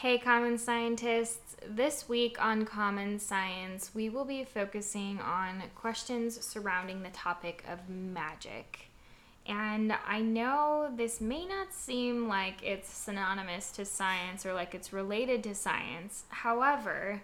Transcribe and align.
Hey, 0.00 0.18
Common 0.18 0.58
Scientists. 0.58 1.56
This 1.66 2.06
week 2.06 2.36
on 2.38 2.66
Common 2.66 3.18
Science, 3.18 3.92
we 3.94 4.10
will 4.10 4.26
be 4.26 4.44
focusing 4.44 5.18
on 5.20 5.62
questions 5.74 6.44
surrounding 6.44 7.02
the 7.02 7.08
topic 7.08 7.64
of 7.66 7.88
magic. 7.88 8.90
And 9.46 9.94
I 10.06 10.20
know 10.20 10.92
this 10.94 11.22
may 11.22 11.46
not 11.46 11.72
seem 11.72 12.28
like 12.28 12.62
it's 12.62 12.92
synonymous 12.92 13.70
to 13.70 13.86
science 13.86 14.44
or 14.44 14.52
like 14.52 14.74
it's 14.74 14.92
related 14.92 15.42
to 15.44 15.54
science. 15.54 16.24
However, 16.28 17.22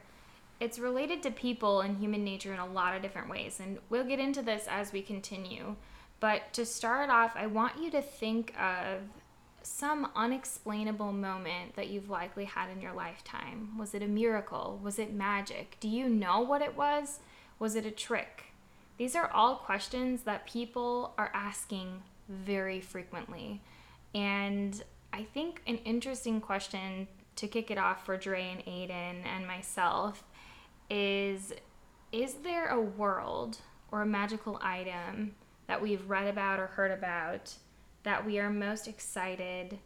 it's 0.58 0.78
related 0.78 1.22
to 1.24 1.30
people 1.30 1.82
and 1.82 1.98
human 1.98 2.24
nature 2.24 2.54
in 2.54 2.58
a 2.58 2.66
lot 2.66 2.96
of 2.96 3.02
different 3.02 3.28
ways. 3.28 3.60
And 3.62 3.80
we'll 3.90 4.02
get 4.02 4.18
into 4.18 4.40
this 4.40 4.64
as 4.66 4.94
we 4.94 5.02
continue. 5.02 5.76
But 6.20 6.54
to 6.54 6.64
start 6.64 7.10
off, 7.10 7.32
I 7.36 7.48
want 7.48 7.82
you 7.82 7.90
to 7.90 8.00
think 8.00 8.54
of 8.58 9.00
some 9.62 10.10
unexplainable 10.16 11.12
moment 11.12 11.76
that 11.76 11.88
you've 11.88 12.10
likely 12.10 12.44
had 12.44 12.70
in 12.70 12.80
your 12.80 12.92
lifetime. 12.92 13.76
Was 13.78 13.94
it 13.94 14.02
a 14.02 14.08
miracle? 14.08 14.80
Was 14.82 14.98
it 14.98 15.12
magic? 15.12 15.76
Do 15.80 15.88
you 15.88 16.08
know 16.08 16.40
what 16.40 16.62
it 16.62 16.76
was? 16.76 17.20
Was 17.58 17.76
it 17.76 17.86
a 17.86 17.90
trick? 17.90 18.52
These 18.98 19.16
are 19.16 19.30
all 19.30 19.56
questions 19.56 20.22
that 20.22 20.46
people 20.46 21.14
are 21.16 21.30
asking 21.34 22.02
very 22.28 22.80
frequently. 22.80 23.60
And 24.14 24.82
I 25.12 25.24
think 25.24 25.62
an 25.66 25.78
interesting 25.78 26.40
question 26.40 27.08
to 27.36 27.48
kick 27.48 27.70
it 27.70 27.78
off 27.78 28.04
for 28.04 28.16
Dre 28.16 28.50
and 28.50 28.64
Aiden 28.64 29.24
and 29.26 29.46
myself 29.46 30.22
is 30.90 31.52
Is 32.12 32.34
there 32.34 32.68
a 32.68 32.80
world 32.80 33.58
or 33.90 34.02
a 34.02 34.06
magical 34.06 34.58
item 34.62 35.34
that 35.66 35.80
we've 35.80 36.08
read 36.08 36.26
about 36.26 36.58
or 36.58 36.66
heard 36.66 36.90
about 36.90 37.54
that 38.02 38.26
we 38.26 38.38
are 38.38 38.50
most 38.50 38.88
excited 38.88 39.78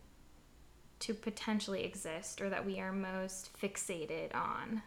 to 1.00 1.14
potentially 1.14 1.84
exist 1.84 2.40
or 2.40 2.48
that 2.48 2.64
we 2.64 2.80
are 2.80 2.92
most 2.92 3.50
fixated 3.60 4.34
on? 4.34 4.82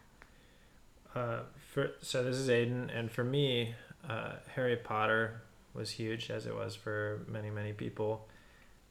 Uh, 1.16 1.40
for, 1.74 1.92
so 2.02 2.24
this 2.24 2.38
is 2.38 2.50
Aiden, 2.50 2.90
and 2.96 3.12
for 3.12 3.24
me, 3.24 3.74
uh, 4.08 4.34
Harry 4.56 4.78
Potter 4.78 5.42
was 5.74 5.92
huge, 5.92 6.30
as 6.30 6.46
it 6.46 6.56
was 6.56 6.76
for 6.76 7.26
many, 7.28 7.50
many 7.50 7.74
people. 7.74 8.28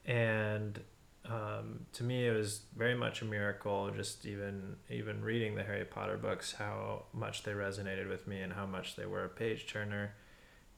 And 0.05 0.81
um, 1.27 1.81
to 1.95 2.05
me, 2.05 2.27
it 2.27 2.33
was 2.33 2.63
very 2.77 2.95
much 2.95 3.23
a 3.23 3.25
miracle. 3.25 3.91
Just 3.95 4.25
even 4.27 4.77
even 4.91 5.23
reading 5.23 5.55
the 5.55 5.63
Harry 5.63 5.85
Potter 5.85 6.17
books, 6.17 6.53
how 6.53 7.05
much 7.13 7.43
they 7.43 7.53
resonated 7.53 8.09
with 8.09 8.27
me, 8.27 8.41
and 8.41 8.53
how 8.53 8.67
much 8.67 8.97
they 8.97 9.07
were 9.07 9.25
a 9.25 9.29
page 9.29 9.67
turner. 9.67 10.15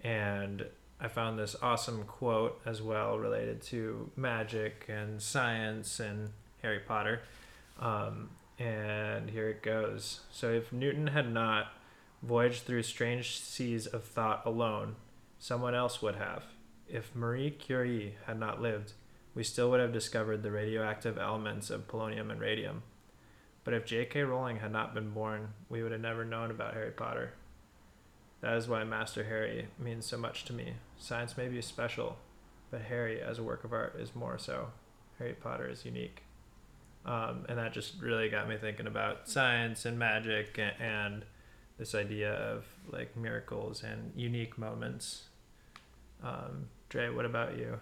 And 0.03 0.67
I 1.01 1.09
found 1.09 1.39
this 1.39 1.57
awesome 1.63 2.05
quote 2.05 2.61
as 2.67 2.83
well 2.83 3.19
related 3.19 3.63
to 3.63 4.11
magic 4.17 4.85
and 4.89 5.21
science 5.23 5.99
and 5.99 6.31
Harry 6.63 6.81
Potter. 6.81 7.23
Um, 7.79 8.31
and 8.59 9.31
here 9.31 9.49
it 9.49 9.63
goes. 9.63 10.21
So, 10.31 10.53
if 10.53 10.73
Newton 10.73 11.07
had 11.07 11.33
not 11.33 11.73
voyaged 12.23 12.65
through 12.65 12.83
strange 12.83 13.41
seas 13.41 13.87
of 13.87 14.05
thought 14.05 14.43
alone, 14.45 14.97
someone 15.39 15.75
else 15.75 16.03
would 16.03 16.17
have. 16.17 16.45
If 16.87 17.15
Marie 17.15 17.51
Curie 17.51 18.17
had 18.27 18.39
not 18.39 18.61
lived, 18.61 18.93
we 19.35 19.45
still 19.45 19.71
would 19.71 19.81
have 19.81 19.93
discovered 19.93 20.43
the 20.43 20.51
radioactive 20.51 21.17
elements 21.17 21.71
of 21.71 21.89
polonium 21.89 22.31
and 22.31 22.41
radium. 22.41 22.83
But 23.65 23.75
if 23.75 23.87
J.K. 23.87 24.23
Rowling 24.23 24.59
had 24.59 24.73
not 24.73 24.95
been 24.95 25.11
born, 25.11 25.55
we 25.69 25.83
would 25.83 25.93
have 25.93 26.01
never 26.01 26.25
known 26.25 26.51
about 26.51 26.75
Harry 26.75 26.91
Potter. 26.91 27.33
That 28.41 28.57
is 28.57 28.69
why 28.69 28.85
Master 28.85 29.25
Harry 29.25 29.69
means 29.79 30.07
so 30.07 30.17
much 30.17 30.45
to 30.47 30.53
me. 30.53 30.75
Science 30.99 31.37
may 31.37 31.49
be 31.49 31.61
special, 31.61 32.17
but 32.71 32.83
Harry 32.83 33.21
as 33.21 33.39
a 33.39 33.43
work 33.43 33.65
of 33.65 33.73
art 33.73 33.97
is 33.99 34.15
more 34.15 34.39
so. 34.39 34.69
Harry 35.19 35.35
Potter 35.35 35.69
is 35.69 35.85
unique. 35.85 36.23
Um, 37.05 37.45
and 37.49 37.59
that 37.59 37.73
just 37.73 38.01
really 38.01 38.29
got 38.29 38.49
me 38.49 38.57
thinking 38.57 38.87
about 38.87 39.29
science 39.29 39.85
and 39.85 39.99
magic 39.99 40.59
and, 40.59 40.73
and 40.81 41.25
this 41.79 41.95
idea 41.95 42.33
of 42.33 42.65
like 42.91 43.17
miracles 43.17 43.83
and 43.83 44.13
unique 44.15 44.59
moments. 44.59 45.25
Um, 46.23 46.69
Dre, 46.89 47.09
what 47.09 47.25
about 47.25 47.57
you? 47.57 47.81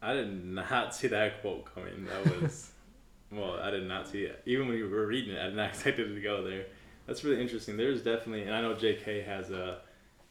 I 0.00 0.14
did 0.14 0.44
not 0.44 0.94
see 0.94 1.06
that 1.08 1.40
quote 1.40 1.72
coming. 1.72 2.06
That 2.06 2.42
was, 2.42 2.72
well, 3.30 3.60
I 3.60 3.70
did 3.70 3.86
not 3.86 4.08
see 4.08 4.24
it. 4.24 4.42
Even 4.46 4.66
when 4.66 4.76
you 4.76 4.88
were 4.88 5.06
reading 5.06 5.34
it, 5.36 5.40
I 5.40 5.46
did 5.46 5.56
not 5.56 5.68
expect 5.74 6.00
it 6.00 6.12
to 6.12 6.20
go 6.20 6.42
there. 6.42 6.66
That's 7.06 7.24
really 7.24 7.40
interesting. 7.40 7.76
There's 7.76 8.02
definitely, 8.02 8.42
and 8.42 8.54
I 8.54 8.60
know 8.60 8.74
J.K. 8.74 9.22
has 9.22 9.50
a 9.50 9.80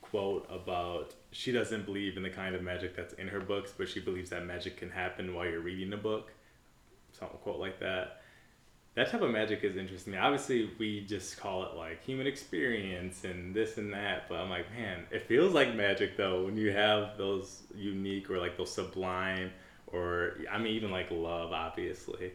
quote 0.02 0.48
about 0.50 1.14
she 1.32 1.52
doesn't 1.52 1.86
believe 1.86 2.18
in 2.18 2.24
the 2.24 2.30
kind 2.30 2.56
of 2.56 2.62
magic 2.62 2.96
that's 2.96 3.14
in 3.14 3.28
her 3.28 3.40
books, 3.40 3.74
but 3.78 3.88
she 3.88 4.00
believes 4.00 4.30
that 4.30 4.46
magic 4.46 4.78
can 4.78 4.90
happen 4.90 5.34
while 5.34 5.46
you're 5.46 5.62
reading 5.62 5.94
a 5.94 5.98
book. 5.98 6.32
Some 7.18 7.30
quote 7.42 7.60
like 7.60 7.80
that. 7.80 8.22
That 8.96 9.10
type 9.10 9.22
of 9.22 9.32
magic 9.32 9.64
is 9.64 9.78
interesting. 9.78 10.18
Obviously, 10.18 10.70
we 10.78 11.06
just 11.06 11.38
call 11.38 11.64
it 11.64 11.76
like 11.76 12.04
human 12.04 12.28
experience 12.28 13.24
and 13.24 13.56
this 13.56 13.78
and 13.78 13.94
that, 13.94 14.28
but 14.28 14.36
I'm 14.36 14.50
like, 14.50 14.70
man, 14.78 15.06
it 15.12 15.28
feels 15.28 15.54
like 15.54 15.74
magic 15.76 16.18
though 16.18 16.46
when 16.46 16.58
you 16.58 16.72
have 16.74 17.18
those 17.18 17.64
unique 17.74 18.30
or 18.30 18.38
like 18.38 18.58
those 18.58 18.74
sublime 18.74 19.52
or 19.88 20.34
I 20.52 20.58
mean 20.58 20.74
even 20.74 20.92
like 20.92 21.10
love, 21.10 21.54
obviously. 21.54 22.34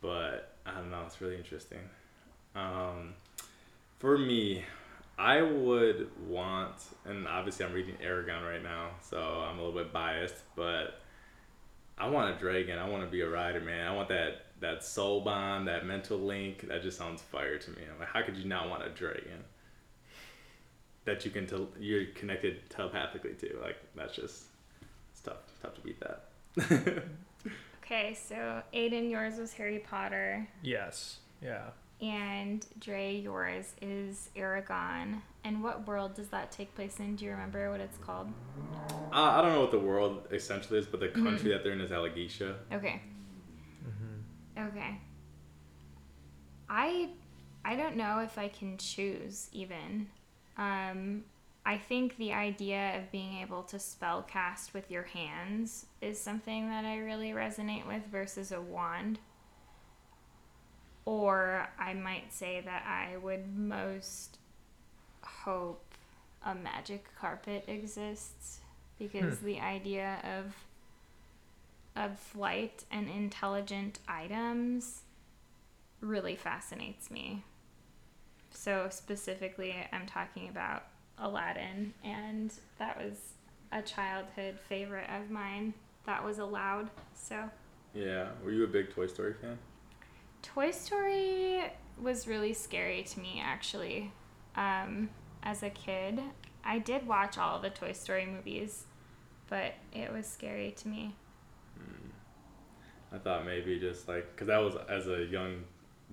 But 0.00 0.56
I 0.66 0.72
don't 0.72 0.90
know, 0.90 1.02
it's 1.06 1.20
really 1.20 1.36
interesting. 1.36 1.78
Um, 2.56 3.14
for 4.02 4.18
me, 4.18 4.64
I 5.16 5.40
would 5.42 6.10
want, 6.28 6.74
and 7.04 7.28
obviously 7.28 7.64
I'm 7.64 7.72
reading 7.72 7.94
Eragon 8.04 8.44
right 8.44 8.62
now, 8.62 8.90
so 9.00 9.16
I'm 9.16 9.60
a 9.60 9.62
little 9.64 9.80
bit 9.80 9.92
biased, 9.92 10.42
but 10.56 11.00
I 11.96 12.08
want 12.08 12.34
a 12.34 12.38
dragon. 12.38 12.80
I 12.80 12.88
want 12.88 13.04
to 13.04 13.08
be 13.08 13.20
a 13.20 13.28
rider, 13.28 13.60
man. 13.60 13.86
I 13.86 13.94
want 13.94 14.08
that 14.08 14.46
that 14.58 14.82
soul 14.82 15.20
bond, 15.20 15.68
that 15.68 15.86
mental 15.86 16.18
link. 16.18 16.66
That 16.66 16.82
just 16.82 16.98
sounds 16.98 17.22
fire 17.22 17.58
to 17.58 17.70
me. 17.70 17.82
I'm 17.92 18.00
like, 18.00 18.08
how 18.08 18.22
could 18.22 18.36
you 18.36 18.44
not 18.44 18.68
want 18.68 18.84
a 18.84 18.90
dragon 18.90 19.44
that 21.04 21.24
you 21.24 21.30
can 21.30 21.46
tell 21.46 21.68
you're 21.78 22.06
connected 22.06 22.68
telepathically 22.70 23.34
to? 23.34 23.56
Like 23.62 23.76
that's 23.94 24.16
just 24.16 24.46
it's 25.12 25.20
tough, 25.20 25.36
It's 25.48 25.60
tough 25.62 25.74
to 25.74 25.80
beat 25.80 26.00
that. 26.00 27.04
okay, 27.84 28.14
so 28.14 28.62
Aiden, 28.74 29.08
yours 29.08 29.38
was 29.38 29.52
Harry 29.52 29.78
Potter. 29.78 30.48
Yes. 30.60 31.18
Yeah 31.40 31.70
and 32.02 32.66
Dre, 32.80 33.14
yours 33.14 33.74
is 33.80 34.28
Eragon. 34.36 35.22
And 35.44 35.62
what 35.62 35.86
world 35.86 36.14
does 36.14 36.28
that 36.28 36.50
take 36.50 36.74
place 36.74 36.98
in? 36.98 37.14
Do 37.14 37.24
you 37.24 37.30
remember 37.30 37.70
what 37.70 37.80
it's 37.80 37.96
called? 37.98 38.32
Uh, 39.12 39.20
I 39.20 39.40
don't 39.40 39.52
know 39.52 39.60
what 39.60 39.70
the 39.70 39.78
world 39.78 40.26
essentially 40.32 40.80
is, 40.80 40.86
but 40.86 41.00
the 41.00 41.08
country 41.08 41.30
mm-hmm. 41.30 41.48
that 41.50 41.64
they're 41.64 41.72
in 41.72 41.80
is 41.80 41.90
Alagaësia. 41.90 42.56
Okay. 42.72 43.00
Mm-hmm. 43.86 44.68
Okay. 44.68 44.98
I 46.68 47.10
I 47.64 47.76
don't 47.76 47.96
know 47.96 48.18
if 48.18 48.36
I 48.36 48.48
can 48.48 48.76
choose 48.78 49.48
even. 49.52 50.08
Um, 50.58 51.22
I 51.64 51.78
think 51.78 52.16
the 52.16 52.32
idea 52.32 52.98
of 52.98 53.12
being 53.12 53.38
able 53.38 53.62
to 53.64 53.78
spell 53.78 54.22
cast 54.22 54.74
with 54.74 54.90
your 54.90 55.04
hands 55.04 55.86
is 56.00 56.20
something 56.20 56.68
that 56.68 56.84
I 56.84 56.98
really 56.98 57.30
resonate 57.30 57.86
with 57.86 58.02
versus 58.10 58.50
a 58.50 58.60
wand. 58.60 59.20
Or 61.04 61.68
I 61.78 61.94
might 61.94 62.32
say 62.32 62.60
that 62.64 62.84
I 62.86 63.16
would 63.16 63.56
most 63.56 64.38
hope 65.22 65.84
a 66.44 66.54
magic 66.54 67.06
carpet 67.18 67.64
exists 67.68 68.60
because 68.98 69.38
hmm. 69.38 69.46
the 69.46 69.60
idea 69.60 70.18
of 70.24 70.54
of 71.94 72.18
flight 72.18 72.84
and 72.90 73.08
intelligent 73.08 73.98
items 74.08 75.02
really 76.00 76.34
fascinates 76.34 77.10
me. 77.10 77.44
So 78.50 78.88
specifically 78.90 79.74
I'm 79.92 80.06
talking 80.06 80.48
about 80.48 80.84
Aladdin 81.18 81.92
and 82.02 82.52
that 82.78 82.96
was 82.96 83.34
a 83.72 83.82
childhood 83.82 84.58
favorite 84.68 85.08
of 85.10 85.30
mine 85.30 85.74
that 86.06 86.24
was 86.24 86.38
allowed. 86.38 86.88
So 87.14 87.50
Yeah, 87.94 88.28
were 88.42 88.52
you 88.52 88.64
a 88.64 88.68
big 88.68 88.94
Toy 88.94 89.06
Story 89.06 89.34
fan? 89.34 89.58
Toy 90.42 90.70
Story 90.70 91.62
was 92.00 92.26
really 92.26 92.52
scary 92.52 93.02
to 93.04 93.20
me 93.20 93.40
actually. 93.42 94.12
Um, 94.56 95.08
as 95.42 95.62
a 95.62 95.70
kid, 95.70 96.20
I 96.64 96.78
did 96.78 97.06
watch 97.06 97.38
all 97.38 97.58
the 97.58 97.70
Toy 97.70 97.92
Story 97.92 98.26
movies, 98.26 98.84
but 99.48 99.74
it 99.92 100.12
was 100.12 100.26
scary 100.26 100.72
to 100.78 100.88
me. 100.88 101.14
Hmm. 101.76 103.14
I 103.14 103.18
thought 103.18 103.46
maybe 103.46 103.78
just 103.78 104.08
like 104.08 104.30
because 104.34 104.48
I 104.48 104.58
was 104.58 104.74
as 104.88 105.08
a 105.08 105.24
young 105.24 105.64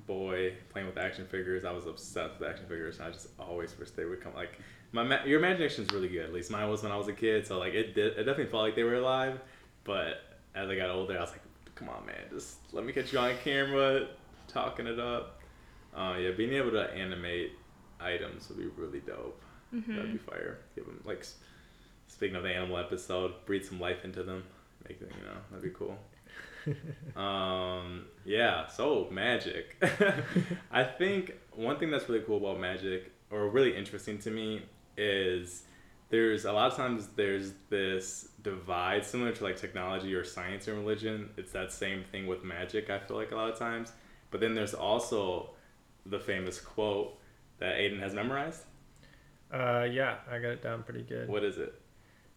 boy 0.08 0.54
playing 0.70 0.88
with 0.88 0.98
action 0.98 1.26
figures, 1.26 1.66
I 1.66 1.72
was 1.72 1.86
obsessed 1.86 2.40
with 2.40 2.50
action 2.50 2.66
figures, 2.68 3.00
and 3.00 3.08
I 3.08 3.12
just 3.12 3.28
always 3.40 3.78
wish 3.78 3.92
they 3.92 4.06
would 4.06 4.22
come. 4.22 4.34
Like 4.34 4.60
my 4.92 5.24
your 5.26 5.40
imagination 5.40 5.84
is 5.84 5.92
really 5.92 6.10
good. 6.10 6.26
At 6.26 6.34
least 6.34 6.52
mine 6.52 6.70
was 6.70 6.84
when 6.84 6.92
I 6.92 6.98
was 6.98 7.08
a 7.08 7.14
kid. 7.14 7.46
So 7.46 7.60
like 7.60 7.74
it 7.74 7.94
did, 7.94 8.14
it 8.14 8.24
definitely 8.24 8.48
felt 8.48 8.64
like 8.64 8.76
they 8.76 8.84
were 8.84 8.96
alive. 8.96 9.40
But 9.84 10.22
as 10.56 10.70
I 10.70 10.76
got 10.76 10.90
older, 10.90 11.18
I 11.18 11.22
was 11.22 11.32
like, 11.32 11.42
come 11.76 11.90
on, 11.90 12.06
man, 12.06 12.16
just 12.32 12.58
let 12.74 12.86
me 12.86 12.94
catch 12.94 13.14
you 13.14 13.20
on 13.20 13.34
camera 13.44 14.08
talking 14.50 14.88
it 14.88 15.00
up. 15.00 15.42
Uh, 15.96 16.16
yeah, 16.20 16.32
being 16.32 16.54
able 16.54 16.72
to 16.72 16.92
animate 16.94 17.52
items 18.00 18.48
would 18.50 18.58
be 18.58 18.68
really 18.78 19.00
dope. 19.00 19.42
Mm-hmm. 19.74 19.96
That'd 19.96 20.12
be 20.14 20.18
fire. 20.18 20.60
Give 20.76 20.86
them 20.86 21.02
like, 21.06 21.26
speaking 22.08 22.36
of 22.36 22.44
the 22.44 22.50
animal 22.50 22.78
episode, 22.78 23.34
breathe 23.46 23.66
some 23.66 23.80
life 23.80 24.04
into 24.04 24.24
them. 24.24 24.44
Make 24.88 25.00
them, 25.00 25.10
you 25.20 25.26
know, 25.26 25.38
that'd 25.50 25.64
be 25.64 25.78
cool. 25.78 25.98
um, 27.22 28.06
yeah, 28.26 28.68
so 28.68 29.08
magic. 29.12 29.78
I 30.72 30.84
think 30.84 31.34
one 31.54 31.78
thing 31.78 31.92
that's 31.92 32.08
really 32.10 32.24
cool 32.24 32.38
about 32.38 32.60
magic, 32.60 33.12
or 33.32 33.50
really 33.50 33.76
interesting 33.76 34.18
to 34.20 34.32
me, 34.32 34.64
is 34.98 35.64
there's 36.10 36.46
a 36.46 36.52
lot 36.52 36.72
of 36.72 36.78
times 36.78 37.08
there's 37.16 37.54
this 37.70 38.30
divide 38.42 39.06
similar 39.06 39.32
to 39.32 39.44
like 39.44 39.58
technology 39.58 40.14
or 40.14 40.24
science 40.24 40.68
and 40.68 40.78
religion. 40.78 41.30
It's 41.38 41.52
that 41.52 41.72
same 41.72 42.04
thing 42.12 42.28
with 42.28 42.44
magic, 42.44 42.90
I 42.90 43.00
feel 43.00 43.18
like 43.18 43.32
a 43.32 43.36
lot 43.36 43.50
of 43.50 43.58
times. 43.58 43.92
But 44.32 44.42
then 44.42 44.56
there's 44.56 44.74
also 44.74 45.52
the 46.06 46.20
famous 46.20 46.60
quote 46.60 47.18
that 47.60 47.76
Aiden 47.76 48.00
has 48.00 48.14
memorized. 48.14 48.64
Uh, 49.52 49.88
yeah, 49.90 50.18
I 50.30 50.40
got 50.40 50.50
it 50.50 50.64
down 50.64 50.84
pretty 50.84 51.02
good. 51.02 51.28
What 51.28 51.44
is 51.44 51.58
it? 51.58 51.74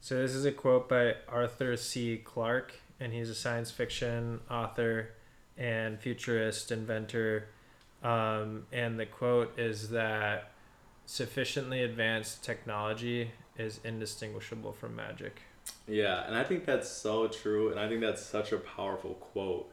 So 0.00 0.16
this 0.16 0.34
is 0.34 0.44
a 0.44 0.52
quote 0.52 0.88
by 0.88 1.16
Arthur 1.28 1.76
C. 1.76 2.16
Clarke, 2.16 2.74
and 2.98 3.12
he's 3.12 3.30
a 3.30 3.34
science 3.34 3.70
fiction 3.70 4.40
author 4.50 5.10
and 5.56 6.00
futurist 6.00 6.72
inventor. 6.72 7.48
Um, 8.02 8.66
and 8.72 8.98
the 8.98 9.06
quote 9.06 9.58
is 9.58 9.90
that 9.90 10.52
sufficiently 11.06 11.82
advanced 11.82 12.42
technology 12.42 13.30
is 13.58 13.80
indistinguishable 13.84 14.72
from 14.72 14.96
magic. 14.96 15.42
Yeah, 15.86 16.26
and 16.26 16.34
I 16.34 16.42
think 16.42 16.64
that's 16.64 16.88
so 16.88 17.28
true, 17.28 17.70
and 17.70 17.78
I 17.78 17.88
think 17.88 18.00
that's 18.00 18.24
such 18.24 18.52
a 18.52 18.58
powerful 18.58 19.14
quote 19.14 19.70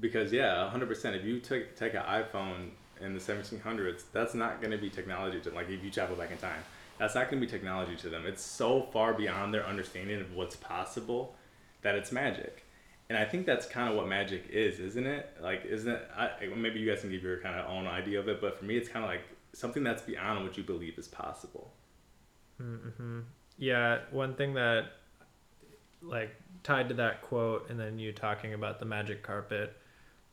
because 0.00 0.32
yeah, 0.32 0.68
hundred 0.70 0.88
percent. 0.88 1.16
If 1.16 1.24
you 1.24 1.40
take 1.40 1.76
take 1.76 1.94
an 1.94 2.02
iPhone 2.02 2.70
in 3.00 3.12
the 3.12 3.20
1700s, 3.20 4.04
that's 4.12 4.34
not 4.34 4.60
going 4.60 4.70
to 4.70 4.78
be 4.78 4.88
technology 4.88 5.40
to 5.40 5.50
like 5.50 5.68
if 5.68 5.84
you 5.84 5.90
travel 5.90 6.16
back 6.16 6.30
in 6.30 6.38
time 6.38 6.62
that's 6.98 7.14
not 7.14 7.30
going 7.30 7.40
to 7.40 7.46
be 7.46 7.50
technology 7.50 7.96
to 7.96 8.08
them. 8.08 8.24
It's 8.26 8.42
so 8.42 8.82
far 8.92 9.12
beyond 9.12 9.52
their 9.52 9.66
understanding 9.66 10.20
of 10.20 10.34
what's 10.34 10.56
possible 10.56 11.34
that 11.82 11.94
it's 11.94 12.10
magic. 12.10 12.64
And 13.08 13.16
I 13.16 13.24
think 13.24 13.46
that's 13.46 13.66
kind 13.66 13.88
of 13.88 13.96
what 13.96 14.08
magic 14.08 14.48
is, 14.50 14.80
isn't 14.80 15.06
it? 15.06 15.36
Like, 15.40 15.64
isn't 15.64 15.90
it? 15.90 16.10
I, 16.16 16.30
maybe 16.56 16.80
you 16.80 16.90
guys 16.90 17.02
can 17.02 17.10
give 17.10 17.22
your 17.22 17.38
kind 17.38 17.58
of 17.58 17.70
own 17.70 17.86
idea 17.86 18.18
of 18.18 18.28
it, 18.28 18.40
but 18.40 18.58
for 18.58 18.64
me, 18.64 18.76
it's 18.76 18.88
kind 18.88 19.04
of 19.04 19.10
like 19.10 19.22
something 19.52 19.84
that's 19.84 20.02
beyond 20.02 20.42
what 20.42 20.56
you 20.56 20.64
believe 20.64 20.98
is 20.98 21.06
possible. 21.06 21.70
Mm-hmm. 22.60 23.20
Yeah, 23.58 23.98
one 24.10 24.34
thing 24.34 24.54
that, 24.54 24.86
like, 26.02 26.30
tied 26.62 26.88
to 26.88 26.94
that 26.94 27.22
quote, 27.22 27.70
and 27.70 27.78
then 27.78 27.98
you 27.98 28.12
talking 28.12 28.54
about 28.54 28.80
the 28.80 28.86
magic 28.86 29.22
carpet, 29.22 29.76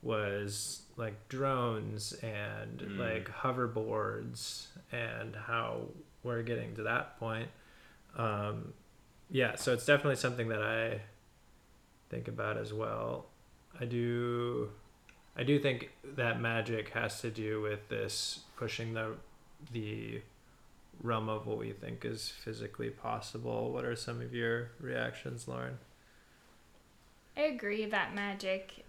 was 0.03 0.81
like 0.97 1.27
drones 1.29 2.13
and 2.21 2.79
mm. 2.79 2.97
like 2.97 3.29
hoverboards 3.29 4.67
and 4.91 5.35
how 5.35 5.81
we're 6.23 6.43
getting 6.43 6.75
to 6.75 6.83
that 6.83 7.19
point. 7.19 7.49
Um, 8.15 8.73
yeah, 9.29 9.55
so 9.55 9.73
it's 9.73 9.85
definitely 9.85 10.17
something 10.17 10.49
that 10.49 10.61
I 10.61 11.01
think 12.09 12.27
about 12.27 12.57
as 12.57 12.73
well. 12.73 13.25
I 13.79 13.85
do, 13.85 14.69
I 15.35 15.43
do 15.43 15.57
think 15.59 15.89
that 16.15 16.39
magic 16.39 16.89
has 16.89 17.21
to 17.21 17.31
do 17.31 17.61
with 17.61 17.89
this 17.89 18.41
pushing 18.55 18.93
the, 18.93 19.13
the 19.71 20.21
realm 21.01 21.29
of 21.29 21.47
what 21.47 21.57
we 21.57 21.71
think 21.71 22.05
is 22.05 22.29
physically 22.29 22.89
possible. 22.89 23.71
What 23.71 23.85
are 23.85 23.95
some 23.95 24.21
of 24.21 24.33
your 24.33 24.71
reactions, 24.79 25.47
Lauren? 25.47 25.79
I 27.35 27.41
agree 27.41 27.85
that 27.85 28.13
magic, 28.13 28.82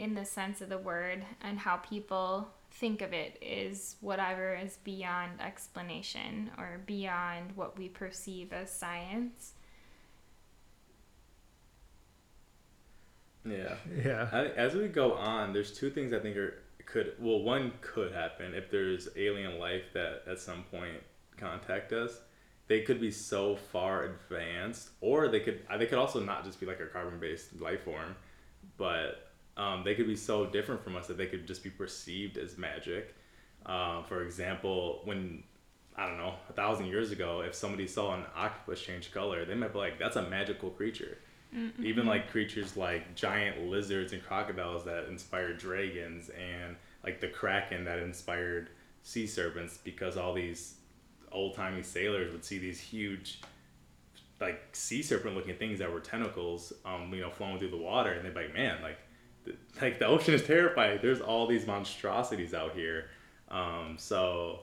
in 0.00 0.14
the 0.14 0.24
sense 0.24 0.62
of 0.62 0.70
the 0.70 0.78
word, 0.78 1.22
and 1.42 1.58
how 1.58 1.76
people 1.76 2.48
think 2.72 3.02
of 3.02 3.12
it 3.12 3.36
is 3.42 3.96
whatever 4.00 4.54
is 4.54 4.78
beyond 4.82 5.32
explanation 5.40 6.50
or 6.56 6.80
beyond 6.86 7.52
what 7.54 7.78
we 7.78 7.88
perceive 7.88 8.52
as 8.52 8.70
science. 8.72 9.52
Yeah. 13.44 13.74
Yeah. 14.04 14.28
I, 14.32 14.46
as 14.46 14.74
we 14.74 14.88
go 14.88 15.14
on, 15.14 15.52
there's 15.52 15.72
two 15.72 15.90
things 15.90 16.12
I 16.12 16.18
think 16.18 16.36
are 16.36 16.62
could 16.86 17.12
well 17.20 17.42
one 17.42 17.72
could 17.82 18.12
happen 18.12 18.52
if 18.54 18.70
there's 18.70 19.08
alien 19.16 19.58
life 19.58 19.84
that 19.94 20.22
at 20.26 20.40
some 20.40 20.64
point 20.64 20.96
contact 21.36 21.92
us. 21.92 22.20
They 22.68 22.82
could 22.82 23.00
be 23.00 23.10
so 23.10 23.56
far 23.56 24.04
advanced, 24.04 24.90
or 25.00 25.28
they 25.28 25.40
could 25.40 25.62
they 25.78 25.86
could 25.86 25.98
also 25.98 26.20
not 26.20 26.44
just 26.44 26.58
be 26.58 26.66
like 26.66 26.80
a 26.80 26.86
carbon 26.86 27.18
based 27.18 27.60
life 27.60 27.84
form, 27.84 28.16
but 28.76 29.29
um, 29.60 29.84
they 29.84 29.94
could 29.94 30.06
be 30.06 30.16
so 30.16 30.46
different 30.46 30.82
from 30.82 30.96
us 30.96 31.06
that 31.08 31.18
they 31.18 31.26
could 31.26 31.46
just 31.46 31.62
be 31.62 31.68
perceived 31.68 32.38
as 32.38 32.56
magic. 32.56 33.14
Uh, 33.66 34.02
for 34.04 34.22
example, 34.24 35.02
when 35.04 35.42
I 35.96 36.06
don't 36.06 36.16
know 36.16 36.32
a 36.48 36.52
thousand 36.54 36.86
years 36.86 37.12
ago, 37.12 37.42
if 37.42 37.54
somebody 37.54 37.86
saw 37.86 38.14
an 38.14 38.24
octopus 38.34 38.80
change 38.80 39.12
color, 39.12 39.44
they 39.44 39.54
might 39.54 39.74
be 39.74 39.78
like, 39.78 39.98
"That's 39.98 40.16
a 40.16 40.22
magical 40.22 40.70
creature." 40.70 41.18
Even 41.82 42.06
like 42.06 42.30
creatures 42.30 42.76
like 42.76 43.14
giant 43.14 43.66
lizards 43.66 44.14
and 44.14 44.22
crocodiles 44.22 44.84
that 44.84 45.08
inspired 45.08 45.58
dragons, 45.58 46.30
and 46.30 46.76
like 47.04 47.20
the 47.20 47.28
kraken 47.28 47.84
that 47.84 47.98
inspired 47.98 48.70
sea 49.02 49.26
serpents, 49.26 49.76
because 49.76 50.16
all 50.16 50.32
these 50.32 50.76
old 51.32 51.54
timey 51.54 51.82
sailors 51.82 52.32
would 52.32 52.46
see 52.46 52.58
these 52.58 52.80
huge 52.80 53.40
like 54.40 54.62
sea 54.72 55.02
serpent 55.02 55.36
looking 55.36 55.54
things 55.54 55.78
that 55.78 55.92
were 55.92 56.00
tentacles 56.00 56.72
um 56.84 57.12
you 57.12 57.20
know 57.20 57.30
flowing 57.30 57.58
through 57.58 57.70
the 57.70 57.76
water 57.76 58.10
and 58.10 58.24
they'd 58.24 58.34
be 58.34 58.40
like 58.40 58.54
man 58.54 58.82
like 58.82 58.98
like 59.80 59.98
the 59.98 60.06
ocean 60.06 60.34
is 60.34 60.42
terrifying. 60.42 60.98
There's 61.02 61.20
all 61.20 61.46
these 61.46 61.66
monstrosities 61.66 62.54
out 62.54 62.74
here. 62.74 63.06
Um, 63.50 63.96
so 63.98 64.60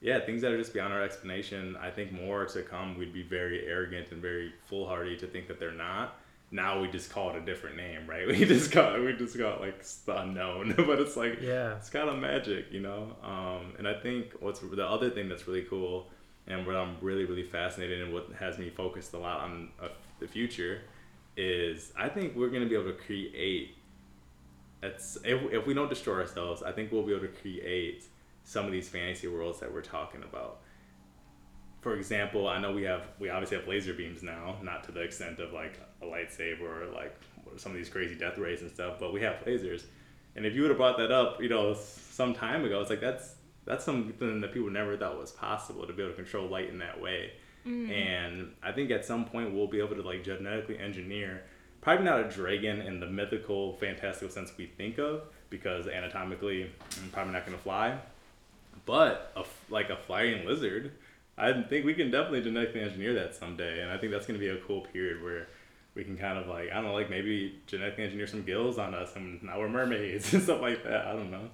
yeah, 0.00 0.18
things 0.20 0.40
that 0.42 0.52
are 0.52 0.58
just 0.58 0.72
beyond 0.72 0.92
our 0.92 1.02
explanation. 1.02 1.76
I 1.80 1.90
think 1.90 2.12
more 2.12 2.46
to 2.46 2.62
come. 2.62 2.96
We'd 2.96 3.12
be 3.12 3.22
very 3.22 3.66
arrogant 3.66 4.12
and 4.12 4.22
very 4.22 4.52
foolhardy 4.66 5.16
to 5.18 5.26
think 5.26 5.46
that 5.48 5.60
they're 5.60 5.72
not. 5.72 6.18
Now 6.50 6.80
we 6.80 6.88
just 6.88 7.10
call 7.10 7.30
it 7.30 7.36
a 7.36 7.40
different 7.42 7.76
name, 7.76 8.08
right? 8.08 8.26
We 8.40 8.44
just 8.44 8.72
call 8.72 8.94
it, 8.94 9.04
we 9.04 9.12
just 9.12 9.38
got 9.38 9.60
like 9.60 9.84
the 9.84 10.20
unknown, 10.20 10.74
but 10.76 10.98
it's 10.98 11.16
like 11.16 11.40
yeah, 11.40 11.76
it's 11.76 11.90
kind 11.90 12.08
of 12.08 12.18
magic, 12.18 12.66
you 12.72 12.80
know. 12.80 13.14
Um, 13.22 13.74
and 13.78 13.86
I 13.86 13.94
think 13.94 14.32
what's 14.40 14.60
the 14.60 14.86
other 14.86 15.10
thing 15.10 15.28
that's 15.28 15.46
really 15.46 15.62
cool, 15.62 16.08
and 16.46 16.66
what 16.66 16.76
I'm 16.76 16.96
really 17.00 17.24
really 17.24 17.44
fascinated 17.44 18.02
and 18.02 18.12
what 18.12 18.28
has 18.38 18.58
me 18.58 18.70
focused 18.70 19.12
a 19.12 19.18
lot 19.18 19.40
on 19.40 19.68
uh, 19.80 19.88
the 20.18 20.26
future, 20.26 20.80
is 21.36 21.92
I 21.96 22.08
think 22.08 22.34
we're 22.34 22.50
gonna 22.50 22.66
be 22.66 22.74
able 22.74 22.90
to 22.90 22.98
create 22.98 23.76
it's 24.82 25.18
if, 25.24 25.52
if 25.52 25.66
we 25.66 25.74
don't 25.74 25.88
destroy 25.88 26.20
ourselves, 26.20 26.62
I 26.62 26.72
think 26.72 26.92
we'll 26.92 27.02
be 27.02 27.12
able 27.12 27.26
to 27.26 27.32
create 27.32 28.04
some 28.44 28.66
of 28.66 28.72
these 28.72 28.88
fantasy 28.88 29.28
worlds 29.28 29.60
that 29.60 29.72
we're 29.72 29.82
talking 29.82 30.22
about. 30.22 30.60
For 31.82 31.96
example, 31.96 32.48
I 32.48 32.58
know 32.58 32.72
we 32.72 32.82
have 32.84 33.02
we 33.18 33.30
obviously 33.30 33.58
have 33.58 33.68
laser 33.68 33.94
beams 33.94 34.22
now, 34.22 34.56
not 34.62 34.84
to 34.84 34.92
the 34.92 35.00
extent 35.00 35.38
of 35.38 35.52
like 35.52 35.80
a 36.02 36.04
lightsaber 36.04 36.62
or 36.62 36.86
like 36.94 37.14
some 37.56 37.72
of 37.72 37.78
these 37.78 37.88
crazy 37.88 38.14
death 38.14 38.38
rays 38.38 38.62
and 38.62 38.70
stuff, 38.70 38.96
but 38.98 39.12
we 39.12 39.20
have 39.22 39.36
lasers. 39.46 39.84
And 40.36 40.46
if 40.46 40.54
you 40.54 40.62
would 40.62 40.70
have 40.70 40.78
brought 40.78 40.98
that 40.98 41.10
up, 41.10 41.42
you 41.42 41.48
know, 41.48 41.74
some 41.74 42.34
time 42.34 42.64
ago, 42.64 42.80
it's 42.80 42.90
like 42.90 43.00
that's 43.00 43.34
that's 43.64 43.84
something 43.84 44.40
that 44.40 44.52
people 44.52 44.70
never 44.70 44.96
thought 44.96 45.18
was 45.18 45.32
possible 45.32 45.86
to 45.86 45.92
be 45.92 46.02
able 46.02 46.12
to 46.12 46.16
control 46.16 46.48
light 46.48 46.68
in 46.68 46.78
that 46.78 47.00
way. 47.00 47.32
Mm. 47.66 47.90
And 47.90 48.52
I 48.62 48.72
think 48.72 48.90
at 48.90 49.04
some 49.04 49.24
point 49.24 49.54
we'll 49.54 49.66
be 49.66 49.80
able 49.80 49.96
to 49.96 50.02
like 50.02 50.24
genetically 50.24 50.78
engineer 50.78 51.42
probably 51.80 52.04
not 52.04 52.20
a 52.20 52.28
dragon 52.28 52.80
in 52.80 53.00
the 53.00 53.06
mythical, 53.06 53.74
fantastical 53.74 54.30
sense 54.30 54.52
we 54.56 54.66
think 54.66 54.98
of, 54.98 55.22
because 55.48 55.86
anatomically, 55.86 56.64
I'm 56.64 57.08
mm, 57.08 57.12
probably 57.12 57.32
not 57.32 57.46
going 57.46 57.56
to 57.56 57.62
fly. 57.62 57.98
But 58.86 59.32
a, 59.36 59.44
like 59.72 59.90
a 59.90 59.96
flying 59.96 60.46
lizard, 60.46 60.92
I 61.36 61.62
think 61.62 61.84
we 61.84 61.94
can 61.94 62.10
definitely 62.10 62.42
genetically 62.42 62.80
engineer 62.80 63.14
that 63.14 63.34
someday, 63.34 63.82
and 63.82 63.90
I 63.90 63.98
think 63.98 64.12
that's 64.12 64.26
going 64.26 64.38
to 64.38 64.44
be 64.44 64.50
a 64.50 64.60
cool 64.62 64.82
period 64.82 65.22
where 65.22 65.48
we 65.94 66.04
can 66.04 66.16
kind 66.16 66.38
of 66.38 66.46
like 66.46 66.70
I 66.70 66.74
don't 66.74 66.84
know, 66.84 66.94
like 66.94 67.10
maybe 67.10 67.58
genetically 67.66 68.04
engineer 68.04 68.26
some 68.26 68.42
gills 68.42 68.78
on 68.78 68.94
us, 68.94 69.16
and 69.16 69.42
now 69.42 69.58
we're 69.58 69.68
mermaids 69.68 70.32
and 70.34 70.42
stuff 70.42 70.60
like 70.60 70.84
that. 70.84 71.06
I 71.06 71.12
don't 71.12 71.30
know. 71.30 71.48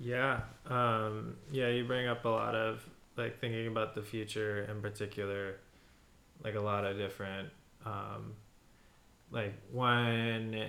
Yeah, 0.00 0.40
um, 0.66 1.36
yeah, 1.52 1.68
you 1.68 1.84
bring 1.84 2.08
up 2.08 2.24
a 2.24 2.28
lot 2.28 2.54
of 2.54 2.82
like 3.16 3.38
thinking 3.38 3.66
about 3.66 3.94
the 3.94 4.02
future 4.02 4.64
in 4.70 4.80
particular, 4.80 5.56
like 6.42 6.54
a 6.54 6.60
lot 6.60 6.84
of 6.84 6.96
different 6.96 7.50
um, 7.84 8.34
like 9.30 9.54
one 9.70 10.66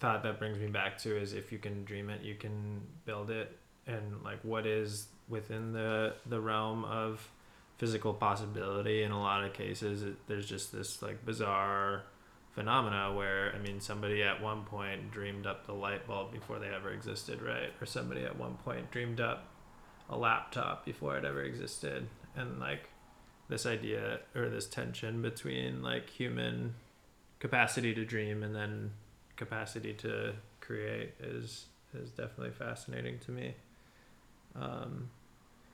thought 0.00 0.22
that 0.22 0.38
brings 0.38 0.58
me 0.58 0.66
back 0.66 0.98
to 0.98 1.16
is 1.16 1.32
if 1.32 1.52
you 1.52 1.58
can 1.58 1.84
dream 1.84 2.10
it 2.10 2.22
you 2.22 2.34
can 2.34 2.80
build 3.04 3.30
it. 3.30 3.56
And 3.86 4.22
like 4.22 4.38
what 4.42 4.66
is 4.66 5.08
within 5.28 5.72
the 5.72 6.14
the 6.26 6.40
realm 6.40 6.84
of 6.84 7.28
physical 7.78 8.14
possibility 8.14 9.02
in 9.02 9.10
a 9.10 9.20
lot 9.20 9.44
of 9.44 9.52
cases 9.52 10.02
it, 10.02 10.14
there's 10.28 10.46
just 10.46 10.70
this 10.70 11.02
like 11.02 11.24
bizarre 11.24 12.02
phenomena 12.52 13.12
where 13.12 13.52
i 13.56 13.58
mean 13.58 13.80
somebody 13.80 14.22
at 14.22 14.40
one 14.40 14.62
point 14.62 15.10
dreamed 15.10 15.46
up 15.46 15.66
the 15.66 15.72
light 15.72 16.06
bulb 16.06 16.30
before 16.30 16.60
they 16.60 16.68
ever 16.68 16.90
existed 16.90 17.42
right? 17.42 17.72
Or 17.80 17.86
somebody 17.86 18.22
at 18.24 18.38
one 18.38 18.54
point 18.64 18.90
dreamed 18.92 19.20
up 19.20 19.48
a 20.12 20.16
laptop 20.16 20.84
before 20.84 21.16
it 21.16 21.24
ever 21.24 21.42
existed. 21.42 22.06
And 22.36 22.60
like 22.60 22.88
this 23.48 23.66
idea 23.66 24.20
or 24.34 24.48
this 24.48 24.66
tension 24.66 25.22
between 25.22 25.82
like 25.82 26.08
human 26.08 26.74
capacity 27.42 27.92
to 27.92 28.04
dream 28.04 28.44
and 28.44 28.54
then 28.54 28.92
capacity 29.34 29.92
to 29.92 30.32
create 30.60 31.12
is 31.20 31.66
is 31.92 32.10
definitely 32.10 32.52
fascinating 32.52 33.18
to 33.18 33.32
me. 33.32 33.54
Um, 34.54 35.10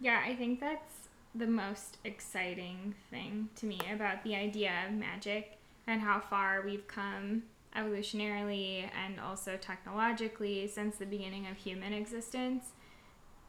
yeah, 0.00 0.22
I 0.26 0.34
think 0.34 0.60
that's 0.60 1.08
the 1.34 1.46
most 1.46 1.98
exciting 2.04 2.94
thing 3.10 3.50
to 3.56 3.66
me 3.66 3.78
about 3.92 4.24
the 4.24 4.34
idea 4.34 4.72
of 4.86 4.94
magic 4.94 5.58
and 5.86 6.00
how 6.00 6.20
far 6.20 6.62
we've 6.64 6.88
come 6.88 7.42
evolutionarily 7.76 8.88
and 9.04 9.20
also 9.20 9.58
technologically 9.58 10.66
since 10.68 10.96
the 10.96 11.04
beginning 11.04 11.46
of 11.48 11.58
human 11.58 11.92
existence 11.92 12.72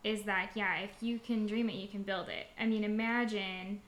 is 0.03 0.23
that 0.23 0.51
yeah 0.55 0.79
if 0.79 0.91
you 1.01 1.19
can 1.19 1.47
dream 1.47 1.69
it 1.69 1.75
you 1.75 1.87
can 1.87 2.03
build 2.03 2.27
it 2.27 2.47
i 2.59 2.65
mean 2.65 2.83
imagine 2.83 3.81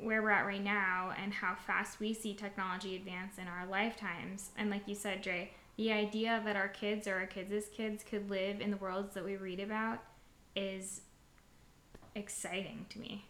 where 0.00 0.22
we're 0.22 0.30
at 0.30 0.46
right 0.46 0.62
now 0.62 1.12
and 1.22 1.32
how 1.32 1.54
fast 1.66 2.00
we 2.00 2.12
see 2.12 2.34
technology 2.34 2.96
advance 2.96 3.38
in 3.38 3.48
our 3.48 3.66
lifetimes 3.66 4.50
and 4.56 4.70
like 4.70 4.86
you 4.86 4.94
said 4.94 5.22
Dre 5.22 5.50
the 5.76 5.92
idea 5.92 6.40
that 6.44 6.56
our 6.56 6.68
kids 6.68 7.06
or 7.06 7.16
our 7.16 7.26
kids' 7.26 7.68
kids 7.68 8.02
could 8.02 8.30
live 8.30 8.60
in 8.60 8.70
the 8.70 8.76
worlds 8.78 9.14
that 9.14 9.24
we 9.24 9.36
read 9.36 9.60
about 9.60 10.02
is 10.54 11.02
exciting 12.14 12.86
to 12.88 12.98
me 12.98 13.24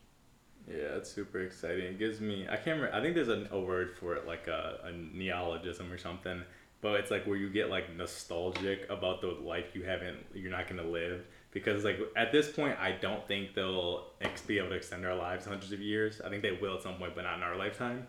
yeah, 0.68 0.96
it's 0.96 1.12
super 1.12 1.40
exciting. 1.40 1.84
It 1.84 1.98
gives 1.98 2.20
me 2.20 2.46
I 2.50 2.56
can't 2.56 2.80
remember 2.80 2.94
I 2.94 3.00
think 3.00 3.14
there's 3.14 3.28
a, 3.28 3.46
a 3.52 3.60
word 3.60 3.92
for 3.98 4.14
it 4.14 4.26
like 4.26 4.48
a, 4.48 4.80
a 4.84 4.92
neologism 4.92 5.92
or 5.92 5.98
something. 5.98 6.42
But 6.80 7.00
it's 7.00 7.10
like 7.10 7.26
where 7.26 7.36
you 7.36 7.50
get 7.50 7.70
like 7.70 7.94
nostalgic 7.96 8.88
about 8.90 9.20
the 9.20 9.28
life 9.28 9.74
you 9.74 9.84
haven't 9.84 10.18
you're 10.34 10.50
not 10.50 10.68
gonna 10.68 10.82
live. 10.82 11.24
Because 11.56 11.84
like 11.84 11.98
at 12.16 12.32
this 12.32 12.52
point 12.52 12.76
I 12.78 12.92
don't 12.92 13.26
think 13.26 13.54
they'll 13.54 14.04
ex- 14.20 14.42
be 14.42 14.58
able 14.58 14.68
to 14.68 14.74
extend 14.74 15.06
our 15.06 15.14
lives 15.14 15.46
hundreds 15.46 15.72
of 15.72 15.80
years. 15.80 16.20
I 16.20 16.28
think 16.28 16.42
they 16.42 16.52
will 16.52 16.76
at 16.76 16.82
some 16.82 16.96
point, 16.96 17.14
but 17.14 17.22
not 17.22 17.38
in 17.38 17.42
our 17.42 17.56
lifetime. 17.56 18.06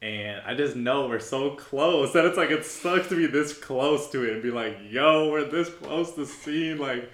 And 0.00 0.40
I 0.46 0.54
just 0.54 0.76
know 0.76 1.06
we're 1.06 1.20
so 1.20 1.50
close 1.56 2.14
that 2.14 2.24
it's 2.24 2.38
like 2.38 2.50
it 2.50 2.64
sucks 2.64 3.08
to 3.08 3.16
be 3.16 3.26
this 3.26 3.52
close 3.52 4.10
to 4.12 4.24
it 4.24 4.32
and 4.32 4.42
be 4.42 4.50
like, 4.50 4.78
yo, 4.88 5.30
we're 5.30 5.44
this 5.44 5.68
close 5.68 6.14
to 6.14 6.24
seeing 6.24 6.78
like 6.78 7.10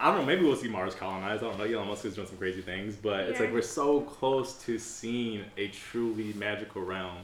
I 0.00 0.10
don't 0.10 0.18
know. 0.20 0.26
Maybe 0.26 0.44
we'll 0.44 0.56
see 0.56 0.68
Mars 0.68 0.96
colonized. 0.96 1.44
I 1.44 1.48
don't 1.48 1.58
know. 1.58 1.64
Elon 1.64 1.86
Musk 1.86 2.04
is 2.04 2.16
doing 2.16 2.26
some 2.26 2.38
crazy 2.38 2.60
things, 2.60 2.96
but 2.96 3.20
it's 3.20 3.38
like 3.38 3.52
we're 3.52 3.62
so 3.62 4.00
close 4.00 4.54
to 4.64 4.80
seeing 4.80 5.44
a 5.56 5.68
truly 5.68 6.32
magical 6.32 6.82
realm. 6.82 7.18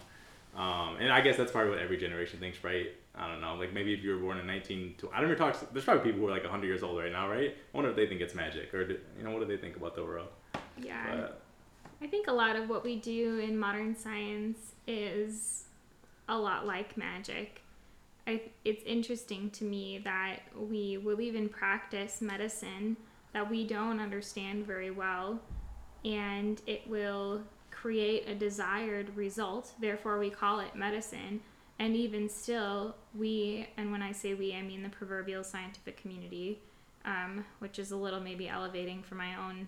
Um, 0.60 0.96
and 1.00 1.10
I 1.10 1.22
guess 1.22 1.38
that's 1.38 1.50
probably 1.50 1.70
what 1.70 1.78
every 1.78 1.96
generation 1.96 2.38
thinks, 2.38 2.62
right? 2.62 2.88
I 3.14 3.26
don't 3.28 3.40
know. 3.40 3.54
Like 3.54 3.72
maybe 3.72 3.94
if 3.94 4.04
you 4.04 4.10
were 4.10 4.18
born 4.18 4.36
in 4.36 4.46
19, 4.46 4.96
I 5.10 5.16
don't 5.16 5.30
even 5.30 5.38
talk. 5.38 5.72
There's 5.72 5.86
probably 5.86 6.04
people 6.04 6.20
who 6.20 6.28
are 6.28 6.32
like 6.32 6.42
100 6.42 6.66
years 6.66 6.82
old 6.82 6.98
right 6.98 7.10
now, 7.10 7.30
right? 7.30 7.50
I 7.50 7.76
wonder 7.76 7.88
if 7.88 7.96
they 7.96 8.06
think 8.06 8.20
it's 8.20 8.34
magic, 8.34 8.74
or 8.74 8.86
do, 8.86 8.98
you 9.16 9.24
know, 9.24 9.30
what 9.30 9.40
do 9.40 9.46
they 9.46 9.56
think 9.56 9.76
about 9.76 9.94
the 9.94 10.04
world? 10.04 10.28
Yeah. 10.76 11.06
But, 11.10 11.40
I 12.02 12.06
think 12.06 12.28
a 12.28 12.32
lot 12.32 12.56
of 12.56 12.68
what 12.68 12.84
we 12.84 12.96
do 12.96 13.38
in 13.38 13.58
modern 13.58 13.96
science 13.96 14.72
is 14.86 15.64
a 16.28 16.36
lot 16.36 16.66
like 16.66 16.94
magic. 16.96 17.62
I, 18.26 18.42
it's 18.66 18.82
interesting 18.84 19.48
to 19.52 19.64
me 19.64 19.98
that 20.04 20.40
we 20.54 20.98
will 20.98 21.22
even 21.22 21.48
practice 21.48 22.20
medicine 22.20 22.98
that 23.32 23.48
we 23.48 23.66
don't 23.66 23.98
understand 23.98 24.66
very 24.66 24.90
well, 24.90 25.40
and 26.04 26.60
it 26.66 26.86
will 26.86 27.42
create 27.80 28.28
a 28.28 28.34
desired 28.34 29.16
result. 29.16 29.72
Therefore, 29.80 30.18
we 30.18 30.30
call 30.30 30.60
it 30.60 30.74
medicine. 30.74 31.40
And 31.78 31.96
even 31.96 32.28
still, 32.28 32.94
we, 33.14 33.68
and 33.78 33.90
when 33.90 34.02
I 34.02 34.12
say 34.12 34.34
we, 34.34 34.54
I 34.54 34.60
mean 34.60 34.82
the 34.82 34.90
proverbial 34.90 35.42
scientific 35.42 35.96
community, 35.96 36.60
um, 37.06 37.44
which 37.58 37.78
is 37.78 37.90
a 37.90 37.96
little 37.96 38.20
maybe 38.20 38.48
elevating 38.48 39.02
for 39.02 39.14
my 39.14 39.34
own 39.34 39.66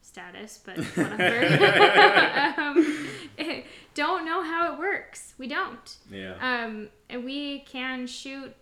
status, 0.00 0.58
but 0.64 0.78
whatever. 0.94 2.54
um, 2.58 3.08
don't 3.94 4.24
know 4.24 4.42
how 4.42 4.72
it 4.72 4.78
works. 4.78 5.34
We 5.36 5.46
don't. 5.46 5.96
Yeah. 6.10 6.36
Um, 6.40 6.88
and 7.10 7.24
we 7.24 7.60
can 7.60 8.06
shoot 8.06 8.56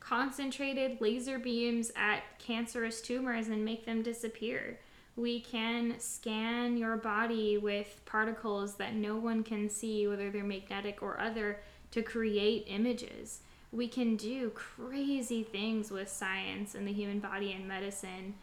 concentrated 0.00 1.00
laser 1.00 1.38
beams 1.38 1.92
at 1.94 2.22
cancerous 2.40 3.00
tumors 3.00 3.46
and 3.46 3.64
make 3.64 3.86
them 3.86 4.02
disappear. 4.02 4.80
We 5.16 5.40
can 5.40 5.98
scan 5.98 6.76
your 6.76 6.96
body 6.96 7.56
with 7.56 8.02
particles 8.04 8.74
that 8.76 8.94
no 8.94 9.16
one 9.16 9.42
can 9.42 9.70
see, 9.70 10.06
whether 10.06 10.30
they're 10.30 10.44
magnetic 10.44 11.02
or 11.02 11.18
other, 11.18 11.60
to 11.92 12.02
create 12.02 12.64
images. 12.66 13.40
We 13.72 13.88
can 13.88 14.16
do 14.16 14.50
crazy 14.50 15.42
things 15.42 15.90
with 15.90 16.10
science 16.10 16.74
and 16.74 16.86
the 16.86 16.92
human 16.92 17.20
body 17.20 17.52
and 17.52 17.66
medicine 17.66 18.34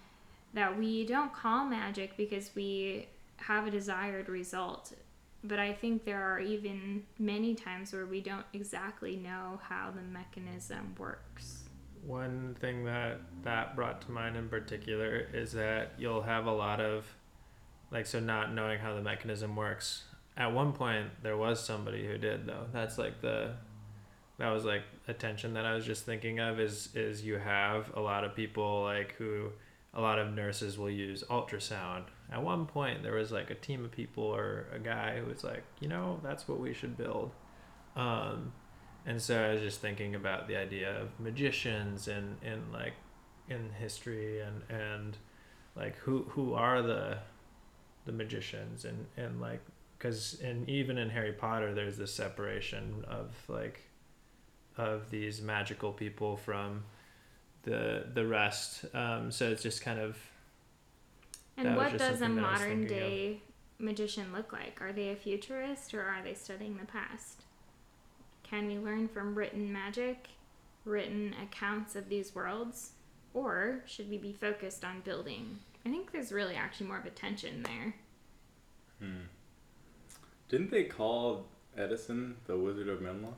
that 0.54 0.78
we 0.78 1.06
don't 1.06 1.34
call 1.34 1.66
magic 1.66 2.18
because 2.18 2.52
we 2.56 3.08
have 3.38 3.68
a 3.68 3.72
desired 3.72 4.30
result. 4.30 4.94
But 5.44 5.60
I 5.60 5.74
think 5.74 6.06
there 6.06 6.24
are 6.24 6.40
even 6.40 7.04
many 7.20 7.54
times 7.54 7.94
where 7.94 8.06
we 8.06 8.22
don't 8.22 8.46
exactly 8.54 9.16
know 9.16 9.60
how 9.64 9.92
the 9.92 10.02
mechanism 10.02 10.96
works. 10.98 11.64
One 12.06 12.56
thing 12.60 12.86
that 12.86 13.20
that 13.44 13.76
brought 13.76 14.02
to 14.04 14.12
mind 14.12 14.36
in 14.36 14.50
particular 14.50 15.28
is 15.34 15.54
that 15.54 15.94
you'll 15.98 16.22
have 16.22 16.46
a 16.46 16.52
lot 16.52 16.82
of 16.82 17.06
like 17.92 18.06
so 18.06 18.20
not 18.20 18.54
knowing 18.54 18.80
how 18.80 18.94
the 18.94 19.02
mechanism 19.02 19.56
works. 19.56 20.04
At 20.36 20.54
one 20.54 20.74
point 20.74 21.08
there 21.22 21.38
was 21.38 21.64
somebody 21.64 22.06
who 22.06 22.18
did 22.18 22.46
though. 22.46 22.66
That's 22.74 22.98
like 22.98 23.22
the 23.22 23.52
that 24.40 24.50
was 24.50 24.66
like 24.66 24.84
attention 25.08 25.54
that 25.54 25.66
I 25.66 25.76
was 25.76 25.86
just 25.86 26.06
thinking 26.06 26.40
of 26.40 26.60
is 26.60 26.90
is 26.96 27.24
you 27.24 27.38
have 27.38 27.92
a 27.96 28.02
lot 28.02 28.24
of 28.24 28.36
people 28.36 28.84
like 28.84 29.14
who 29.14 29.52
a 29.94 30.02
lot 30.02 30.20
of 30.20 30.34
nurses 30.34 30.78
will 30.78 30.90
use 30.90 31.24
ultrasound. 31.30 32.06
At 32.32 32.42
one 32.42 32.66
point, 32.66 33.04
there 33.04 33.14
was 33.14 33.32
like 33.32 33.52
a 33.52 33.56
team 33.56 33.86
of 33.86 33.92
people 33.92 34.24
or 34.24 34.66
a 34.74 34.80
guy 34.80 35.20
who 35.20 35.28
was 35.28 35.44
like, 35.44 35.64
you 35.80 35.88
know, 35.88 36.20
that's 36.24 36.48
what 36.48 36.60
we 36.60 36.74
should 36.74 36.98
build. 36.98 37.32
Um, 37.96 38.54
and 39.06 39.22
so 39.22 39.44
I 39.44 39.54
was 39.54 39.62
just 39.62 39.82
thinking 39.82 40.16
about 40.16 40.48
the 40.48 40.56
idea 40.56 41.00
of 41.00 41.20
magicians 41.20 42.08
and, 42.08 42.38
and 42.44 42.72
like 42.72 42.94
in 43.50 43.70
history 43.80 44.42
and, 44.42 44.62
and 44.70 45.18
like 45.76 45.96
who, 45.98 46.26
who 46.30 46.54
are 46.54 46.82
the, 46.82 47.18
the 48.06 48.12
magicians 48.12 48.86
and, 48.86 49.06
and 49.18 49.42
like, 49.42 49.62
cause 50.00 50.38
in, 50.42 50.70
even 50.70 50.98
in 50.98 51.10
Harry 51.10 51.34
Potter, 51.34 51.74
there's 51.74 51.98
this 51.98 52.14
separation 52.14 53.06
of 53.08 53.32
like, 53.48 53.82
of 54.78 55.10
these 55.10 55.42
magical 55.42 55.92
people 55.92 56.36
from 56.36 56.84
the 57.64 58.06
the 58.14 58.26
rest. 58.26 58.86
Um, 58.94 59.32
so 59.32 59.50
it's 59.50 59.64
just 59.64 59.82
kind 59.82 60.00
of. 60.00 60.18
And 61.58 61.76
what 61.76 61.98
does 61.98 62.22
a 62.22 62.30
modern 62.30 62.88
day 62.88 63.42
of. 63.80 63.86
magician 63.86 64.34
look 64.34 64.52
like? 64.52 64.82
Are 64.82 64.92
they 64.92 65.10
a 65.10 65.16
futurist 65.16 65.94
or 65.94 66.02
are 66.02 66.24
they 66.24 66.34
studying 66.34 66.78
the 66.78 66.86
past? 66.86 67.43
Can 68.54 68.68
we 68.68 68.78
learn 68.78 69.08
from 69.08 69.34
written 69.34 69.74
magic, 69.74 70.28
written 70.86 71.34
accounts 71.42 71.96
of 71.96 72.08
these 72.08 72.36
worlds, 72.36 72.92
or 73.34 73.82
should 73.88 74.08
we 74.12 74.20
be 74.20 74.32
focused 74.32 74.86
on 74.86 75.02
building? 75.02 75.58
I 75.84 75.90
think 75.90 76.12
there's 76.12 76.32
really 76.32 76.54
actually 76.54 76.86
more 76.86 77.00
of 77.00 77.06
a 77.08 77.10
tension 77.10 77.64
there. 77.64 77.96
Hmm. 79.00 79.24
Didn't 80.50 80.70
they 80.70 80.84
call 80.84 81.48
Edison 81.76 82.36
the 82.46 82.56
Wizard 82.56 82.90
of 82.90 83.02
Menlo? 83.02 83.34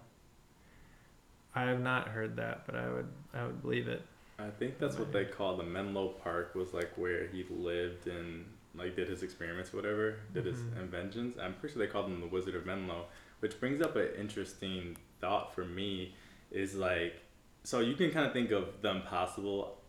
I 1.55 1.61
have 1.61 1.79
not 1.79 2.09
heard 2.09 2.35
that, 2.35 2.65
but 2.65 2.75
I 2.75 2.89
would 2.89 3.07
I 3.33 3.45
would 3.45 3.61
believe 3.61 3.87
it. 3.87 4.01
I 4.37 4.49
think 4.49 4.79
that's 4.79 4.99
what 4.99 5.13
they 5.13 5.23
call 5.23 5.55
the 5.55 5.63
Menlo 5.63 6.09
Park 6.09 6.55
was 6.55 6.73
like 6.73 6.91
where 6.97 7.27
he 7.27 7.45
lived 7.49 8.07
and 8.07 8.43
like 8.77 8.97
did 8.97 9.07
his 9.07 9.23
experiments, 9.23 9.71
whatever, 9.71 10.17
did 10.33 10.45
his 10.45 10.57
mm-hmm. 10.57 10.81
inventions. 10.81 11.37
I'm 11.41 11.53
pretty 11.53 11.75
sure 11.75 11.85
they 11.85 11.89
called 11.89 12.07
him 12.07 12.19
the 12.19 12.27
Wizard 12.27 12.55
of 12.55 12.65
Menlo, 12.65 13.05
which 13.39 13.57
brings 13.61 13.79
up 13.79 13.95
an 13.95 14.09
interesting 14.19 14.97
thought 15.21 15.53
for 15.53 15.65
me. 15.65 16.15
Is 16.51 16.75
like, 16.75 17.21
so 17.63 17.79
you 17.79 17.95
can 17.95 18.11
kind 18.11 18.25
of 18.25 18.31
think 18.31 18.51
of 18.51 18.81
the 18.81 18.91
impossible 18.91 19.81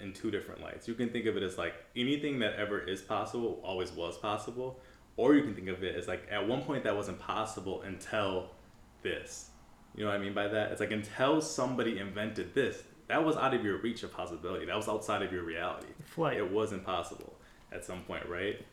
in 0.00 0.12
two 0.12 0.30
different 0.30 0.60
lights. 0.60 0.88
You 0.88 0.94
can 0.94 1.10
think 1.10 1.26
of 1.26 1.36
it 1.36 1.42
as 1.42 1.56
like 1.56 1.74
anything 1.94 2.40
that 2.40 2.54
ever 2.54 2.80
is 2.80 3.00
possible 3.00 3.60
always 3.62 3.92
was 3.92 4.18
possible, 4.18 4.80
or 5.16 5.34
you 5.34 5.42
can 5.42 5.54
think 5.54 5.68
of 5.68 5.84
it 5.84 5.94
as 5.94 6.08
like 6.08 6.26
at 6.30 6.48
one 6.48 6.62
point 6.62 6.82
that 6.84 6.96
wasn't 6.96 7.20
possible 7.20 7.82
until 7.82 8.50
this. 9.02 9.50
You 9.94 10.04
know 10.04 10.10
what 10.10 10.16
I 10.16 10.18
mean 10.18 10.34
by 10.34 10.48
that? 10.48 10.72
It's 10.72 10.80
like 10.80 10.90
until 10.90 11.40
somebody 11.40 11.98
invented 11.98 12.54
this, 12.54 12.82
that 13.06 13.24
was 13.24 13.36
out 13.36 13.54
of 13.54 13.64
your 13.64 13.78
reach 13.78 14.02
of 14.02 14.12
possibility. 14.12 14.66
That 14.66 14.76
was 14.76 14.88
outside 14.88 15.22
of 15.22 15.32
your 15.32 15.44
reality. 15.44 15.86
Flight. 16.04 16.38
It 16.38 16.50
was 16.50 16.72
impossible 16.72 17.34
at 17.70 17.84
some 17.84 18.00
point, 18.02 18.26
right? 18.28 18.64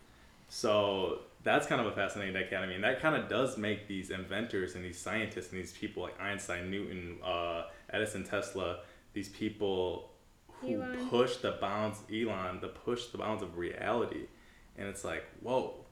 So 0.50 1.20
that's 1.43 1.67
kind 1.67 1.81
of 1.81 1.88
a 1.88 1.91
fascinating 1.91 2.33
dichotomy, 2.33 2.75
and 2.75 2.83
that 2.83 3.01
kind 3.01 3.15
of 3.15 3.29
does 3.29 3.57
make 3.57 3.88
these 3.88 4.10
inventors 4.12 4.75
and 4.75 4.83
these 4.83 5.00
scientists 5.00 5.51
and 5.51 5.60
these 5.60 5.71
people 5.71 6.03
like 6.03 6.19
Einstein, 6.19 6.69
Newton, 6.69 7.17
uh, 7.24 7.63
Edison, 7.89 8.24
Tesla, 8.24 8.79
these 9.13 9.29
people 9.29 10.12
who 10.48 10.81
Elon. 10.81 11.10
push 11.10 11.38
the 11.38 11.57
bounds, 11.60 12.00
Elon, 12.13 12.60
to 12.62 12.67
push 12.67 13.07
the 13.07 13.17
bounds 13.17 13.41
of 13.41 13.57
reality, 13.57 14.27
and 14.77 14.88
it's 14.88 15.03
like, 15.03 15.25
whoa, 15.41 15.86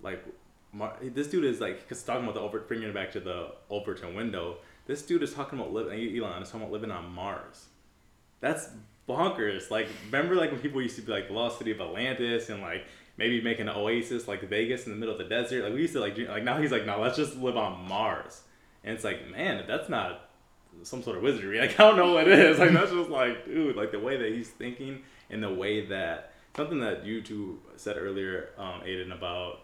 like 0.00 0.24
Mar- 0.72 0.96
this 1.00 1.28
dude 1.28 1.44
is 1.44 1.60
like, 1.60 1.88
cause 1.88 2.02
talking 2.02 2.24
about 2.24 2.34
the 2.34 2.40
over, 2.40 2.58
bringing 2.60 2.88
it 2.88 2.94
back 2.94 3.12
to 3.12 3.20
the 3.20 3.52
Overton 3.70 4.14
window 4.14 4.56
this 4.86 5.02
dude 5.02 5.22
is 5.22 5.32
talking 5.32 5.58
about 5.58 5.72
living. 5.72 5.98
Elon 6.16 6.42
is 6.42 6.48
talking 6.48 6.62
about 6.62 6.72
living 6.72 6.90
on 6.90 7.12
Mars. 7.12 7.66
That's 8.40 8.68
bonkers. 9.08 9.70
Like, 9.70 9.88
remember 10.06 10.34
like 10.34 10.50
when 10.50 10.60
people 10.60 10.82
used 10.82 10.96
to 10.96 11.02
be 11.02 11.12
like 11.12 11.28
the 11.28 11.34
lost 11.34 11.58
city 11.58 11.70
of 11.70 11.80
Atlantis 11.80 12.50
and 12.50 12.60
like 12.60 12.86
maybe 13.16 13.40
make 13.40 13.60
an 13.60 13.68
oasis 13.68 14.26
like 14.28 14.42
Vegas 14.48 14.86
in 14.86 14.92
the 14.92 14.98
middle 14.98 15.14
of 15.14 15.18
the 15.18 15.24
desert. 15.28 15.64
Like 15.64 15.72
we 15.74 15.80
used 15.82 15.92
to 15.94 16.00
like 16.00 16.16
like 16.18 16.44
now 16.44 16.60
he's 16.60 16.72
like 16.72 16.86
no, 16.86 17.00
let's 17.00 17.16
just 17.16 17.36
live 17.36 17.56
on 17.56 17.86
Mars. 17.88 18.42
And 18.82 18.94
it's 18.94 19.04
like 19.04 19.28
man, 19.30 19.64
that's 19.66 19.88
not 19.88 20.30
some 20.82 21.02
sort 21.02 21.16
of 21.16 21.22
wizardry. 21.22 21.58
Like 21.60 21.78
I 21.78 21.84
don't 21.88 21.96
know 21.96 22.12
what 22.14 22.28
it 22.28 22.38
is. 22.38 22.58
Like 22.58 22.72
that's 22.72 22.90
just 22.90 23.10
like 23.10 23.44
dude, 23.46 23.76
like 23.76 23.92
the 23.92 24.00
way 24.00 24.16
that 24.16 24.32
he's 24.32 24.48
thinking 24.50 25.02
and 25.30 25.42
the 25.42 25.52
way 25.52 25.86
that 25.86 26.32
something 26.56 26.80
that 26.80 27.04
you 27.04 27.20
two 27.22 27.60
said 27.76 27.96
earlier, 27.98 28.50
um, 28.58 28.80
Aiden 28.86 29.12
about 29.12 29.60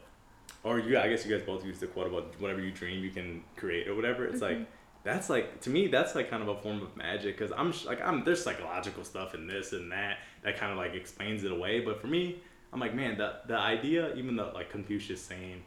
or 0.63 0.79
you 0.79 0.99
I 0.99 1.09
guess 1.09 1.25
you 1.27 1.37
guys 1.37 1.45
both 1.47 1.65
used 1.65 1.81
the 1.81 1.87
quote 1.87 2.07
about 2.07 2.35
whatever 2.41 2.61
you 2.61 2.71
dream 2.71 3.03
you 3.03 3.11
can 3.11 3.43
create 3.57 3.89
or 3.89 3.95
whatever. 3.95 4.25
It's 4.27 4.39
Mhm. 4.41 4.49
like 4.49 4.67
that's 5.03 5.31
like 5.31 5.61
to 5.63 5.71
me 5.71 5.87
that's 5.87 6.15
like 6.15 6.29
kind 6.29 6.43
of 6.43 6.49
a 6.49 6.57
form 6.57 6.83
of 6.83 6.95
magic 6.97 7.37
because 7.39 7.53
I'm 7.57 7.73
sh- 7.73 7.87
like 7.87 8.01
I'm 8.03 8.23
there's 8.25 8.43
psychological 8.45 9.03
stuff 9.05 9.35
in 9.35 9.47
this 9.47 9.73
and 9.73 9.91
that 9.93 10.19
that 10.43 10.59
kind 10.59 10.71
of 10.73 10.79
like 10.79 10.95
explains 10.95 11.43
it 11.45 11.53
away. 11.53 11.81
But 11.81 12.01
for 12.01 12.07
me, 12.07 12.41
I'm 12.73 12.81
like 12.81 12.95
man 12.95 13.19
the 13.19 13.37
the 13.47 13.59
idea 13.59 14.15
even 14.15 14.37
the 14.37 14.47
like 14.47 14.71
Confucius 14.71 15.23
saying. 15.23 15.63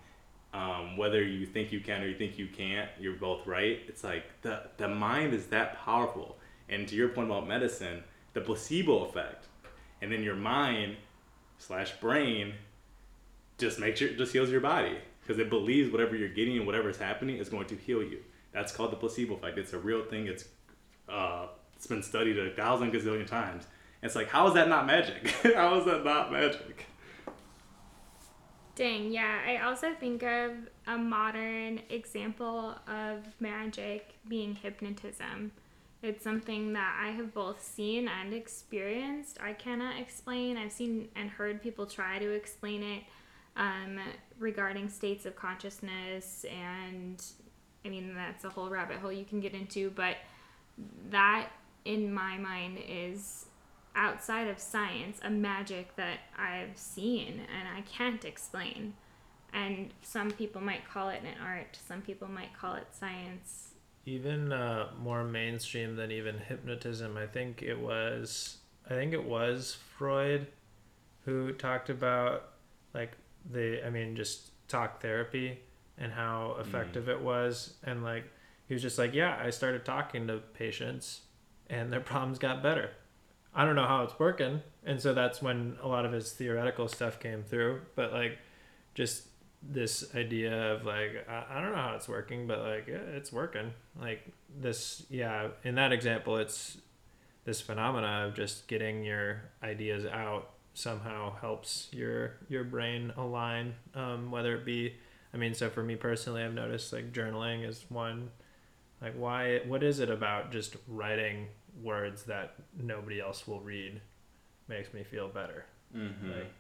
Um, 0.53 0.97
whether 0.97 1.23
you 1.23 1.47
think 1.47 1.71
you 1.71 1.79
can 1.79 2.03
or 2.03 2.07
you 2.07 2.15
think 2.15 2.37
you 2.37 2.45
can't, 2.45 2.87
you're 2.99 3.15
both 3.15 3.47
right. 3.47 3.79
It's 3.87 4.03
like 4.03 4.23
the 4.43 4.61
the 4.77 4.87
mind 4.87 5.33
is 5.33 5.47
that 5.47 5.79
powerful. 5.79 6.37
And 6.69 6.87
to 6.89 6.95
your 6.95 7.09
point 7.09 7.27
about 7.27 7.47
medicine, 7.47 8.03
the 8.33 8.41
placebo 8.41 9.05
effect, 9.05 9.47
and 10.01 10.11
then 10.11 10.21
your 10.21 10.35
mind 10.35 10.97
slash 11.57 11.93
brain 11.93 12.53
just 13.57 13.79
makes 13.79 14.01
your 14.01 14.11
just 14.11 14.33
heals 14.33 14.49
your 14.49 14.61
body 14.61 14.97
because 15.21 15.39
it 15.39 15.49
believes 15.49 15.91
whatever 15.91 16.15
you're 16.15 16.29
getting 16.29 16.57
and 16.57 16.65
whatever 16.65 16.89
is 16.89 16.97
happening 16.97 17.37
is 17.37 17.49
going 17.49 17.65
to 17.67 17.75
heal 17.75 18.03
you. 18.03 18.19
That's 18.51 18.71
called 18.71 18.91
the 18.91 18.97
placebo 18.97 19.35
effect. 19.35 19.57
It's 19.57 19.73
a 19.73 19.79
real 19.79 20.03
thing. 20.03 20.27
It's 20.27 20.45
uh, 21.09 21.47
it's 21.75 21.87
been 21.87 22.03
studied 22.03 22.37
a 22.37 22.51
thousand 22.51 22.91
gazillion 22.91 23.25
times. 23.25 23.65
It's 24.01 24.15
like 24.15 24.29
how 24.29 24.47
is 24.47 24.53
that 24.53 24.67
not 24.69 24.85
magic? 24.85 25.27
how 25.55 25.79
is 25.79 25.85
that 25.85 26.03
not 26.03 26.31
magic? 26.31 26.85
Dang, 28.75 29.11
yeah. 29.11 29.39
I 29.45 29.57
also 29.57 29.93
think 29.93 30.23
of 30.23 30.51
a 30.87 30.97
modern 30.97 31.81
example 31.89 32.75
of 32.87 33.19
magic 33.39 34.15
being 34.27 34.55
hypnotism. 34.55 35.51
It's 36.01 36.23
something 36.23 36.73
that 36.73 36.99
I 37.01 37.11
have 37.11 37.33
both 37.33 37.63
seen 37.63 38.09
and 38.09 38.33
experienced. 38.33 39.37
I 39.41 39.53
cannot 39.53 39.99
explain. 40.01 40.57
I've 40.57 40.71
seen 40.71 41.07
and 41.15 41.29
heard 41.29 41.61
people 41.61 41.85
try 41.85 42.19
to 42.19 42.31
explain 42.31 42.83
it 42.83 43.03
um, 43.55 43.99
regarding 44.39 44.89
states 44.89 45.25
of 45.25 45.35
consciousness, 45.35 46.45
and 46.45 47.23
I 47.85 47.89
mean, 47.89 48.15
that's 48.15 48.43
a 48.43 48.49
whole 48.49 48.69
rabbit 48.69 48.97
hole 48.97 49.11
you 49.11 49.25
can 49.25 49.39
get 49.39 49.53
into, 49.53 49.91
but 49.91 50.17
that, 51.11 51.49
in 51.85 52.13
my 52.13 52.37
mind, 52.37 52.79
is 52.87 53.45
outside 53.95 54.47
of 54.47 54.59
science 54.59 55.19
a 55.23 55.29
magic 55.29 55.95
that 55.95 56.19
I've 56.37 56.77
seen 56.77 57.41
and 57.57 57.67
I 57.77 57.81
can't 57.81 58.25
explain. 58.25 58.93
And 59.53 59.91
some 60.01 60.31
people 60.31 60.61
might 60.61 60.87
call 60.89 61.09
it 61.09 61.21
an 61.21 61.39
art, 61.45 61.77
some 61.87 62.01
people 62.01 62.27
might 62.27 62.53
call 62.59 62.73
it 62.75 62.87
science. 62.91 63.69
even 64.05 64.51
uh, 64.51 64.87
more 64.99 65.23
mainstream 65.23 65.95
than 65.95 66.11
even 66.11 66.37
hypnotism. 66.39 67.15
I 67.17 67.27
think 67.27 67.61
it 67.61 67.79
was 67.79 68.57
I 68.89 68.93
think 68.95 69.13
it 69.13 69.23
was 69.23 69.77
Freud 69.97 70.47
who 71.25 71.53
talked 71.53 71.89
about 71.89 72.49
like 72.93 73.11
the 73.49 73.85
I 73.85 73.89
mean 73.89 74.15
just 74.15 74.51
talk 74.67 75.01
therapy 75.01 75.59
and 75.97 76.11
how 76.11 76.57
effective 76.59 77.07
it 77.07 77.21
was 77.21 77.75
and 77.83 78.03
like 78.03 78.25
he 78.67 78.73
was 78.73 78.81
just 78.81 78.97
like 78.97 79.13
yeah 79.13 79.39
I 79.41 79.51
started 79.51 79.85
talking 79.85 80.27
to 80.27 80.37
patients 80.53 81.21
and 81.69 81.93
their 81.93 81.99
problems 82.11 82.39
got 82.39 82.63
better. 82.63 82.89
I 83.55 83.65
don't 83.65 83.75
know 83.75 83.87
how 83.87 84.03
it's 84.03 84.17
working. 84.19 84.61
And 84.85 84.99
so 84.99 85.13
that's 85.13 85.41
when 85.41 85.77
a 85.81 85.87
lot 85.87 86.05
of 86.05 86.11
his 86.11 86.31
theoretical 86.31 86.87
stuff 86.87 87.19
came 87.19 87.43
through. 87.43 87.81
But 87.95 88.11
like 88.11 88.37
just 88.95 89.27
this 89.61 90.13
idea 90.15 90.73
of 90.73 90.85
like 90.85 91.25
I, 91.29 91.45
I 91.51 91.61
don't 91.61 91.71
know 91.71 91.77
how 91.77 91.95
it's 91.95 92.09
working 92.09 92.47
but 92.47 92.59
like 92.59 92.87
yeah, 92.87 92.97
it's 93.15 93.31
working. 93.31 93.71
Like 93.99 94.31
this 94.59 95.05
yeah 95.09 95.49
in 95.63 95.75
that 95.75 95.91
example 95.91 96.37
it's 96.37 96.77
this 97.45 97.61
phenomena 97.61 98.25
of 98.27 98.35
just 98.35 98.67
getting 98.67 99.03
your 99.03 99.41
ideas 99.61 100.05
out 100.05 100.49
somehow 100.73 101.35
helps 101.35 101.87
your 101.91 102.37
your 102.49 102.63
brain 102.63 103.11
align 103.17 103.75
um, 103.95 104.31
whether 104.31 104.55
it 104.55 104.65
be 104.65 104.93
i 105.33 105.37
mean 105.37 105.53
so 105.53 105.69
for 105.69 105.83
me 105.83 105.95
personally 105.95 106.41
i've 106.41 106.53
noticed 106.53 106.91
like 106.91 107.13
journaling 107.13 107.67
is 107.67 107.85
one 107.89 108.29
like 109.01 109.13
why 109.15 109.59
what 109.67 109.83
is 109.83 109.99
it 109.99 110.09
about 110.09 110.51
just 110.51 110.75
writing 110.87 111.47
words 111.81 112.23
that 112.23 112.55
nobody 112.79 113.19
else 113.19 113.47
will 113.47 113.61
read 113.61 114.01
makes 114.67 114.93
me 114.93 115.03
feel 115.03 115.27
better. 115.27 115.65
Mm-hmm. 115.95 116.31
Like- 116.31 116.53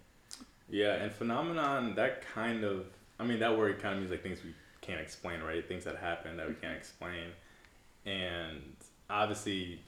yeah, 0.69 0.95
and 0.95 1.11
phenomenon 1.11 1.93
that 1.95 2.23
kind 2.33 2.63
of 2.63 2.85
I 3.19 3.25
mean 3.25 3.39
that 3.39 3.57
word 3.57 3.79
kind 3.81 3.93
of 3.95 3.99
means 3.99 4.11
like 4.11 4.23
things 4.23 4.43
we 4.43 4.53
can't 4.81 4.99
explain, 4.99 5.41
right? 5.41 5.67
Things 5.67 5.83
that 5.83 5.97
happen 5.97 6.37
that 6.37 6.47
we 6.47 6.55
can't 6.55 6.75
explain, 6.75 7.29
and 8.05 8.61
obviously 9.09 9.81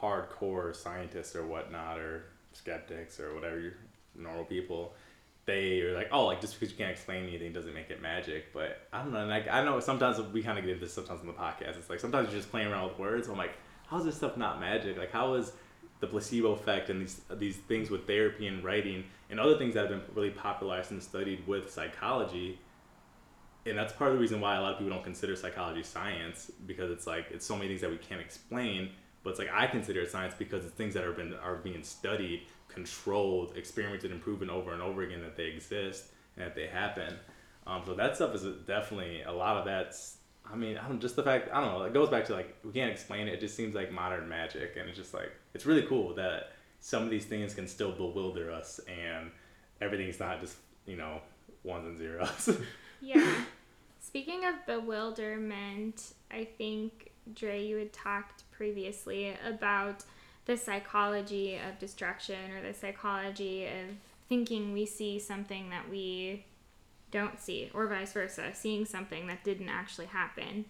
hardcore 0.00 0.74
scientists 0.74 1.36
or 1.36 1.46
whatnot 1.46 1.98
or 1.98 2.24
skeptics 2.52 3.20
or 3.20 3.34
whatever 3.34 3.74
normal 4.14 4.44
people 4.44 4.92
they 5.44 5.80
are 5.80 5.94
like 5.94 6.08
oh 6.12 6.26
like 6.26 6.40
just 6.40 6.54
because 6.54 6.70
you 6.70 6.78
can't 6.78 6.90
explain 6.90 7.26
anything 7.26 7.52
doesn't 7.52 7.74
make 7.74 7.90
it 7.90 8.00
magic. 8.00 8.52
But 8.52 8.86
i 8.92 9.02
don't 9.02 9.12
know 9.12 9.26
like 9.26 9.48
i 9.48 9.62
know 9.64 9.80
sometimes 9.80 10.20
we 10.32 10.42
kind 10.42 10.58
of 10.58 10.64
get 10.64 10.72
into 10.72 10.84
this 10.84 10.94
sometimes 10.94 11.20
in 11.20 11.26
the 11.26 11.32
podcast. 11.32 11.76
It's 11.78 11.90
like 11.90 12.00
sometimes 12.00 12.28
you're 12.30 12.38
just 12.38 12.50
playing 12.50 12.68
around 12.68 12.88
with 12.88 12.98
words. 12.98 13.28
I'm 13.28 13.36
like 13.36 13.54
how's 13.92 14.04
this 14.04 14.16
stuff 14.16 14.36
not 14.36 14.58
magic? 14.60 14.98
Like 14.98 15.12
how 15.12 15.34
is 15.34 15.52
the 16.00 16.06
placebo 16.08 16.52
effect 16.52 16.90
and 16.90 17.02
these 17.02 17.20
these 17.36 17.56
things 17.56 17.90
with 17.90 18.06
therapy 18.06 18.48
and 18.48 18.64
writing 18.64 19.04
and 19.30 19.38
other 19.38 19.56
things 19.56 19.74
that 19.74 19.88
have 19.88 19.90
been 19.90 20.02
really 20.16 20.30
popularized 20.30 20.90
and 20.90 21.02
studied 21.02 21.46
with 21.46 21.70
psychology? 21.70 22.58
And 23.64 23.78
that's 23.78 23.92
part 23.92 24.10
of 24.10 24.16
the 24.16 24.20
reason 24.20 24.40
why 24.40 24.56
a 24.56 24.60
lot 24.60 24.72
of 24.72 24.78
people 24.78 24.92
don't 24.92 25.04
consider 25.04 25.36
psychology 25.36 25.84
science 25.84 26.50
because 26.66 26.90
it's 26.90 27.06
like 27.06 27.26
it's 27.30 27.46
so 27.46 27.54
many 27.54 27.68
things 27.68 27.82
that 27.82 27.90
we 27.90 27.98
can't 27.98 28.20
explain 28.20 28.90
but 29.22 29.30
it's 29.30 29.38
like 29.38 29.50
i 29.52 29.68
consider 29.68 30.00
it 30.00 30.10
science 30.10 30.34
because 30.36 30.64
it's 30.64 30.74
things 30.74 30.94
that 30.94 31.04
are 31.04 31.12
been 31.12 31.32
are 31.34 31.54
being 31.58 31.84
studied 31.84 32.42
controlled 32.72 33.56
experimented 33.56 34.10
and 34.10 34.20
proven 34.20 34.50
over 34.50 34.72
and 34.72 34.82
over 34.82 35.02
again 35.02 35.20
that 35.20 35.36
they 35.36 35.46
exist 35.46 36.06
and 36.36 36.46
that 36.46 36.54
they 36.54 36.66
happen. 36.66 37.14
Um, 37.66 37.82
so 37.86 37.94
that 37.94 38.16
stuff 38.16 38.34
is 38.34 38.42
definitely 38.66 39.22
a 39.22 39.32
lot 39.32 39.56
of 39.56 39.64
that's 39.64 40.16
i 40.50 40.56
mean 40.56 40.78
just 40.98 41.16
the 41.16 41.22
fact 41.22 41.48
i 41.52 41.60
don't 41.60 41.72
know 41.72 41.82
it 41.84 41.92
goes 41.92 42.08
back 42.08 42.24
to 42.24 42.32
like 42.32 42.56
we 42.64 42.72
can't 42.72 42.90
explain 42.90 43.28
it 43.28 43.34
it 43.34 43.40
just 43.40 43.56
seems 43.56 43.74
like 43.74 43.92
modern 43.92 44.28
magic 44.28 44.76
and 44.78 44.88
it's 44.88 44.98
just 44.98 45.14
like 45.14 45.30
it's 45.54 45.66
really 45.66 45.82
cool 45.82 46.14
that 46.14 46.52
some 46.80 47.02
of 47.02 47.10
these 47.10 47.24
things 47.24 47.54
can 47.54 47.66
still 47.66 47.92
bewilder 47.92 48.50
us 48.50 48.80
and 48.88 49.30
everything's 49.80 50.18
not 50.18 50.40
just 50.40 50.56
you 50.86 50.96
know 50.96 51.20
ones 51.64 51.86
and 51.86 51.98
zeros 51.98 52.58
Yeah. 53.02 53.34
Speaking 54.00 54.44
of 54.46 54.64
bewilderment, 54.64 56.14
I 56.30 56.44
think, 56.44 57.10
Dre, 57.34 57.64
you 57.64 57.76
had 57.76 57.92
talked 57.92 58.44
previously 58.52 59.36
about 59.46 60.04
the 60.44 60.56
psychology 60.56 61.56
of 61.56 61.78
distraction 61.78 62.52
or 62.52 62.62
the 62.62 62.74
psychology 62.74 63.66
of 63.66 63.96
thinking 64.28 64.72
we 64.72 64.86
see 64.86 65.18
something 65.18 65.70
that 65.70 65.88
we 65.90 66.44
don't 67.12 67.40
see, 67.40 67.70
or 67.72 67.86
vice 67.86 68.12
versa, 68.12 68.50
seeing 68.52 68.84
something 68.84 69.28
that 69.28 69.44
didn't 69.44 69.68
actually 69.68 70.06
happen. 70.06 70.64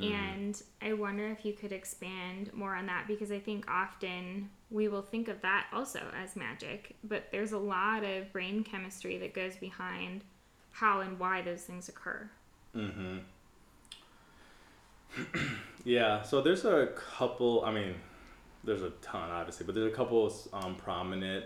And 0.00 0.60
I 0.80 0.94
wonder 0.94 1.28
if 1.28 1.44
you 1.44 1.52
could 1.52 1.70
expand 1.70 2.50
more 2.54 2.74
on 2.74 2.86
that 2.86 3.06
because 3.06 3.30
I 3.30 3.38
think 3.38 3.70
often 3.70 4.48
we 4.70 4.88
will 4.88 5.02
think 5.02 5.28
of 5.28 5.42
that 5.42 5.66
also 5.70 6.00
as 6.16 6.34
magic, 6.34 6.96
but 7.04 7.24
there's 7.30 7.52
a 7.52 7.58
lot 7.58 8.02
of 8.02 8.32
brain 8.32 8.64
chemistry 8.64 9.18
that 9.18 9.34
goes 9.34 9.56
behind 9.56 10.24
how 10.70 11.00
and 11.00 11.18
why 11.18 11.42
those 11.42 11.64
things 11.64 11.90
occur. 11.90 12.30
Mm-hmm. 12.74 13.18
yeah, 15.84 16.22
so 16.22 16.40
there's 16.40 16.64
a 16.64 16.88
couple. 16.96 17.62
I 17.62 17.72
mean, 17.72 17.94
there's 18.64 18.82
a 18.82 18.90
ton, 19.02 19.28
obviously, 19.28 19.66
but 19.66 19.74
there's 19.74 19.92
a 19.92 19.94
couple 19.94 20.32
um, 20.54 20.74
prominent 20.76 21.44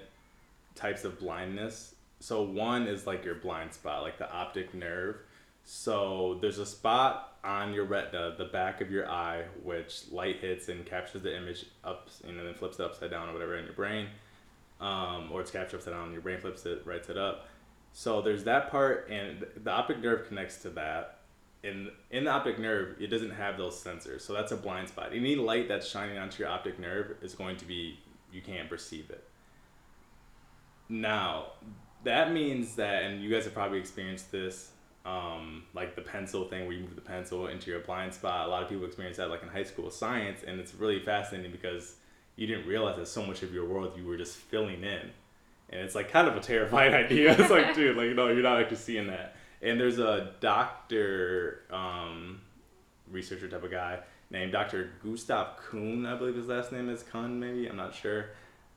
types 0.76 1.02
of 1.02 1.18
blindness. 1.18 1.95
So 2.20 2.42
one 2.42 2.86
is 2.86 3.06
like 3.06 3.24
your 3.24 3.34
blind 3.34 3.72
spot, 3.72 4.02
like 4.02 4.18
the 4.18 4.30
optic 4.30 4.74
nerve. 4.74 5.16
So 5.64 6.38
there's 6.40 6.58
a 6.58 6.66
spot 6.66 7.36
on 7.44 7.72
your 7.72 7.84
retina, 7.84 8.34
the 8.36 8.46
back 8.46 8.80
of 8.80 8.90
your 8.90 9.10
eye, 9.10 9.44
which 9.62 10.02
light 10.10 10.40
hits 10.40 10.68
and 10.68 10.84
captures 10.86 11.22
the 11.22 11.36
image 11.36 11.66
up, 11.84 12.08
know, 12.26 12.44
then 12.44 12.54
flips 12.54 12.78
it 12.78 12.84
upside 12.84 13.10
down 13.10 13.28
or 13.28 13.32
whatever 13.32 13.56
in 13.56 13.64
your 13.64 13.74
brain, 13.74 14.08
um, 14.80 15.30
or 15.32 15.40
it's 15.40 15.50
captured 15.50 15.78
upside 15.78 15.94
down 15.94 16.04
and 16.04 16.12
your 16.12 16.22
brain 16.22 16.40
flips 16.40 16.66
it, 16.66 16.82
writes 16.84 17.08
it 17.08 17.16
up. 17.16 17.48
So 17.92 18.20
there's 18.20 18.44
that 18.44 18.70
part, 18.70 19.08
and 19.10 19.46
the 19.64 19.70
optic 19.70 20.00
nerve 20.00 20.28
connects 20.28 20.58
to 20.62 20.70
that. 20.70 21.20
In 21.62 21.88
in 22.10 22.24
the 22.24 22.30
optic 22.30 22.58
nerve, 22.58 23.00
it 23.00 23.06
doesn't 23.06 23.30
have 23.30 23.56
those 23.56 23.82
sensors, 23.82 24.20
so 24.20 24.34
that's 24.34 24.52
a 24.52 24.56
blind 24.56 24.88
spot. 24.88 25.12
Any 25.12 25.34
light 25.34 25.66
that's 25.66 25.88
shining 25.88 26.18
onto 26.18 26.42
your 26.42 26.52
optic 26.52 26.78
nerve 26.78 27.16
is 27.22 27.34
going 27.34 27.56
to 27.56 27.64
be 27.64 27.98
you 28.30 28.42
can't 28.42 28.68
perceive 28.68 29.08
it. 29.10 29.24
Now, 30.88 31.52
that 32.06 32.32
means 32.32 32.74
that, 32.76 33.04
and 33.04 33.22
you 33.22 33.30
guys 33.30 33.44
have 33.44 33.54
probably 33.54 33.78
experienced 33.78 34.32
this, 34.32 34.70
um, 35.04 35.62
like 35.74 35.94
the 35.94 36.02
pencil 36.02 36.48
thing 36.48 36.66
where 36.66 36.74
you 36.74 36.82
move 36.82 36.96
the 36.96 37.00
pencil 37.00 37.46
into 37.46 37.70
your 37.70 37.80
blind 37.80 38.12
spot. 38.12 38.48
A 38.48 38.50
lot 38.50 38.62
of 38.62 38.68
people 38.68 38.84
experience 38.84 39.18
that, 39.18 39.30
like 39.30 39.42
in 39.42 39.48
high 39.48 39.64
school 39.64 39.90
science, 39.90 40.40
and 40.46 40.58
it's 40.58 40.74
really 40.74 41.00
fascinating 41.00 41.52
because 41.52 41.94
you 42.34 42.46
didn't 42.46 42.66
realize 42.66 42.96
that 42.96 43.06
so 43.06 43.24
much 43.24 43.42
of 43.42 43.54
your 43.54 43.66
world 43.66 43.92
you 43.96 44.04
were 44.04 44.16
just 44.16 44.36
filling 44.36 44.82
in 44.82 45.10
and 45.70 45.80
it's 45.80 45.94
like 45.94 46.10
kind 46.10 46.28
of 46.28 46.36
a 46.36 46.40
terrifying 46.40 46.94
idea. 47.04 47.34
It's 47.38 47.50
like, 47.50 47.74
dude, 47.74 47.96
like 47.96 48.10
no, 48.14 48.28
you're 48.28 48.42
not 48.42 48.60
actually 48.60 48.76
seeing 48.76 49.08
that. 49.08 49.36
And 49.62 49.80
there's 49.80 49.98
a 49.98 50.32
doctor, 50.40 51.62
um, 51.70 52.40
researcher 53.10 53.48
type 53.48 53.64
of 53.64 53.70
guy 53.70 54.00
named 54.30 54.52
Dr. 54.52 54.90
Gustav 55.02 55.56
Kuhn, 55.56 56.04
I 56.04 56.16
believe 56.16 56.34
his 56.34 56.48
last 56.48 56.72
name 56.72 56.88
is 56.88 57.02
Kuhn, 57.02 57.38
maybe 57.38 57.66
I'm 57.68 57.76
not 57.76 57.94
sure, 57.94 58.26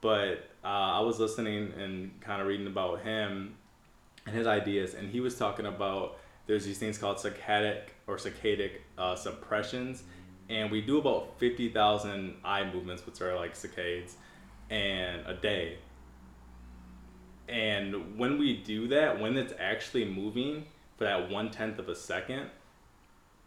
but 0.01 0.49
uh, 0.63 0.67
I 0.67 0.99
was 1.01 1.19
listening 1.19 1.73
and 1.77 2.19
kind 2.21 2.41
of 2.41 2.47
reading 2.47 2.67
about 2.67 3.01
him 3.01 3.55
and 4.25 4.35
his 4.35 4.47
ideas, 4.47 4.93
and 4.93 5.09
he 5.09 5.19
was 5.19 5.37
talking 5.37 5.65
about 5.65 6.17
there's 6.47 6.65
these 6.65 6.79
things 6.79 6.97
called 6.97 7.17
saccadic 7.17 7.81
or 8.07 8.17
saccadic 8.17 8.71
uh, 8.97 9.15
suppressions, 9.15 10.03
and 10.49 10.71
we 10.71 10.81
do 10.81 10.97
about 10.97 11.39
fifty 11.39 11.69
thousand 11.69 12.35
eye 12.43 12.69
movements, 12.71 13.05
which 13.05 13.21
are 13.21 13.35
like 13.35 13.53
saccades, 13.53 14.13
and 14.69 15.25
a 15.27 15.33
day. 15.33 15.77
And 17.47 18.17
when 18.17 18.37
we 18.37 18.57
do 18.57 18.87
that, 18.89 19.19
when 19.19 19.35
it's 19.35 19.53
actually 19.59 20.05
moving 20.05 20.65
for 20.97 21.05
that 21.05 21.29
one 21.29 21.49
tenth 21.49 21.79
of 21.79 21.89
a 21.89 21.95
second, 21.95 22.49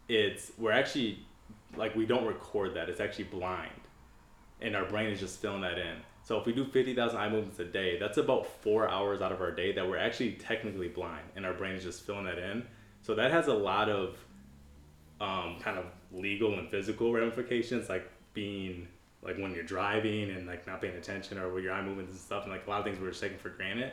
it's 0.09 0.51
we're 0.57 0.71
actually 0.71 1.19
like 1.75 1.95
we 1.95 2.05
don't 2.05 2.25
record 2.25 2.75
that. 2.75 2.89
It's 2.89 2.99
actually 2.99 3.25
blind, 3.25 3.81
and 4.61 4.75
our 4.75 4.85
brain 4.85 5.09
is 5.09 5.19
just 5.19 5.41
filling 5.41 5.61
that 5.61 5.77
in. 5.77 5.95
So 6.33 6.39
if 6.39 6.47
we 6.47 6.53
do 6.53 6.65
fifty 6.65 6.95
thousand 6.95 7.19
eye 7.19 7.29
movements 7.29 7.59
a 7.59 7.65
day, 7.65 7.99
that's 7.99 8.17
about 8.17 8.47
four 8.47 8.89
hours 8.89 9.21
out 9.21 9.31
of 9.31 9.39
our 9.39 9.51
day 9.51 9.71
that 9.73 9.87
we're 9.87 9.99
actually 9.99 10.31
technically 10.31 10.87
blind, 10.87 11.25
and 11.35 11.45
our 11.45 11.53
brain 11.53 11.75
is 11.75 11.83
just 11.83 12.07
filling 12.07 12.25
that 12.25 12.39
in. 12.39 12.65
So 13.03 13.13
that 13.13 13.29
has 13.29 13.49
a 13.49 13.53
lot 13.53 13.87
of 13.87 14.17
um, 15.21 15.57
kind 15.61 15.77
of 15.77 15.85
legal 16.11 16.57
and 16.57 16.67
physical 16.71 17.13
ramifications, 17.13 17.87
like 17.87 18.09
being 18.33 18.87
like 19.21 19.37
when 19.37 19.53
you're 19.53 19.63
driving 19.63 20.31
and 20.31 20.47
like 20.47 20.65
not 20.65 20.81
paying 20.81 20.95
attention 20.95 21.37
or 21.37 21.53
with 21.53 21.63
your 21.63 21.71
eye 21.71 21.83
movements 21.83 22.13
and 22.13 22.19
stuff, 22.19 22.45
and 22.45 22.51
like 22.51 22.65
a 22.65 22.69
lot 22.71 22.79
of 22.79 22.85
things 22.85 22.99
we're 22.99 23.09
just 23.09 23.21
taking 23.21 23.37
for 23.37 23.49
granted. 23.49 23.91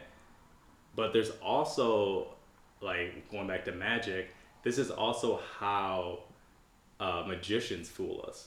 But 0.97 1.13
there's 1.13 1.33
also 1.43 2.37
like 2.81 3.31
going 3.31 3.49
back 3.49 3.67
to 3.67 3.73
magic. 3.73 4.35
This 4.63 4.79
is 4.79 4.91
also 4.91 5.43
how 5.59 6.21
uh, 7.01 7.23
magicians 7.27 7.91
fool 7.91 8.25
us. 8.27 8.47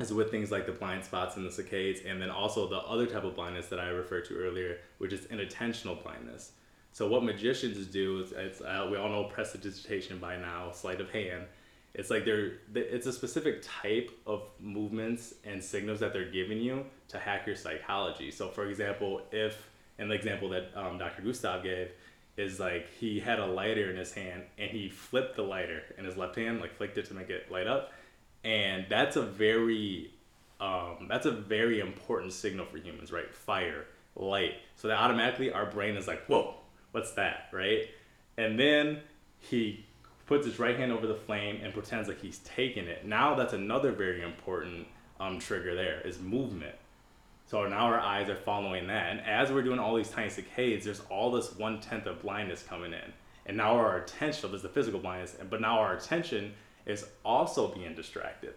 Is 0.00 0.12
with 0.12 0.30
things 0.30 0.50
like 0.50 0.64
the 0.64 0.72
blind 0.72 1.04
spots 1.04 1.36
and 1.36 1.44
the 1.44 1.50
saccades, 1.50 2.10
and 2.10 2.20
then 2.20 2.30
also 2.30 2.66
the 2.66 2.78
other 2.78 3.06
type 3.06 3.24
of 3.24 3.34
blindness 3.34 3.66
that 3.66 3.78
I 3.78 3.88
referred 3.88 4.24
to 4.26 4.34
earlier, 4.34 4.78
which 4.98 5.12
is 5.12 5.26
inattentional 5.26 6.02
blindness. 6.02 6.52
So 6.92 7.06
what 7.06 7.22
magicians 7.22 7.86
do 7.86 8.20
is, 8.20 8.32
it's, 8.32 8.60
uh, 8.62 8.88
we 8.90 8.96
all 8.96 9.10
know 9.10 9.24
prestidigitation 9.24 10.18
by 10.18 10.36
now, 10.36 10.72
sleight 10.72 11.00
of 11.00 11.10
hand 11.10 11.44
it's 11.94 12.10
like 12.10 12.24
they're 12.24 12.52
it's 12.74 13.06
a 13.06 13.12
specific 13.12 13.62
type 13.62 14.10
of 14.26 14.42
movements 14.60 15.34
and 15.44 15.62
signals 15.62 16.00
that 16.00 16.12
they're 16.12 16.30
giving 16.30 16.58
you 16.58 16.84
to 17.08 17.18
hack 17.18 17.46
your 17.46 17.56
psychology 17.56 18.30
so 18.30 18.48
for 18.48 18.66
example 18.66 19.22
if 19.32 19.68
and 19.98 20.10
the 20.10 20.14
example 20.14 20.48
that 20.48 20.70
um, 20.74 20.98
dr 20.98 21.20
gustav 21.22 21.62
gave 21.62 21.90
is 22.36 22.60
like 22.60 22.88
he 22.98 23.18
had 23.18 23.38
a 23.38 23.46
lighter 23.46 23.90
in 23.90 23.96
his 23.96 24.12
hand 24.12 24.42
and 24.58 24.70
he 24.70 24.88
flipped 24.88 25.36
the 25.36 25.42
lighter 25.42 25.82
in 25.98 26.04
his 26.04 26.16
left 26.16 26.36
hand 26.36 26.60
like 26.60 26.76
flicked 26.76 26.96
it 26.96 27.06
to 27.06 27.14
make 27.14 27.28
it 27.28 27.50
light 27.50 27.66
up 27.66 27.92
and 28.44 28.86
that's 28.88 29.16
a 29.16 29.22
very 29.22 30.10
um, 30.60 31.06
that's 31.08 31.26
a 31.26 31.30
very 31.30 31.80
important 31.80 32.32
signal 32.32 32.66
for 32.66 32.78
humans 32.78 33.12
right 33.12 33.34
fire 33.34 33.86
light 34.16 34.54
so 34.76 34.88
that 34.88 34.98
automatically 34.98 35.52
our 35.52 35.66
brain 35.66 35.96
is 35.96 36.06
like 36.06 36.24
whoa 36.26 36.54
what's 36.92 37.12
that 37.12 37.48
right 37.52 37.88
and 38.36 38.58
then 38.58 39.00
he 39.38 39.84
puts 40.30 40.46
his 40.46 40.60
right 40.60 40.78
hand 40.78 40.92
over 40.92 41.08
the 41.08 41.14
flame 41.14 41.60
and 41.60 41.74
pretends 41.74 42.08
like 42.08 42.20
he's 42.20 42.38
taking 42.38 42.86
it. 42.86 43.04
Now 43.04 43.34
that's 43.34 43.52
another 43.52 43.90
very 43.90 44.22
important 44.22 44.86
um, 45.18 45.40
trigger 45.40 45.74
there 45.74 46.00
is 46.02 46.20
movement. 46.20 46.76
So 47.46 47.66
now 47.66 47.86
our 47.86 47.98
eyes 47.98 48.28
are 48.28 48.36
following 48.36 48.86
that. 48.86 49.10
And 49.10 49.20
as 49.22 49.50
we're 49.50 49.64
doing 49.64 49.80
all 49.80 49.96
these 49.96 50.08
tiny 50.08 50.30
saccades, 50.30 50.84
there's 50.84 51.00
all 51.10 51.32
this 51.32 51.56
one 51.56 51.80
tenth 51.80 52.06
of 52.06 52.22
blindness 52.22 52.62
coming 52.62 52.92
in. 52.92 53.12
And 53.44 53.56
now 53.56 53.74
our 53.74 53.96
attention, 53.96 54.42
so 54.42 54.46
there's 54.46 54.62
the 54.62 54.68
physical 54.68 55.00
blindness, 55.00 55.36
but 55.50 55.60
now 55.60 55.80
our 55.80 55.96
attention 55.96 56.54
is 56.86 57.06
also 57.24 57.68
being 57.68 57.94
distracted. 57.94 58.54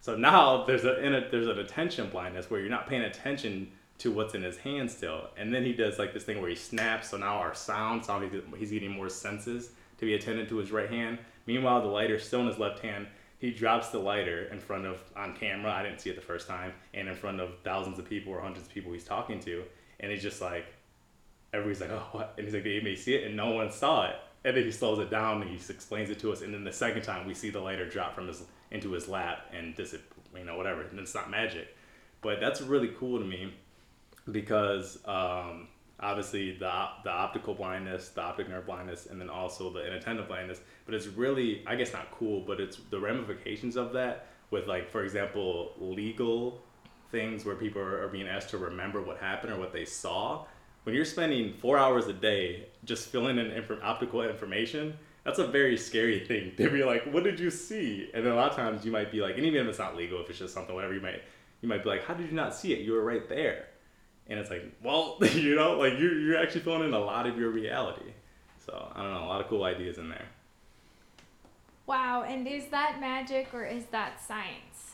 So 0.00 0.16
now 0.16 0.64
there's 0.64 0.84
a, 0.84 0.92
a 0.92 1.30
there's 1.30 1.46
an 1.46 1.58
attention 1.58 2.10
blindness 2.10 2.50
where 2.50 2.60
you're 2.60 2.70
not 2.70 2.88
paying 2.88 3.02
attention 3.02 3.70
to 3.98 4.10
what's 4.10 4.34
in 4.34 4.42
his 4.42 4.56
hand 4.56 4.90
still. 4.90 5.28
And 5.36 5.54
then 5.54 5.64
he 5.64 5.72
does 5.72 5.98
like 5.98 6.12
this 6.12 6.24
thing 6.24 6.40
where 6.40 6.50
he 6.50 6.56
snaps. 6.56 7.10
So 7.10 7.16
now 7.16 7.36
our 7.36 7.54
sound, 7.54 8.04
so 8.04 8.18
he's, 8.18 8.42
he's 8.58 8.70
getting 8.72 8.90
more 8.90 9.08
senses 9.08 9.70
to 9.98 10.04
be 10.04 10.14
attended 10.14 10.48
to 10.48 10.56
his 10.56 10.72
right 10.72 10.90
hand. 10.90 11.18
Meanwhile, 11.46 11.82
the 11.82 11.88
lighter's 11.88 12.26
still 12.26 12.40
in 12.40 12.48
his 12.48 12.58
left 12.58 12.80
hand. 12.80 13.06
He 13.38 13.52
drops 13.52 13.88
the 13.88 13.98
lighter 13.98 14.44
in 14.46 14.58
front 14.58 14.86
of, 14.86 15.00
on 15.16 15.36
camera, 15.36 15.72
I 15.72 15.82
didn't 15.82 16.00
see 16.00 16.10
it 16.10 16.16
the 16.16 16.22
first 16.22 16.48
time, 16.48 16.72
and 16.94 17.08
in 17.08 17.14
front 17.14 17.40
of 17.40 17.58
thousands 17.64 17.98
of 17.98 18.08
people 18.08 18.32
or 18.32 18.40
hundreds 18.40 18.66
of 18.66 18.72
people 18.72 18.92
he's 18.92 19.04
talking 19.04 19.40
to. 19.40 19.62
And 20.00 20.10
he's 20.10 20.22
just 20.22 20.40
like, 20.40 20.66
everybody's 21.52 21.80
like, 21.80 21.90
oh, 21.90 22.06
what? 22.12 22.34
And 22.36 22.44
he's 22.44 22.54
like, 22.54 22.64
they 22.64 22.80
may 22.80 22.96
see 22.96 23.14
it, 23.14 23.26
and 23.26 23.36
no 23.36 23.50
one 23.50 23.70
saw 23.70 24.08
it. 24.08 24.16
And 24.44 24.56
then 24.56 24.64
he 24.64 24.72
slows 24.72 24.98
it 24.98 25.10
down 25.10 25.42
and 25.42 25.50
he 25.50 25.56
explains 25.56 26.10
it 26.10 26.18
to 26.20 26.32
us. 26.32 26.42
And 26.42 26.52
then 26.52 26.64
the 26.64 26.72
second 26.72 27.02
time, 27.02 27.26
we 27.26 27.34
see 27.34 27.50
the 27.50 27.60
lighter 27.60 27.88
drop 27.88 28.14
from 28.14 28.26
his 28.26 28.42
into 28.70 28.92
his 28.92 29.06
lap 29.06 29.46
and 29.56 29.76
dis, 29.76 29.94
you 30.36 30.44
know, 30.44 30.56
whatever. 30.56 30.82
And 30.82 30.98
it's 30.98 31.14
not 31.14 31.30
magic, 31.30 31.76
but 32.22 32.40
that's 32.40 32.60
really 32.60 32.92
cool 32.98 33.18
to 33.18 33.24
me 33.24 33.54
because 34.30 34.98
um, 35.06 35.68
obviously 36.00 36.52
the 36.52 36.86
the 37.04 37.10
optical 37.10 37.54
blindness, 37.54 38.08
the 38.08 38.22
optic 38.22 38.48
nerve 38.48 38.66
blindness, 38.66 39.06
and 39.06 39.20
then 39.20 39.30
also 39.30 39.70
the 39.70 39.86
inattentive 39.86 40.28
blindness. 40.28 40.60
But 40.86 40.94
it's 40.94 41.06
really, 41.06 41.62
I 41.66 41.76
guess, 41.76 41.92
not 41.92 42.10
cool, 42.10 42.40
but 42.40 42.60
it's 42.60 42.78
the 42.90 42.98
ramifications 42.98 43.76
of 43.76 43.92
that 43.92 44.26
with 44.50 44.66
like, 44.66 44.90
for 44.90 45.04
example, 45.04 45.72
legal 45.78 46.60
things 47.10 47.44
where 47.44 47.54
people 47.54 47.80
are, 47.80 48.08
being 48.08 48.26
asked 48.26 48.50
to 48.50 48.58
remember 48.58 49.02
what 49.02 49.18
happened 49.18 49.52
or 49.52 49.58
what 49.58 49.72
they 49.72 49.84
saw. 49.84 50.44
When 50.84 50.94
you're 50.94 51.04
spending 51.04 51.54
four 51.54 51.78
hours 51.78 52.06
a 52.06 52.12
day 52.12 52.66
just 52.84 53.08
filling 53.08 53.38
in 53.38 53.50
inf- 53.52 53.82
optical 53.82 54.22
information, 54.22 54.98
that's 55.24 55.38
a 55.38 55.46
very 55.46 55.76
scary 55.76 56.20
thing 56.26 56.52
to 56.56 56.70
be 56.70 56.84
like, 56.84 57.04
what 57.12 57.24
did 57.24 57.38
you 57.38 57.50
see? 57.50 58.10
And 58.14 58.24
then 58.24 58.32
a 58.32 58.36
lot 58.36 58.50
of 58.50 58.56
times 58.56 58.84
you 58.84 58.90
might 58.92 59.12
be 59.12 59.20
like, 59.20 59.36
and 59.36 59.44
even 59.46 59.62
if 59.62 59.68
it's 59.68 59.78
not 59.78 59.96
legal, 59.96 60.20
if 60.20 60.30
it's 60.30 60.38
just 60.38 60.54
something, 60.54 60.74
whatever, 60.74 60.94
you 60.94 61.00
might 61.00 61.22
you 61.60 61.68
might 61.68 61.84
be 61.84 61.88
like, 61.88 62.04
how 62.04 62.14
did 62.14 62.26
you 62.26 62.34
not 62.34 62.54
see 62.54 62.72
it? 62.72 62.80
You 62.80 62.92
were 62.92 63.04
right 63.04 63.28
there 63.28 63.66
and 64.28 64.38
it's 64.38 64.50
like, 64.50 64.64
well, 64.82 65.18
you 65.34 65.54
know, 65.54 65.78
like 65.78 65.98
you're 65.98 66.18
you're 66.18 66.38
actually 66.38 66.62
filling 66.62 66.84
in 66.84 66.94
a 66.94 66.98
lot 66.98 67.26
of 67.26 67.38
your 67.38 67.50
reality. 67.50 68.12
So 68.64 68.90
I 68.94 69.02
don't 69.02 69.12
know, 69.12 69.24
a 69.24 69.26
lot 69.26 69.40
of 69.40 69.48
cool 69.48 69.64
ideas 69.64 69.98
in 69.98 70.08
there. 70.08 70.26
Wow, 71.86 72.22
and 72.22 72.46
is 72.46 72.66
that 72.68 73.00
magic 73.00 73.52
or 73.52 73.64
is 73.64 73.86
that 73.86 74.20
science? 74.20 74.92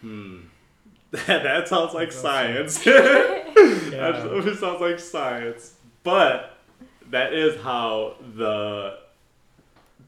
Hmm. 0.00 0.42
that 1.26 1.68
sounds 1.68 1.94
like 1.94 2.12
science. 2.12 2.84
That 3.92 4.56
sounds 4.58 4.80
like 4.80 4.98
science. 4.98 5.74
But 6.02 6.56
that 7.10 7.32
is 7.34 7.60
how 7.62 8.16
the 8.34 8.98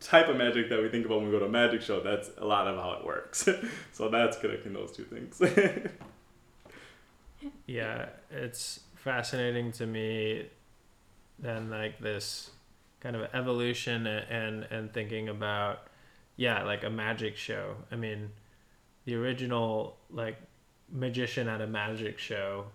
type 0.00 0.28
of 0.28 0.36
magic 0.36 0.70
that 0.70 0.80
we 0.80 0.88
think 0.88 1.06
about 1.06 1.18
when 1.18 1.26
we 1.26 1.32
go 1.32 1.38
to 1.38 1.44
a 1.44 1.48
magic 1.48 1.82
show, 1.82 2.00
that's 2.00 2.30
a 2.38 2.44
lot 2.44 2.66
of 2.66 2.76
how 2.76 2.94
it 2.94 3.06
works. 3.06 3.46
so 3.92 4.08
that's 4.08 4.38
connecting 4.38 4.72
those 4.72 4.90
two 4.90 5.04
things 5.04 5.40
yeah, 7.66 8.06
it's 8.30 8.80
fascinating 8.94 9.72
to 9.72 9.86
me 9.86 10.48
then 11.38 11.68
like 11.68 11.98
this 12.00 12.50
kind 13.00 13.16
of 13.16 13.28
evolution 13.34 14.06
and 14.06 14.64
and 14.70 14.92
thinking 14.92 15.28
about 15.28 15.86
yeah, 16.36 16.64
like 16.64 16.84
a 16.84 16.90
magic 16.90 17.36
show. 17.36 17.76
I 17.90 17.96
mean, 17.96 18.30
the 19.04 19.14
original 19.14 19.96
like 20.10 20.36
magician 20.94 21.48
at 21.48 21.60
a 21.60 21.66
magic 21.66 22.18
show 22.18 22.66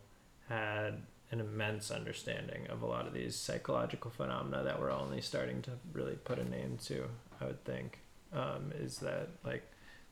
had 0.47 1.01
an 1.31 1.39
immense 1.39 1.89
understanding 1.89 2.67
of 2.69 2.81
a 2.81 2.85
lot 2.85 3.07
of 3.07 3.13
these 3.13 3.35
psychological 3.35 4.11
phenomena 4.11 4.63
that 4.63 4.79
we're 4.79 4.91
only 4.91 5.21
starting 5.21 5.61
to 5.61 5.71
really 5.93 6.15
put 6.15 6.37
a 6.37 6.49
name 6.49 6.77
to. 6.83 7.05
I 7.39 7.45
would 7.45 7.63
think 7.63 7.99
um, 8.33 8.73
is 8.77 8.97
that 8.99 9.29
like 9.43 9.63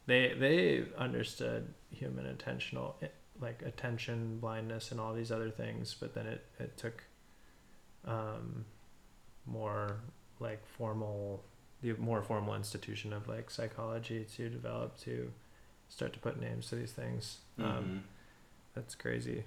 they 0.05 0.33
they 0.39 0.85
understood 0.97 1.73
human 1.91 2.25
attentional 2.25 2.93
like 3.39 3.61
attention 3.63 4.39
blindness 4.39 4.91
and 4.91 4.99
all 4.99 5.13
these 5.13 5.31
other 5.31 5.51
things 5.51 5.95
but 5.99 6.15
then 6.15 6.25
it, 6.25 6.45
it 6.59 6.75
took 6.77 7.03
um, 8.05 8.65
more 9.45 9.97
like 10.39 10.65
formal 10.65 11.43
the 11.81 11.93
more 11.93 12.23
formal 12.23 12.55
institution 12.55 13.13
of 13.13 13.27
like 13.27 13.51
psychology 13.51 14.25
to 14.35 14.49
develop 14.49 14.97
to 14.97 15.31
start 15.89 16.13
to 16.13 16.19
put 16.19 16.39
names 16.39 16.67
to 16.67 16.75
these 16.75 16.91
things 16.91 17.39
mm-hmm. 17.59 17.69
um, 17.69 18.03
that's 18.75 18.95
crazy 18.95 19.43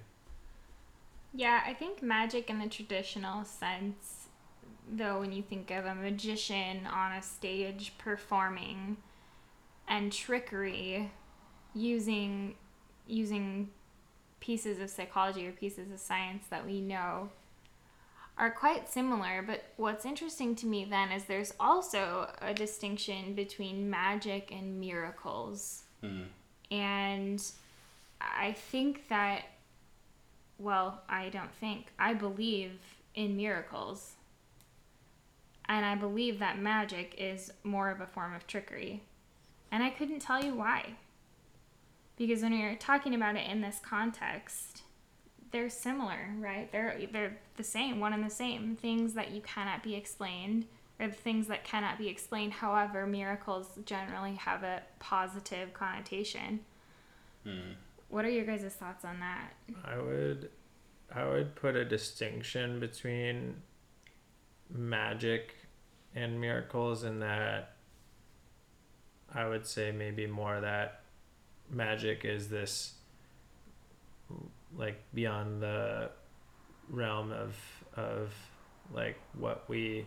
yeah 1.33 1.61
i 1.65 1.73
think 1.73 2.01
magic 2.01 2.49
in 2.49 2.59
the 2.59 2.67
traditional 2.67 3.43
sense 3.45 4.27
though 4.91 5.19
when 5.19 5.31
you 5.31 5.41
think 5.41 5.71
of 5.71 5.85
a 5.85 5.95
magician 5.95 6.85
on 6.87 7.13
a 7.13 7.21
stage 7.21 7.93
performing 7.97 8.97
and 9.87 10.11
trickery 10.11 11.11
using 11.73 12.55
using 13.07 13.69
pieces 14.39 14.79
of 14.79 14.89
psychology 14.89 15.47
or 15.47 15.51
pieces 15.51 15.91
of 15.91 15.99
science 15.99 16.45
that 16.49 16.65
we 16.65 16.81
know 16.81 17.29
are 18.37 18.51
quite 18.51 18.89
similar. 18.89 19.43
But 19.45 19.63
what's 19.77 20.05
interesting 20.05 20.55
to 20.55 20.65
me 20.65 20.85
then 20.85 21.11
is 21.11 21.25
there's 21.25 21.53
also 21.59 22.29
a 22.41 22.53
distinction 22.53 23.35
between 23.35 23.89
magic 23.89 24.51
and 24.51 24.79
miracles. 24.79 25.83
Mm. 26.03 26.25
And 26.71 27.43
I 28.37 28.53
think 28.53 29.07
that, 29.09 29.43
well, 30.57 31.01
I 31.09 31.29
don't 31.29 31.53
think, 31.55 31.87
I 31.97 32.13
believe 32.13 32.71
in 33.15 33.35
miracles. 33.35 34.13
And 35.67 35.85
I 35.85 35.95
believe 35.95 36.39
that 36.39 36.59
magic 36.59 37.15
is 37.17 37.51
more 37.63 37.89
of 37.89 38.01
a 38.01 38.07
form 38.07 38.33
of 38.33 38.45
trickery. 38.47 39.03
And 39.71 39.83
I 39.83 39.89
couldn't 39.89 40.19
tell 40.19 40.43
you 40.43 40.53
why. 40.53 40.95
Because 42.17 42.41
when 42.41 42.53
you're 42.53 42.75
talking 42.75 43.15
about 43.15 43.35
it 43.35 43.49
in 43.49 43.61
this 43.61 43.79
context, 43.81 44.83
they're 45.51 45.69
similar, 45.69 46.29
right? 46.37 46.71
They're 46.71 46.99
they're 47.11 47.37
the 47.55 47.63
same, 47.63 47.99
one 47.99 48.13
and 48.13 48.23
the 48.23 48.29
same. 48.29 48.75
Things 48.75 49.13
that 49.13 49.31
you 49.31 49.41
cannot 49.41 49.83
be 49.83 49.95
explained 49.95 50.65
or 50.99 51.07
the 51.07 51.13
things 51.13 51.47
that 51.47 51.63
cannot 51.63 51.97
be 51.97 52.07
explained. 52.07 52.53
However, 52.53 53.07
miracles 53.07 53.67
generally 53.85 54.35
have 54.35 54.63
a 54.63 54.83
positive 54.99 55.73
connotation. 55.73 56.61
Hmm. 57.43 57.71
What 58.11 58.25
are 58.25 58.29
your 58.29 58.45
guys' 58.45 58.73
thoughts 58.77 59.05
on 59.05 59.21
that? 59.21 59.53
I 59.85 59.97
would 59.97 60.49
I 61.13 61.25
would 61.25 61.55
put 61.55 61.77
a 61.77 61.85
distinction 61.85 62.79
between 62.79 63.55
magic 64.69 65.55
and 66.13 66.39
miracles 66.39 67.05
in 67.05 67.19
that 67.19 67.75
I 69.33 69.47
would 69.47 69.65
say 69.65 69.93
maybe 69.93 70.27
more 70.27 70.59
that 70.59 71.03
magic 71.69 72.25
is 72.25 72.49
this 72.49 72.95
like 74.75 75.01
beyond 75.13 75.61
the 75.61 76.11
realm 76.89 77.31
of 77.31 77.55
of 77.95 78.33
like 78.93 79.17
what 79.37 79.63
we 79.69 80.05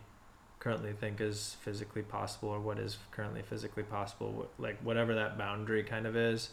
currently 0.59 0.93
think 0.93 1.23
is 1.23 1.57
physically 1.63 2.03
possible 2.03 2.51
or 2.51 2.61
what 2.61 2.79
is 2.79 2.99
currently 3.11 3.43
physically 3.43 3.83
possible 3.83 4.51
like 4.59 4.79
whatever 4.83 5.15
that 5.15 5.39
boundary 5.39 5.83
kind 5.83 6.07
of 6.07 6.17
is 6.17 6.51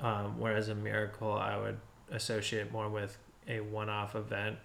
um, 0.00 0.38
whereas 0.38 0.68
a 0.68 0.74
miracle 0.74 1.32
i 1.32 1.56
would 1.56 1.78
associate 2.10 2.72
more 2.72 2.88
with 2.88 3.18
a 3.48 3.60
one-off 3.60 4.14
event 4.14 4.56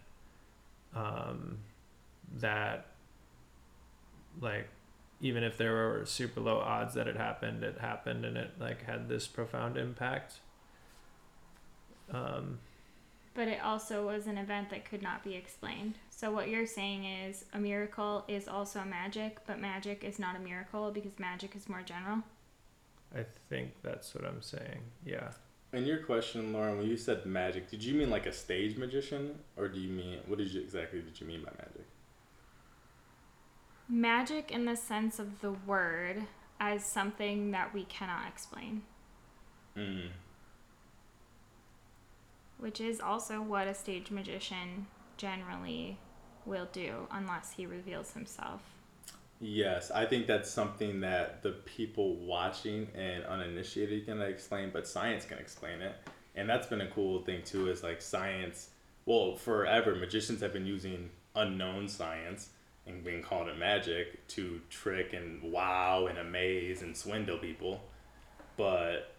um, 0.95 1.57
that 2.39 2.87
like 4.41 4.67
even 5.21 5.43
if 5.43 5.57
there 5.57 5.73
were 5.73 6.03
super 6.05 6.39
low 6.41 6.59
odds 6.59 6.93
that 6.93 7.07
it 7.07 7.15
happened 7.17 7.63
it 7.63 7.77
happened 7.79 8.25
and 8.25 8.37
it 8.37 8.51
like 8.59 8.83
had 8.85 9.07
this 9.09 9.27
profound 9.27 9.77
impact 9.77 10.39
um, 12.11 12.59
But 13.33 13.47
it 13.47 13.59
also 13.63 14.05
was 14.05 14.27
an 14.27 14.37
event 14.37 14.69
that 14.69 14.85
could 14.85 15.01
not 15.01 15.23
be 15.23 15.35
explained. 15.35 15.95
So 16.09 16.31
what 16.31 16.49
you're 16.49 16.67
saying 16.67 17.05
is 17.05 17.45
a 17.53 17.59
miracle 17.59 18.23
is 18.27 18.47
also 18.47 18.83
magic, 18.83 19.39
but 19.47 19.59
magic 19.59 20.03
is 20.03 20.19
not 20.19 20.35
a 20.35 20.39
miracle 20.39 20.91
because 20.91 21.17
magic 21.17 21.55
is 21.55 21.67
more 21.67 21.81
general. 21.81 22.19
I 23.15 23.23
think 23.49 23.71
that's 23.81 24.13
what 24.15 24.25
i'm 24.25 24.41
saying 24.41 24.81
yeah 25.05 25.31
And 25.75 25.87
your 25.87 25.97
question, 26.05 26.53
Lauren, 26.53 26.77
when 26.77 26.87
you 26.87 26.97
said 26.97 27.25
magic, 27.25 27.67
did 27.67 27.83
you 27.83 27.95
mean 27.95 28.11
like 28.11 28.27
a 28.27 28.31
stage 28.31 28.77
magician, 28.77 29.39
or 29.57 29.67
do 29.67 29.79
you 29.79 29.89
mean 29.89 30.19
what 30.27 30.37
did 30.37 30.49
you 30.53 30.61
exactly 30.61 31.01
did 31.01 31.19
you 31.19 31.25
mean 31.25 31.41
by 31.43 31.51
magic? 31.57 31.85
Magic 33.89 34.51
in 34.51 34.65
the 34.65 34.75
sense 34.75 35.17
of 35.19 35.41
the 35.41 35.51
word 35.51 36.23
as 36.59 36.85
something 36.85 37.49
that 37.51 37.73
we 37.73 37.83
cannot 37.85 38.27
explain, 38.27 38.83
Mm. 39.75 40.09
which 42.59 42.79
is 42.79 42.99
also 43.01 43.41
what 43.41 43.67
a 43.67 43.73
stage 43.73 44.11
magician 44.11 44.85
generally 45.17 45.97
will 46.45 46.67
do 46.71 47.07
unless 47.11 47.53
he 47.53 47.65
reveals 47.65 48.13
himself. 48.13 48.61
Yes, 49.43 49.91
I 49.91 50.05
think 50.05 50.25
that's 50.25 50.49
something 50.49 51.01
that 51.01 51.43
the 51.43 51.51
people 51.51 52.15
watching 52.15 52.87
and 52.95 53.25
uninitiated 53.25 54.05
can 54.05 54.21
explain, 54.21 54.69
but 54.71 54.87
science 54.87 55.25
can 55.25 55.37
explain 55.37 55.81
it. 55.81 55.93
And 56.33 56.49
that's 56.49 56.65
been 56.65 56.79
a 56.79 56.87
cool 56.87 57.19
thing 57.23 57.41
too, 57.43 57.69
is 57.69 57.83
like 57.83 58.01
science. 58.01 58.69
Well, 59.05 59.35
forever 59.35 59.95
magicians 59.95 60.39
have 60.39 60.53
been 60.53 60.65
using 60.65 61.09
unknown 61.35 61.89
science 61.89 62.51
and 62.87 63.03
being 63.03 63.21
called 63.21 63.49
it 63.49 63.57
magic 63.57 64.25
to 64.29 64.61
trick 64.69 65.11
and 65.11 65.43
wow 65.43 66.05
and 66.05 66.17
amaze 66.17 66.81
and 66.81 66.95
swindle 66.95 67.37
people. 67.37 67.83
But 68.55 69.13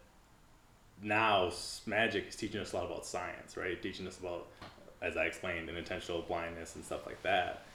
now 1.03 1.53
magic 1.85 2.29
is 2.29 2.37
teaching 2.37 2.63
us 2.63 2.73
a 2.73 2.77
lot 2.77 2.87
about 2.87 3.05
science, 3.05 3.59
right? 3.59 3.81
Teaching 3.83 4.07
us 4.07 4.19
about, 4.19 4.47
as 5.03 5.19
I 5.19 5.25
explained, 5.27 5.69
inattentional 5.69 6.27
blindness 6.27 6.77
and 6.77 6.85
stuff 6.85 7.05
like 7.05 7.23
that. 7.25 7.67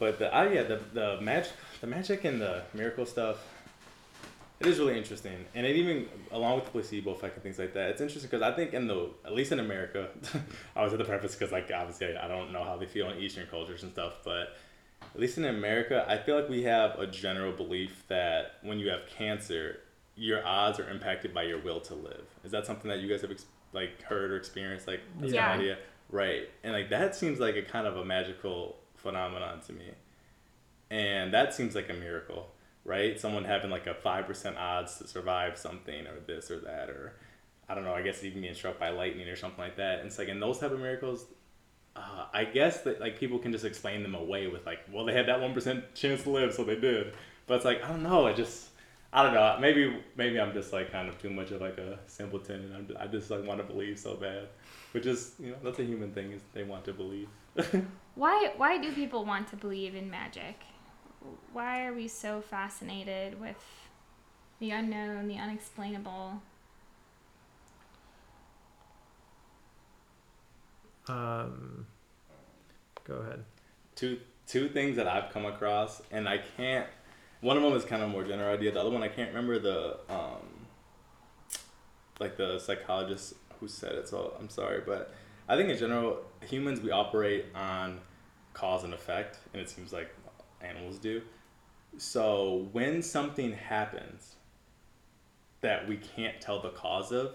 But 0.00 0.18
the 0.18 0.36
oh 0.36 0.50
yeah, 0.50 0.64
the 0.64 0.80
the 0.92 1.20
magic 1.20 1.52
the 1.80 1.86
magic 1.86 2.24
and 2.24 2.40
the 2.40 2.62
miracle 2.74 3.06
stuff, 3.06 3.36
it 4.58 4.66
is 4.66 4.78
really 4.78 4.96
interesting. 4.98 5.44
And 5.54 5.64
it 5.66 5.76
even 5.76 6.08
along 6.32 6.56
with 6.56 6.64
the 6.64 6.70
placebo 6.72 7.10
effect 7.12 7.34
and 7.34 7.42
things 7.42 7.58
like 7.58 7.74
that, 7.74 7.90
it's 7.90 8.00
interesting 8.00 8.28
because 8.28 8.42
I 8.42 8.52
think 8.56 8.72
in 8.74 8.88
the 8.88 9.10
at 9.24 9.34
least 9.34 9.52
in 9.52 9.60
America, 9.60 10.08
I 10.76 10.82
was 10.82 10.92
at 10.92 10.98
the 10.98 11.04
preface 11.04 11.34
because 11.36 11.52
like 11.52 11.70
obviously 11.72 12.16
I 12.16 12.26
don't 12.26 12.50
know 12.52 12.64
how 12.64 12.76
they 12.76 12.86
feel 12.86 13.08
in 13.10 13.18
Eastern 13.18 13.46
cultures 13.46 13.82
and 13.84 13.92
stuff, 13.92 14.14
but 14.24 14.56
at 15.14 15.20
least 15.20 15.38
in 15.38 15.44
America, 15.44 16.04
I 16.08 16.16
feel 16.18 16.36
like 16.40 16.48
we 16.48 16.62
have 16.64 16.98
a 16.98 17.06
general 17.06 17.52
belief 17.52 18.04
that 18.08 18.52
when 18.62 18.78
you 18.78 18.88
have 18.90 19.02
cancer, 19.06 19.80
your 20.16 20.44
odds 20.46 20.78
are 20.80 20.88
impacted 20.90 21.32
by 21.34 21.42
your 21.44 21.58
will 21.60 21.80
to 21.80 21.94
live. 21.94 22.24
Is 22.44 22.50
that 22.52 22.64
something 22.66 22.88
that 22.90 23.00
you 23.00 23.08
guys 23.08 23.20
have 23.22 23.30
ex- 23.30 23.46
like 23.72 24.02
heard 24.02 24.30
or 24.30 24.36
experienced? 24.36 24.86
Like 24.86 25.00
that's 25.20 25.32
Yeah. 25.32 25.52
idea, 25.52 25.78
right? 26.10 26.48
And 26.64 26.72
like 26.72 26.88
that 26.90 27.14
seems 27.14 27.38
like 27.38 27.56
a 27.56 27.62
kind 27.62 27.86
of 27.86 27.96
a 27.98 28.04
magical 28.04 28.76
phenomenon 29.00 29.60
to 29.66 29.72
me, 29.72 29.90
and 30.90 31.32
that 31.34 31.54
seems 31.54 31.74
like 31.74 31.90
a 31.90 31.94
miracle, 31.94 32.50
right? 32.84 33.18
Someone 33.18 33.44
having 33.44 33.70
like 33.70 33.86
a 33.86 33.94
five 33.94 34.26
percent 34.26 34.56
odds 34.56 34.98
to 34.98 35.08
survive 35.08 35.58
something 35.58 36.06
or 36.06 36.20
this 36.26 36.50
or 36.50 36.60
that 36.60 36.90
or 36.90 37.14
I 37.68 37.74
don't 37.74 37.84
know. 37.84 37.94
I 37.94 38.02
guess 38.02 38.24
even 38.24 38.42
being 38.42 38.54
struck 38.54 38.80
by 38.80 38.90
lightning 38.90 39.28
or 39.28 39.36
something 39.36 39.62
like 39.62 39.76
that. 39.76 40.00
And 40.00 40.08
it's 40.08 40.18
like 40.18 40.28
in 40.28 40.40
those 40.40 40.58
type 40.58 40.72
of 40.72 40.80
miracles, 40.80 41.26
uh, 41.94 42.24
I 42.32 42.44
guess 42.44 42.80
that 42.82 43.00
like 43.00 43.18
people 43.18 43.38
can 43.38 43.52
just 43.52 43.64
explain 43.64 44.02
them 44.02 44.16
away 44.16 44.48
with 44.48 44.66
like, 44.66 44.80
well, 44.92 45.04
they 45.04 45.12
had 45.12 45.26
that 45.26 45.40
one 45.40 45.54
percent 45.54 45.94
chance 45.94 46.24
to 46.24 46.30
live, 46.30 46.52
so 46.52 46.64
they 46.64 46.74
did. 46.74 47.12
But 47.46 47.56
it's 47.56 47.64
like 47.64 47.84
I 47.84 47.88
don't 47.88 48.02
know. 48.02 48.26
I 48.26 48.32
just 48.32 48.69
I 49.12 49.22
don't 49.24 49.34
know. 49.34 49.56
Maybe 49.60 50.02
maybe 50.16 50.40
I'm 50.40 50.52
just 50.52 50.72
like 50.72 50.92
kind 50.92 51.08
of 51.08 51.20
too 51.20 51.30
much 51.30 51.50
of 51.50 51.60
like 51.60 51.78
a 51.78 51.98
simpleton, 52.06 52.72
and 52.72 52.74
I'm, 52.74 52.96
I 52.98 53.06
just 53.06 53.30
like 53.30 53.44
want 53.44 53.58
to 53.60 53.64
believe 53.64 53.98
so 53.98 54.14
bad. 54.14 54.48
Which 54.92 55.06
is 55.06 55.34
you 55.38 55.50
know 55.50 55.56
that's 55.62 55.78
a 55.78 55.84
human 55.84 56.12
thing 56.12 56.32
is 56.32 56.42
they 56.52 56.62
want 56.62 56.84
to 56.84 56.92
believe. 56.92 57.28
Why 58.14 58.52
why 58.56 58.76
do 58.78 58.92
people 58.92 59.24
want 59.24 59.48
to 59.48 59.56
believe 59.56 59.94
in 59.94 60.10
magic? 60.10 60.56
Why 61.52 61.86
are 61.86 61.92
we 61.92 62.08
so 62.08 62.40
fascinated 62.40 63.40
with 63.40 63.56
the 64.58 64.72
unknown, 64.72 65.28
the 65.28 65.36
unexplainable? 65.36 66.42
um, 71.08 71.86
go 73.04 73.14
ahead 73.14 73.44
two 74.00 74.18
two 74.46 74.68
things 74.68 74.96
that 74.96 75.06
I've 75.06 75.30
come 75.32 75.44
across, 75.44 76.02
and 76.10 76.28
I 76.28 76.38
can't. 76.56 76.86
One 77.40 77.56
of 77.56 77.62
them 77.62 77.72
is 77.72 77.84
kind 77.84 78.02
of 78.02 78.10
more 78.10 78.24
general 78.24 78.52
idea. 78.52 78.72
The 78.72 78.80
other 78.80 78.90
one 78.90 79.02
I 79.02 79.08
can't 79.08 79.30
remember 79.30 79.58
the 79.58 79.98
um, 80.08 80.66
like 82.18 82.36
the 82.36 82.58
psychologist 82.58 83.34
who 83.58 83.68
said 83.68 83.92
it. 83.92 84.08
So 84.08 84.34
I'm 84.38 84.50
sorry, 84.50 84.82
but 84.84 85.14
I 85.48 85.56
think 85.56 85.70
in 85.70 85.78
general 85.78 86.18
humans 86.46 86.80
we 86.80 86.90
operate 86.90 87.46
on 87.54 88.00
cause 88.52 88.84
and 88.84 88.92
effect, 88.92 89.38
and 89.52 89.62
it 89.62 89.70
seems 89.70 89.92
like 89.92 90.14
animals 90.60 90.98
do. 90.98 91.22
So 91.98 92.68
when 92.72 93.02
something 93.02 93.52
happens 93.52 94.36
that 95.60 95.88
we 95.88 95.96
can't 95.96 96.40
tell 96.40 96.60
the 96.60 96.70
cause 96.70 97.10
of, 97.12 97.32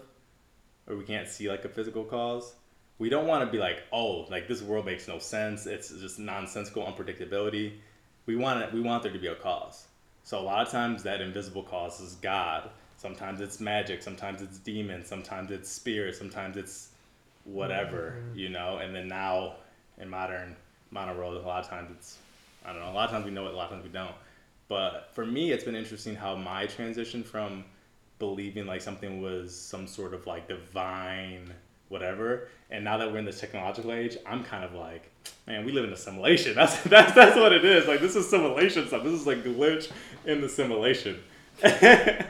or 0.86 0.96
we 0.96 1.04
can't 1.04 1.28
see 1.28 1.48
like 1.48 1.64
a 1.64 1.68
physical 1.68 2.04
cause, 2.04 2.54
we 2.98 3.08
don't 3.08 3.26
want 3.26 3.44
to 3.44 3.50
be 3.50 3.58
like, 3.58 3.82
oh, 3.92 4.26
like 4.30 4.48
this 4.48 4.62
world 4.62 4.86
makes 4.86 5.06
no 5.08 5.18
sense. 5.18 5.66
It's 5.66 5.90
just 5.90 6.18
nonsensical 6.18 6.84
unpredictability. 6.84 7.74
We 8.24 8.36
want 8.36 8.62
it. 8.62 8.72
We 8.72 8.80
want 8.80 9.02
there 9.02 9.12
to 9.12 9.18
be 9.18 9.26
a 9.26 9.34
cause. 9.34 9.86
So 10.26 10.40
a 10.40 10.42
lot 10.42 10.66
of 10.66 10.72
times 10.72 11.04
that 11.04 11.20
invisible 11.20 11.62
cause 11.62 12.00
is 12.00 12.16
God. 12.16 12.68
Sometimes 12.96 13.40
it's 13.40 13.60
magic. 13.60 14.02
Sometimes 14.02 14.42
it's 14.42 14.58
demons. 14.58 15.06
Sometimes 15.06 15.52
it's 15.52 15.70
spirit. 15.70 16.16
Sometimes 16.16 16.56
it's 16.56 16.88
whatever, 17.44 18.16
Mhm. 18.18 18.36
you 18.36 18.48
know. 18.48 18.78
And 18.78 18.92
then 18.92 19.06
now 19.06 19.54
in 19.98 20.10
modern 20.10 20.56
modern 20.90 21.16
world, 21.16 21.36
a 21.36 21.46
lot 21.46 21.62
of 21.62 21.70
times 21.70 21.92
it's 21.92 22.18
I 22.64 22.72
don't 22.72 22.80
know. 22.82 22.90
A 22.90 22.92
lot 22.92 23.04
of 23.04 23.12
times 23.12 23.24
we 23.24 23.30
know 23.30 23.46
it. 23.46 23.54
A 23.54 23.56
lot 23.56 23.66
of 23.66 23.70
times 23.70 23.84
we 23.84 23.90
don't. 23.90 24.16
But 24.66 25.10
for 25.12 25.24
me, 25.24 25.52
it's 25.52 25.62
been 25.62 25.76
interesting 25.76 26.16
how 26.16 26.34
my 26.34 26.66
transition 26.66 27.22
from 27.22 27.64
believing 28.18 28.66
like 28.66 28.80
something 28.80 29.22
was 29.22 29.54
some 29.56 29.86
sort 29.86 30.12
of 30.12 30.26
like 30.26 30.48
divine 30.48 31.54
whatever. 31.88 32.48
And 32.70 32.84
now 32.84 32.98
that 32.98 33.10
we're 33.12 33.18
in 33.18 33.24
this 33.24 33.40
technological 33.40 33.92
age 33.92 34.16
i'm 34.26 34.42
kind 34.42 34.64
of 34.64 34.72
like 34.72 35.10
man 35.46 35.64
we 35.64 35.72
live 35.72 35.84
in 35.84 35.92
a 35.92 35.96
simulation 35.96 36.54
that's 36.56 36.82
that's 36.84 37.12
that's 37.14 37.36
what 37.36 37.52
it 37.52 37.64
is. 37.64 37.86
Like 37.86 38.00
this 38.00 38.16
is 38.16 38.28
simulation 38.28 38.86
stuff. 38.86 39.02
This 39.02 39.12
is 39.12 39.26
like 39.26 39.44
glitch 39.44 39.90
in 40.24 40.40
the 40.40 40.48
simulation. 40.48 41.20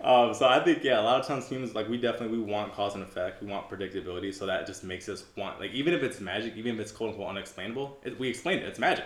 Um, 0.00 0.32
so 0.32 0.46
i 0.46 0.62
think 0.62 0.84
yeah 0.84 1.00
a 1.00 1.02
lot 1.02 1.20
of 1.20 1.26
times 1.26 1.48
humans 1.48 1.74
like 1.74 1.88
we 1.88 1.98
definitely 1.98 2.38
we 2.38 2.44
want 2.44 2.72
cause 2.72 2.94
and 2.94 3.02
effect. 3.02 3.42
We 3.42 3.48
want 3.48 3.68
predictability. 3.68 4.32
So 4.32 4.46
that 4.46 4.66
just 4.66 4.84
makes 4.84 5.08
us 5.08 5.24
want 5.36 5.58
like 5.60 5.72
even 5.72 5.92
if 5.92 6.02
it's 6.02 6.20
magic 6.20 6.56
even 6.56 6.76
if 6.76 6.80
it's 6.80 6.92
quote 6.92 7.10
unquote 7.10 7.28
unexplainable 7.28 7.98
it, 8.04 8.18
we 8.18 8.28
explained 8.28 8.62
it. 8.62 8.68
It's 8.68 8.78
magic. 8.78 9.04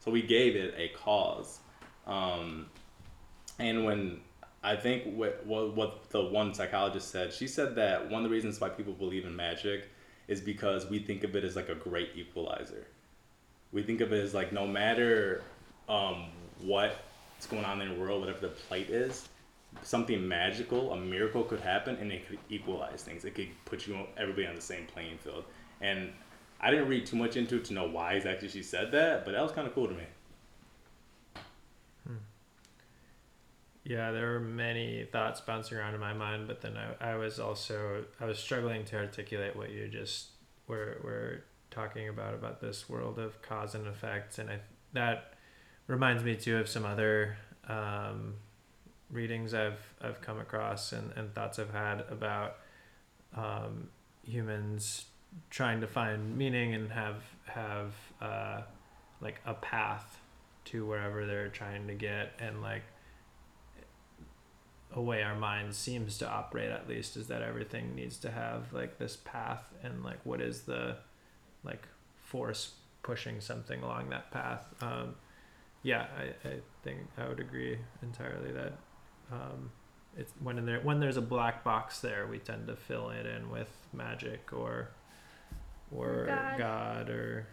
So 0.00 0.10
we 0.10 0.20
gave 0.20 0.54
it 0.54 0.74
a 0.76 0.88
cause. 0.88 1.60
Um, 2.06 2.66
and 3.58 3.84
when 3.84 4.20
I 4.64 4.76
think 4.76 5.04
what, 5.14 5.44
what 5.46 5.76
what 5.76 6.08
the 6.08 6.24
one 6.24 6.54
psychologist 6.54 7.10
said, 7.10 7.34
she 7.34 7.46
said 7.46 7.74
that 7.76 8.10
one 8.10 8.24
of 8.24 8.30
the 8.30 8.34
reasons 8.34 8.58
why 8.60 8.70
people 8.70 8.94
believe 8.94 9.26
in 9.26 9.36
magic 9.36 9.88
is 10.26 10.40
because 10.40 10.88
we 10.88 10.98
think 10.98 11.22
of 11.22 11.36
it 11.36 11.44
as 11.44 11.54
like 11.54 11.68
a 11.68 11.74
great 11.74 12.10
equalizer. 12.16 12.86
We 13.72 13.82
think 13.82 14.00
of 14.00 14.12
it 14.12 14.24
as 14.24 14.32
like 14.32 14.52
no 14.52 14.66
matter 14.66 15.42
um, 15.86 16.28
what's 16.62 17.46
going 17.50 17.66
on 17.66 17.82
in 17.82 17.90
the 17.90 18.00
world, 18.00 18.20
whatever 18.20 18.40
the 18.40 18.48
plight 18.48 18.88
is, 18.88 19.28
something 19.82 20.26
magical, 20.26 20.92
a 20.92 20.96
miracle 20.96 21.42
could 21.42 21.60
happen, 21.60 21.96
and 21.96 22.10
it 22.10 22.26
could 22.26 22.38
equalize 22.48 23.02
things. 23.02 23.26
It 23.26 23.34
could 23.34 23.50
put 23.66 23.86
you 23.86 23.98
everybody 24.16 24.46
on 24.46 24.54
the 24.54 24.62
same 24.62 24.86
playing 24.86 25.18
field. 25.18 25.44
And 25.82 26.10
I 26.60 26.70
didn't 26.70 26.88
read 26.88 27.04
too 27.04 27.16
much 27.16 27.36
into 27.36 27.56
it 27.56 27.66
to 27.66 27.74
know 27.74 27.86
why 27.86 28.14
exactly 28.14 28.48
she 28.48 28.62
said 28.62 28.92
that, 28.92 29.26
but 29.26 29.32
that 29.32 29.42
was 29.42 29.52
kind 29.52 29.66
of 29.66 29.74
cool 29.74 29.88
to 29.88 29.94
me. 29.94 30.04
Yeah, 33.84 34.12
there 34.12 34.32
were 34.32 34.40
many 34.40 35.04
thoughts 35.12 35.42
bouncing 35.42 35.76
around 35.76 35.94
in 35.94 36.00
my 36.00 36.14
mind, 36.14 36.46
but 36.46 36.62
then 36.62 36.74
I, 36.76 37.12
I 37.12 37.16
was 37.16 37.38
also 37.38 38.04
I 38.18 38.24
was 38.24 38.38
struggling 38.38 38.84
to 38.86 38.96
articulate 38.96 39.54
what 39.54 39.70
you 39.70 39.88
just 39.88 40.28
were 40.66 40.98
were 41.04 41.44
talking 41.70 42.08
about 42.08 42.32
about 42.32 42.60
this 42.62 42.88
world 42.88 43.18
of 43.18 43.42
cause 43.42 43.74
and 43.74 43.86
effect, 43.86 44.38
and 44.38 44.48
I 44.48 44.60
that 44.94 45.34
reminds 45.86 46.24
me 46.24 46.34
too 46.34 46.56
of 46.56 46.68
some 46.68 46.86
other 46.86 47.36
um, 47.68 48.34
readings 49.10 49.52
I've 49.52 49.80
I've 50.00 50.22
come 50.22 50.38
across 50.38 50.92
and, 50.92 51.12
and 51.14 51.34
thoughts 51.34 51.58
I've 51.58 51.72
had 51.72 52.04
about 52.10 52.56
um, 53.36 53.88
humans 54.22 55.04
trying 55.50 55.82
to 55.82 55.86
find 55.86 56.38
meaning 56.38 56.74
and 56.74 56.90
have 56.90 57.22
have 57.44 57.92
uh, 58.22 58.62
like 59.20 59.40
a 59.44 59.52
path 59.52 60.20
to 60.66 60.86
wherever 60.86 61.26
they're 61.26 61.48
trying 61.48 61.86
to 61.86 61.94
get 61.94 62.32
and 62.38 62.62
like 62.62 62.82
a 64.94 65.02
way 65.02 65.22
our 65.22 65.34
mind 65.34 65.74
seems 65.74 66.18
to 66.18 66.28
operate 66.28 66.70
at 66.70 66.88
least 66.88 67.16
is 67.16 67.26
that 67.26 67.42
everything 67.42 67.94
needs 67.94 68.16
to 68.16 68.30
have 68.30 68.72
like 68.72 68.98
this 68.98 69.16
path 69.24 69.72
and 69.82 70.04
like 70.04 70.18
what 70.24 70.40
is 70.40 70.62
the 70.62 70.96
like 71.64 71.86
force 72.22 72.72
pushing 73.02 73.40
something 73.40 73.82
along 73.82 74.08
that 74.08 74.30
path 74.30 74.66
um, 74.80 75.14
yeah 75.82 76.06
I, 76.16 76.48
I 76.48 76.52
think 76.82 77.00
i 77.18 77.28
would 77.28 77.40
agree 77.40 77.78
entirely 78.02 78.52
that 78.52 78.72
um, 79.32 79.70
it's 80.16 80.32
when 80.40 80.64
there 80.64 80.80
when 80.80 81.00
there's 81.00 81.16
a 81.16 81.22
black 81.22 81.64
box 81.64 82.00
there 82.00 82.26
we 82.26 82.38
tend 82.38 82.68
to 82.68 82.76
fill 82.76 83.10
it 83.10 83.26
in 83.26 83.50
with 83.50 83.70
magic 83.92 84.52
or 84.52 84.90
or 85.90 86.26
God. 86.26 86.58
god, 86.58 87.10
or 87.10 87.46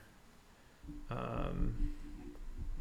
um, 1.10 1.92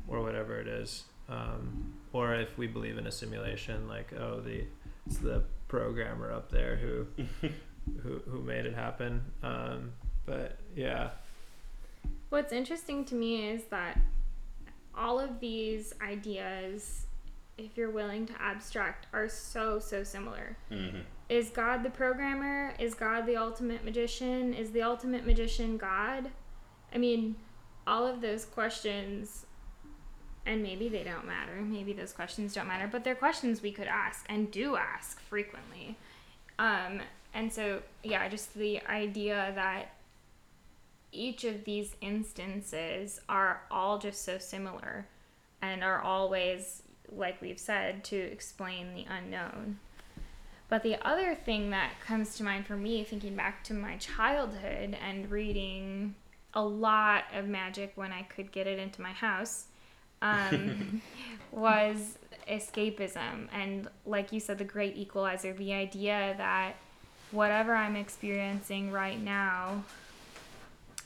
or 0.08 0.22
whatever 0.22 0.58
it 0.58 0.68
is 0.68 1.04
um, 1.30 1.94
or 2.12 2.34
if 2.34 2.58
we 2.58 2.66
believe 2.66 2.98
in 2.98 3.06
a 3.06 3.12
simulation 3.12 3.88
like 3.88 4.12
oh 4.18 4.40
the 4.40 4.64
it's 5.06 5.18
the 5.18 5.42
programmer 5.68 6.32
up 6.32 6.50
there 6.50 6.76
who 6.76 7.06
who 8.02 8.20
who 8.28 8.42
made 8.42 8.66
it 8.66 8.74
happen 8.74 9.22
um, 9.42 9.92
but 10.26 10.58
yeah 10.74 11.10
What's 12.30 12.52
interesting 12.52 13.04
to 13.06 13.16
me 13.16 13.48
is 13.48 13.64
that 13.70 13.98
all 14.96 15.18
of 15.18 15.40
these 15.40 15.92
ideas, 16.00 17.06
if 17.58 17.76
you're 17.76 17.90
willing 17.90 18.24
to 18.26 18.32
abstract, 18.40 19.06
are 19.12 19.28
so, 19.28 19.80
so 19.80 20.04
similar. 20.04 20.56
Mm-hmm. 20.70 21.00
Is 21.28 21.50
God 21.50 21.82
the 21.82 21.90
programmer? 21.90 22.72
Is 22.78 22.94
God 22.94 23.26
the 23.26 23.36
ultimate 23.36 23.84
magician? 23.84 24.54
Is 24.54 24.70
the 24.70 24.82
ultimate 24.82 25.26
magician 25.26 25.76
God? 25.76 26.30
I 26.94 26.98
mean, 26.98 27.34
all 27.84 28.06
of 28.06 28.20
those 28.20 28.44
questions, 28.44 29.46
and 30.46 30.62
maybe 30.62 30.88
they 30.88 31.04
don't 31.04 31.26
matter. 31.26 31.60
Maybe 31.60 31.92
those 31.92 32.12
questions 32.12 32.54
don't 32.54 32.66
matter, 32.66 32.88
but 32.90 33.04
they're 33.04 33.14
questions 33.14 33.62
we 33.62 33.72
could 33.72 33.86
ask 33.86 34.24
and 34.28 34.50
do 34.50 34.76
ask 34.76 35.20
frequently. 35.20 35.96
Um, 36.58 37.00
and 37.34 37.52
so, 37.52 37.82
yeah, 38.02 38.28
just 38.28 38.54
the 38.54 38.80
idea 38.86 39.52
that 39.54 39.94
each 41.12 41.44
of 41.44 41.64
these 41.64 41.94
instances 42.00 43.20
are 43.28 43.62
all 43.70 43.98
just 43.98 44.24
so 44.24 44.38
similar 44.38 45.06
and 45.62 45.84
are 45.84 46.00
always, 46.00 46.82
like 47.10 47.40
we've 47.40 47.58
said, 47.58 48.04
to 48.04 48.16
explain 48.16 48.94
the 48.94 49.06
unknown. 49.08 49.78
But 50.68 50.82
the 50.84 51.04
other 51.06 51.34
thing 51.34 51.70
that 51.70 52.00
comes 52.00 52.36
to 52.36 52.44
mind 52.44 52.66
for 52.66 52.76
me, 52.76 53.02
thinking 53.02 53.34
back 53.34 53.64
to 53.64 53.74
my 53.74 53.96
childhood 53.96 54.96
and 55.04 55.30
reading 55.30 56.14
a 56.54 56.62
lot 56.62 57.24
of 57.34 57.48
magic 57.48 57.92
when 57.96 58.12
I 58.12 58.22
could 58.22 58.52
get 58.52 58.66
it 58.66 58.78
into 58.78 59.02
my 59.02 59.12
house, 59.12 59.66
um, 60.22 61.02
was 61.52 62.18
escapism. 62.48 63.48
And 63.52 63.88
like 64.06 64.32
you 64.32 64.40
said, 64.40 64.58
the 64.58 64.64
great 64.64 64.96
equalizer, 64.96 65.52
the 65.52 65.72
idea 65.72 66.34
that 66.36 66.74
whatever 67.30 67.74
I'm 67.74 67.96
experiencing 67.96 68.90
right 68.90 69.20
now 69.20 69.84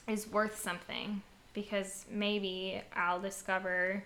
is 0.09 0.27
worth 0.29 0.61
something 0.61 1.23
because 1.53 2.05
maybe 2.11 2.83
I'll 2.95 3.21
discover 3.21 4.05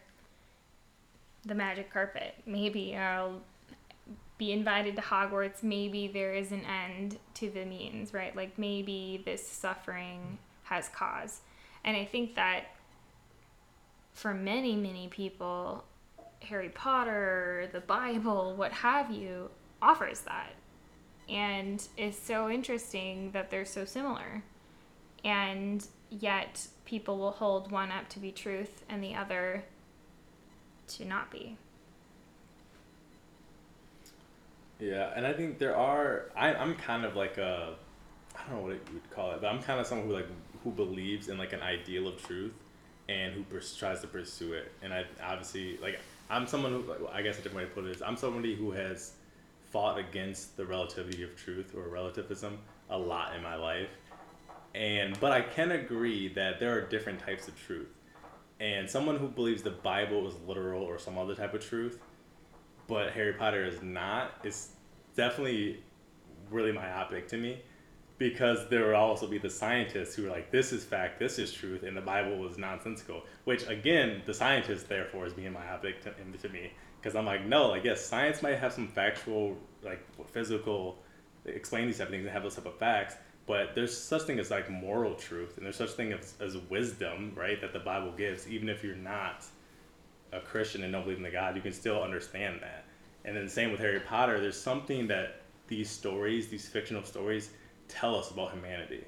the 1.45 1.55
magic 1.55 1.93
carpet. 1.93 2.35
Maybe 2.47 2.97
I'll 2.97 3.41
be 4.37 4.53
invited 4.53 4.97
to 4.97 5.03
Hogwarts. 5.03 5.63
Maybe 5.63 6.07
there 6.07 6.35
is 6.35 6.53
an 6.53 6.63
end 6.65 7.19
to 7.35 7.51
the 7.51 7.65
means, 7.65 8.13
right? 8.13 8.35
Like 8.37 8.59
maybe 8.59 9.23
this 9.25 9.47
suffering 9.47 10.39
has 10.65 10.89
cause. 10.89 11.41
And 11.85 11.97
I 11.97 12.05
think 12.05 12.35
that 12.35 12.67
for 14.19 14.35
many, 14.35 14.75
many 14.75 15.07
people, 15.07 15.85
Harry 16.43 16.71
Potter, 16.71 17.69
the 17.73 17.81
Bible, 17.81 18.55
what 18.57 18.73
have 18.73 19.13
you, 19.13 19.49
offers 19.81 20.23
that. 20.23 20.55
And 21.29 21.87
it's 21.97 22.19
so 22.19 22.51
interesting 22.51 23.31
that 23.31 23.51
they're 23.51 23.65
so 23.65 23.85
similar 23.85 24.43
and 25.25 25.87
yet 26.11 26.67
people 26.85 27.19
will 27.19 27.31
hold 27.31 27.71
one 27.71 27.93
up 27.93 28.09
to 28.09 28.19
be 28.19 28.33
truth 28.33 28.83
and 28.89 29.03
the 29.03 29.15
other 29.15 29.65
to 30.89 31.05
not 31.05 31.31
be. 31.31 31.57
Yeah, 34.81 35.13
and 35.15 35.27
I 35.27 35.33
think 35.33 35.59
there 35.59 35.77
are. 35.77 36.27
I, 36.37 36.55
I'm 36.55 36.75
kind 36.77 37.05
of 37.05 37.17
like 37.17 37.37
a, 37.37 37.75
I 38.37 38.49
don't 38.49 38.59
know 38.59 38.63
what 38.63 38.75
you 38.75 38.95
would 38.95 39.11
call 39.11 39.33
it, 39.33 39.41
but 39.41 39.49
I'm 39.49 39.61
kind 39.61 39.81
of 39.81 39.87
someone 39.87 40.07
who 40.07 40.15
like 40.15 40.29
who 40.63 40.71
believes 40.71 41.29
in 41.29 41.37
like 41.37 41.53
an 41.53 41.61
ideal 41.63 42.07
of 42.07 42.25
truth, 42.25 42.53
and 43.09 43.33
who 43.33 43.43
pers- 43.45 43.77
tries 43.77 44.01
to 44.01 44.07
pursue 44.07 44.53
it. 44.53 44.73
And 44.83 44.93
I 44.93 45.05
obviously 45.23 45.79
like 45.79 46.01
I'm 46.31 46.47
someone 46.47 46.73
who 46.73 46.83
like, 46.83 46.99
I 47.13 47.23
guess 47.23 47.39
a 47.39 47.43
different 47.43 47.57
way 47.57 47.65
to 47.65 47.71
put 47.71 47.85
it 47.85 47.97
is 47.97 48.03
I'm 48.03 48.17
somebody 48.17 48.55
who 48.55 48.71
has 48.73 49.13
fought 49.71 49.99
against 49.99 50.57
the 50.57 50.65
relativity 50.65 51.23
of 51.23 51.37
truth 51.37 51.75
or 51.77 51.89
relativism 51.89 52.59
a 52.91 52.99
lot 52.99 53.37
in 53.37 53.43
my 53.43 53.55
life, 53.55 53.91
and 54.75 55.19
but 55.21 55.33
I 55.33 55.43
can 55.43 55.73
agree 55.73 56.29
that 56.35 56.59
there 56.59 56.75
are 56.77 56.81
different 56.81 57.21
types 57.21 57.49
of 57.49 57.59
truth, 57.61 57.89
and 58.61 58.89
someone 58.89 59.17
who 59.17 59.29
believes 59.29 59.63
the 59.63 59.71
Bible 59.71 60.27
is 60.27 60.35
literal 60.47 60.83
or 60.83 60.99
some 60.99 61.19
other 61.19 61.35
type 61.35 61.53
of 61.53 61.63
truth 61.63 61.99
but 62.89 63.13
Harry 63.13 63.35
Potter 63.35 63.65
is 63.65 63.81
not, 63.83 64.33
it's 64.43 64.71
definitely 65.15 65.83
really 66.51 66.73
myopic 66.73 67.29
to 67.29 67.37
me 67.37 67.61
because 68.19 68.69
there 68.69 68.89
will 68.89 68.97
also 68.97 69.27
be 69.27 69.39
the 69.39 69.49
scientists 69.49 70.15
who 70.15 70.27
are 70.27 70.31
like, 70.31 70.51
this 70.51 70.73
is 70.73 70.85
fact, 70.85 71.19
this 71.21 71.39
is 71.39 71.53
truth, 71.53 71.85
and 71.85 71.97
the 71.97 72.01
Bible 72.01 72.47
is 72.49 72.59
nonsensical. 72.59 73.23
Which, 73.45 73.67
again, 73.69 74.23
the 74.27 74.35
scientist, 74.35 74.89
therefore, 74.89 75.27
is 75.27 75.33
being 75.33 75.53
myopic 75.53 76.03
to, 76.03 76.13
to 76.13 76.49
me 76.49 76.73
because 77.01 77.15
I'm 77.15 77.27
like, 77.27 77.47
no, 77.47 77.69
like, 77.69 77.85
yes, 77.85 78.05
science 78.05 78.43
might 78.43 78.59
have 78.59 78.73
some 78.73 78.89
factual, 78.89 79.57
like, 79.83 80.05
physical, 80.31 80.99
explain 81.45 81.87
these 81.87 81.99
type 81.99 82.09
of 82.09 82.13
things 82.13 82.25
and 82.25 82.33
have 82.33 82.43
those 82.43 82.57
type 82.57 82.67
of 82.67 82.77
facts. 82.79 83.15
But 83.47 83.75
there's 83.75 83.97
such 83.97 84.23
thing 84.23 84.39
as 84.39 84.51
like 84.51 84.69
moral 84.69 85.15
truth, 85.15 85.57
and 85.57 85.65
there's 85.65 85.77
such 85.77 85.91
thing 85.91 86.13
as, 86.13 86.35
as 86.39 86.59
wisdom, 86.69 87.33
right? 87.35 87.59
That 87.61 87.73
the 87.73 87.79
Bible 87.79 88.13
gives, 88.13 88.47
even 88.47 88.69
if 88.69 88.85
you're 88.85 88.95
not 88.95 89.47
a 90.33 90.41
Christian 90.41 90.85
and 90.85 90.93
don't 90.93 91.03
believe 91.03 91.17
in 91.17 91.23
the 91.23 91.31
God, 91.31 91.57
you 91.57 91.63
can 91.63 91.73
still 91.73 92.03
understand 92.03 92.61
that. 92.61 92.85
And 93.25 93.35
then 93.35 93.49
same 93.49 93.71
with 93.71 93.81
Harry 93.81 94.01
Potter, 94.01 94.39
there's 94.39 94.61
something 94.61 95.07
that 95.09 95.41
these 95.67 95.89
stories, 95.89 96.49
these 96.49 96.69
fictional 96.69 97.03
stories, 97.05 97.51
tell 97.89 98.15
us 98.15 98.31
about 98.31 98.53
humanity 98.53 99.05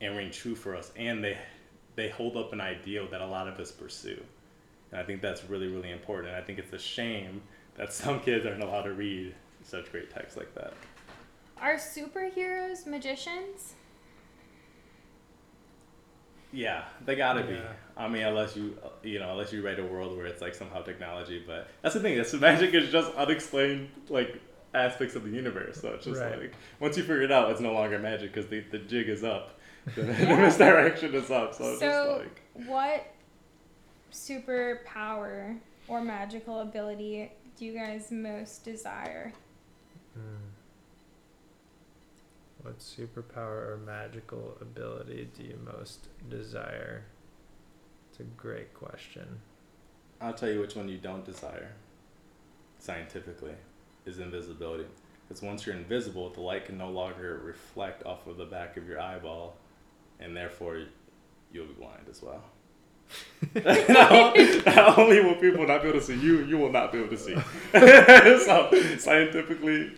and 0.00 0.16
ring 0.16 0.30
true 0.30 0.54
for 0.54 0.76
us. 0.76 0.92
And 0.96 1.22
they 1.22 1.38
they 1.96 2.08
hold 2.08 2.36
up 2.36 2.52
an 2.52 2.60
ideal 2.60 3.06
that 3.10 3.20
a 3.20 3.26
lot 3.26 3.48
of 3.48 3.58
us 3.58 3.70
pursue. 3.70 4.22
And 4.90 5.00
I 5.00 5.04
think 5.04 5.20
that's 5.20 5.44
really, 5.44 5.68
really 5.68 5.90
important. 5.90 6.28
And 6.28 6.36
I 6.36 6.40
think 6.44 6.58
it's 6.58 6.72
a 6.72 6.78
shame 6.78 7.42
that 7.76 7.92
some 7.92 8.20
kids 8.20 8.46
aren't 8.46 8.62
allowed 8.62 8.82
to 8.82 8.92
read 8.92 9.34
such 9.62 9.90
great 9.90 10.10
texts 10.10 10.36
like 10.36 10.54
that. 10.54 10.72
Are 11.60 11.74
superheroes 11.74 12.86
magicians? 12.86 13.74
Yeah, 16.52 16.84
they 17.04 17.14
gotta 17.14 17.42
be. 17.44 17.58
I 17.96 18.08
mean, 18.08 18.22
unless 18.22 18.56
you, 18.56 18.76
you 19.02 19.20
know, 19.20 19.30
unless 19.30 19.52
you 19.52 19.64
write 19.64 19.78
a 19.78 19.84
world 19.84 20.16
where 20.16 20.26
it's 20.26 20.42
like 20.42 20.54
somehow 20.54 20.82
technology. 20.82 21.42
But 21.46 21.68
that's 21.82 21.94
the 21.94 22.00
thing. 22.00 22.16
That's 22.16 22.32
magic 22.34 22.74
is 22.74 22.90
just 22.90 23.12
unexplained 23.14 23.88
like 24.08 24.40
aspects 24.74 25.14
of 25.16 25.24
the 25.24 25.30
universe. 25.30 25.80
So 25.80 25.90
it's 25.90 26.04
just 26.04 26.20
Right. 26.20 26.38
like 26.40 26.54
once 26.78 26.96
you 26.96 27.02
figure 27.02 27.22
it 27.22 27.32
out, 27.32 27.50
it's 27.50 27.60
no 27.60 27.72
longer 27.72 27.98
magic 27.98 28.32
because 28.32 28.48
the 28.50 28.60
the 28.60 28.78
jig 28.78 29.08
is 29.08 29.24
up. 29.24 29.56
The, 29.94 30.02
the 30.02 30.36
misdirection 30.36 31.14
is 31.14 31.30
up. 31.30 31.54
So 31.54 31.64
it's 31.70 31.80
So- 31.80 32.20
just 32.20 32.20
like 32.58 32.66
What 32.68 33.06
superpower 34.12 35.58
or 35.88 36.02
magical 36.04 36.60
ability 36.60 37.32
do 37.56 37.64
you 37.64 37.72
guys 37.74 38.10
most 38.10 38.64
desire? 38.64 39.32
Hmm. 40.14 40.20
What 42.62 42.78
superpower 42.78 43.70
or 43.70 43.80
magical 43.86 44.58
ability 44.60 45.30
do 45.36 45.44
you 45.44 45.58
most 45.64 46.08
desire? 46.28 47.04
It's 48.10 48.20
a 48.20 48.24
great 48.24 48.74
question. 48.74 49.40
I'll 50.20 50.34
tell 50.34 50.50
you 50.50 50.60
which 50.60 50.76
one 50.76 50.88
you 50.88 50.98
don't 50.98 51.24
desire. 51.24 51.72
Scientifically, 52.78 53.54
is 54.06 54.18
invisibility. 54.18 54.86
Because 55.28 55.42
once 55.42 55.64
you're 55.64 55.76
invisible, 55.76 56.30
the 56.30 56.40
light 56.40 56.66
can 56.66 56.76
no 56.76 56.90
longer 56.90 57.40
reflect 57.44 58.04
off 58.04 58.26
of 58.26 58.36
the 58.36 58.44
back 58.44 58.76
of 58.76 58.86
your 58.86 59.00
eyeball 59.00 59.54
and 60.20 60.36
therefore 60.36 60.82
you'll 61.52 61.66
be 61.66 61.72
blind 61.74 62.06
as 62.08 62.22
well. 62.22 62.42
not, 63.88 64.36
not 64.66 64.98
only 64.98 65.20
will 65.20 65.34
people 65.34 65.66
not 65.66 65.82
be 65.82 65.88
able 65.88 65.98
to 65.98 66.04
see 66.04 66.14
you, 66.14 66.44
you 66.44 66.56
will 66.56 66.70
not 66.70 66.92
be 66.92 66.98
able 66.98 67.08
to 67.08 67.18
see. 67.18 67.34
so 67.72 68.70
scientifically, 68.98 69.92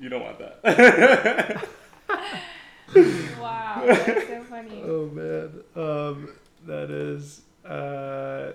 you 0.00 0.08
don't 0.08 0.22
want 0.22 0.38
that. 0.38 1.68
wow, 3.38 3.82
that's 3.84 4.28
so 4.28 4.44
funny. 4.44 4.82
Oh 4.84 5.10
man, 5.12 5.62
um, 5.74 6.30
that 6.66 6.90
is, 6.90 7.42
uh, 7.66 8.52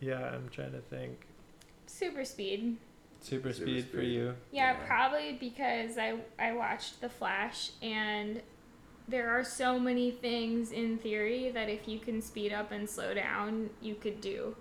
yeah. 0.00 0.34
I'm 0.34 0.48
trying 0.50 0.72
to 0.72 0.80
think. 0.80 1.26
Super 1.86 2.24
speed. 2.24 2.76
Super, 3.22 3.52
Super 3.52 3.66
speed, 3.70 3.86
for 3.86 4.02
you. 4.02 4.34
Yeah, 4.50 4.72
Yeah. 4.72 4.86
probably 4.86 5.34
because 5.34 5.96
I 5.96 6.18
I 6.38 6.52
watched 6.52 7.00
The 7.00 7.08
Flash 7.08 7.70
and 7.80 8.42
there 9.08 9.30
are 9.30 9.44
so 9.44 9.78
many 9.78 10.10
things 10.10 10.70
in 10.72 10.98
theory 10.98 11.50
that 11.50 11.68
if 11.68 11.88
you 11.88 11.98
can 11.98 12.20
speed 12.22 12.52
up 12.52 12.70
and 12.72 12.88
slow 12.88 13.14
down, 13.14 13.70
you 13.80 13.94
could 13.94 14.20
do. 14.20 14.56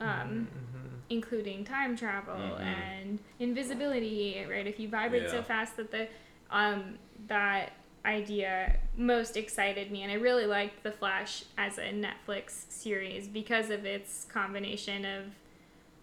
Um, 0.00 0.48
Mhm. 0.50 1.00
including 1.10 1.64
time 1.64 1.96
travel 1.96 2.56
Mhm. 2.56 2.60
and 2.62 3.18
invisibility, 3.38 4.44
right? 4.48 4.66
If 4.66 4.80
you 4.80 4.88
vibrate 4.88 5.30
so 5.30 5.42
fast 5.42 5.76
that 5.76 5.90
the 5.90 6.08
um 6.50 6.98
that 7.28 7.72
idea 8.04 8.80
most 8.96 9.36
excited 9.36 9.90
me 9.92 10.02
and 10.02 10.10
I 10.10 10.16
really 10.16 10.44
liked 10.46 10.82
The 10.82 10.90
Flash 10.90 11.44
as 11.56 11.78
a 11.78 11.92
Netflix 11.92 12.68
series 12.70 13.28
because 13.28 13.70
of 13.70 13.84
its 13.84 14.24
combination 14.24 15.04
of 15.04 15.26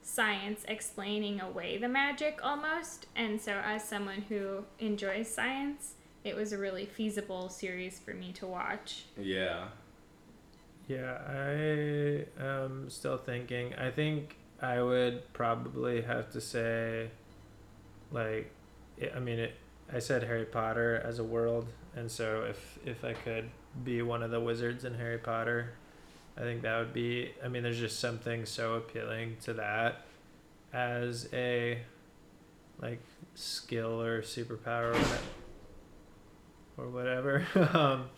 science 0.09 0.65
explaining 0.67 1.39
away 1.41 1.77
the 1.77 1.87
magic 1.87 2.39
almost. 2.43 3.05
And 3.15 3.39
so 3.39 3.53
as 3.63 3.83
someone 3.83 4.21
who 4.29 4.65
enjoys 4.79 5.27
science, 5.33 5.93
it 6.23 6.35
was 6.35 6.51
a 6.51 6.57
really 6.57 6.85
feasible 6.85 7.49
series 7.49 7.99
for 7.99 8.13
me 8.13 8.31
to 8.33 8.47
watch. 8.47 9.05
yeah. 9.17 9.67
Yeah, 10.87 11.19
I 11.27 12.25
am 12.43 12.89
still 12.89 13.17
thinking. 13.17 13.75
I 13.75 13.91
think 13.91 14.37
I 14.59 14.81
would 14.81 15.31
probably 15.33 16.01
have 16.01 16.31
to 16.31 16.41
say, 16.41 17.11
like, 18.11 18.51
I 18.99 19.17
I 19.17 19.19
mean, 19.19 19.37
it, 19.39 19.53
I 19.93 19.99
said 19.99 20.23
Harry 20.23 20.45
Potter 20.45 20.99
as 21.05 21.19
a 21.19 21.23
world, 21.23 21.67
and 21.95 22.09
so 22.09 22.43
if 22.49 22.79
if 22.85 23.05
I 23.05 23.13
could 23.13 23.51
be 23.83 24.01
one 24.01 24.23
of 24.23 24.31
the 24.31 24.39
wizards 24.39 24.83
in 24.83 24.95
Harry 24.95 25.19
Potter, 25.19 25.73
I 26.39 26.43
think 26.43 26.61
that 26.61 26.77
would 26.79 26.93
be. 26.93 27.31
I 27.43 27.49
mean, 27.49 27.63
there's 27.63 27.79
just 27.79 27.99
something 27.99 28.45
so 28.45 28.75
appealing 28.75 29.37
to 29.43 29.53
that 29.53 30.05
as 30.71 31.27
a 31.33 31.79
like 32.81 33.01
skill 33.35 34.01
or 34.01 34.21
superpower 34.21 34.97
or 36.77 36.87
whatever. 36.87 37.45
Um, 37.73 38.09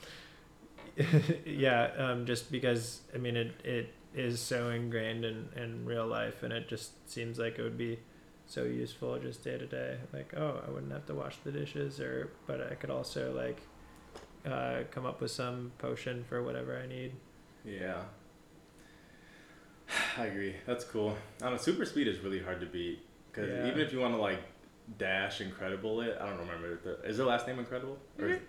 yeah, 1.46 1.92
um, 1.98 2.26
just 2.26 2.52
because 2.52 3.02
I 3.16 3.18
mean 3.18 3.38
it 3.38 3.54
it 3.64 3.94
is 4.14 4.40
so 4.40 4.70
ingrained 4.70 5.24
in, 5.24 5.48
in 5.56 5.86
real 5.86 6.06
life, 6.06 6.44
and 6.44 6.52
it 6.52 6.68
just 6.68 7.10
seems 7.10 7.40
like 7.40 7.58
it 7.58 7.64
would 7.64 7.78
be 7.78 8.00
so 8.46 8.64
useful 8.64 9.18
just 9.20 9.44
day 9.44 9.58
to 9.58 9.66
day. 9.66 9.98
Like, 10.12 10.34
oh, 10.36 10.62
I 10.68 10.70
wouldn't 10.70 10.92
have 10.92 11.06
to 11.08 11.16
wash 11.16 11.38
the 11.44 11.52
dishes, 11.52 12.00
or 12.00 12.30
but 12.46 12.62
I 12.72 12.76
could 12.76 12.90
also 12.90 13.34
like 13.34 13.62
uh, 14.46 14.84
come 14.92 15.06
up 15.06 15.22
with 15.22 15.32
some 15.32 15.72
potion 15.78 16.26
for 16.28 16.44
whatever 16.44 16.78
I 16.78 16.88
need. 16.88 17.14
Yeah. 17.66 18.02
I 20.18 20.26
agree. 20.26 20.56
That's 20.66 20.84
cool. 20.86 21.18
I 21.42 21.46
don't 21.46 21.54
know. 21.54 21.58
Super 21.62 21.86
speed 21.86 22.08
is 22.08 22.20
really 22.20 22.42
hard 22.42 22.60
to 22.62 22.66
beat 22.66 23.00
because 23.32 23.50
Yeah. 23.50 23.68
even 23.68 23.80
if 23.82 23.92
you 23.94 24.00
want 24.00 24.14
to 24.14 24.22
like 24.22 24.40
dash 24.98 25.42
incredible 25.42 26.02
it, 26.02 26.18
I 26.20 26.26
don't 26.28 26.40
remember. 26.40 26.80
The, 26.84 27.02
is 27.08 27.18
their 27.18 27.26
last 27.26 27.48
name 27.48 27.60
Incredible? 27.60 27.98
Or 28.20 28.28
is, 28.28 28.40